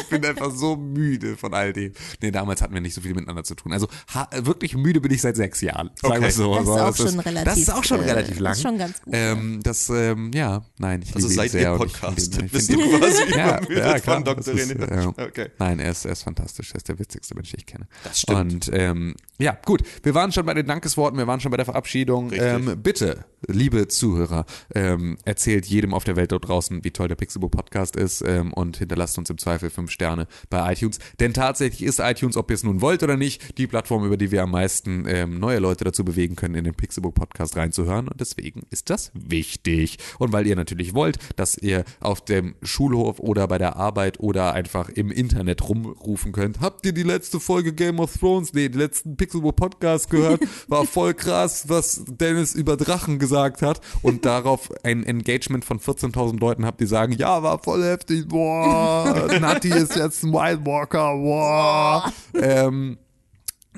[0.00, 1.92] Ich bin einfach so müde von all dem.
[2.20, 3.72] Nee, damals hatten wir nicht so viel miteinander zu tun.
[3.72, 5.90] Also ha, wirklich müde bin ich seit sechs Jahren.
[6.00, 6.22] Sagen Okay.
[6.22, 6.54] wir so.
[6.54, 8.52] Das ist Also, auch schon relativ, Das ist auch schon äh, relativ lang.
[8.52, 12.38] ist schon ganz gut, Ähm, das, ähm, ja, nein, ich also seit sehr ihr Podcast
[12.42, 14.36] ich bist du quasi ja, übermüdet ja, klar, von Dr.
[14.36, 14.94] das ist, René.
[15.02, 15.08] ja.
[15.26, 15.48] Okay.
[15.58, 16.70] Nein, er ist, er ist fantastisch.
[16.72, 17.86] Er ist der witzigste Mensch, den ich kenne.
[18.04, 18.38] Das stimmt.
[18.68, 19.82] Und ähm, ja, gut.
[20.02, 22.30] Wir waren schon bei den Dankesworten, wir waren schon bei der Verabschiedung.
[22.30, 22.48] Richtig.
[22.48, 27.16] Ähm, bitte, liebe Zuhörer, ähm, erzählt jedem auf der Welt dort draußen, wie toll der
[27.16, 30.98] Pixelbook Podcast ist ähm, und hinterlasst uns im Zweifel fünf Sterne bei iTunes.
[31.20, 34.30] Denn tatsächlich ist iTunes, ob ihr es nun wollt oder nicht, die Plattform, über die
[34.30, 38.08] wir am meisten ähm, neue Leute dazu bewegen können, in den Pixelbook Podcast reinzuhören.
[38.08, 39.98] Und deswegen ist das wichtig.
[40.18, 44.52] Und weil ihr natürlich wollt, dass ihr auf dem Schulhof oder bei der Arbeit oder
[44.52, 48.78] einfach im Internet rumrufen könnt, habt ihr die letzte Folge Game of Thrones, nee, den
[48.78, 50.40] letzten Pixelbook Podcast gehört?
[50.68, 53.31] War voll krass, was Dennis über Drachen gesagt
[53.62, 53.80] hat.
[54.02, 59.28] Und darauf ein Engagement von 14.000 Leuten habt, die sagen, ja, war voll heftig, boah,
[59.40, 62.12] Nati ist jetzt ein Wild Walker, boah.
[62.34, 62.98] Ähm,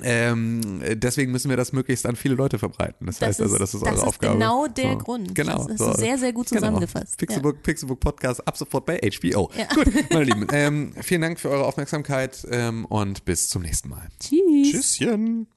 [0.03, 3.07] ähm, deswegen müssen wir das möglichst an viele Leute verbreiten.
[3.07, 4.33] Das, Das heißt also, ist- das ist das eure ist Aufgabe.
[4.33, 5.33] genau der Grund.
[5.33, 5.65] Genau.
[5.67, 7.17] Das du sehr, sehr gut zusammengefasst.
[7.17, 7.27] Genau.
[7.31, 9.49] Pixelbook, Pixelbook Podcast ab sofort bei HBO.
[9.57, 9.67] Ja.
[9.73, 14.09] Gut, meine Lieben, ähm, vielen Dank für eure Aufmerksamkeit ähm, und bis zum nächsten Mal.
[14.19, 14.97] Tschüss.
[14.97, 15.47] Tschüsschen.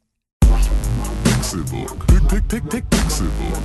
[1.49, 2.07] Pixelbook.
[2.09, 3.63] Pick, pick, pick, pick, Pixelbook.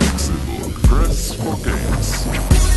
[0.00, 0.72] Pixelbook.
[0.88, 2.69] Press for games.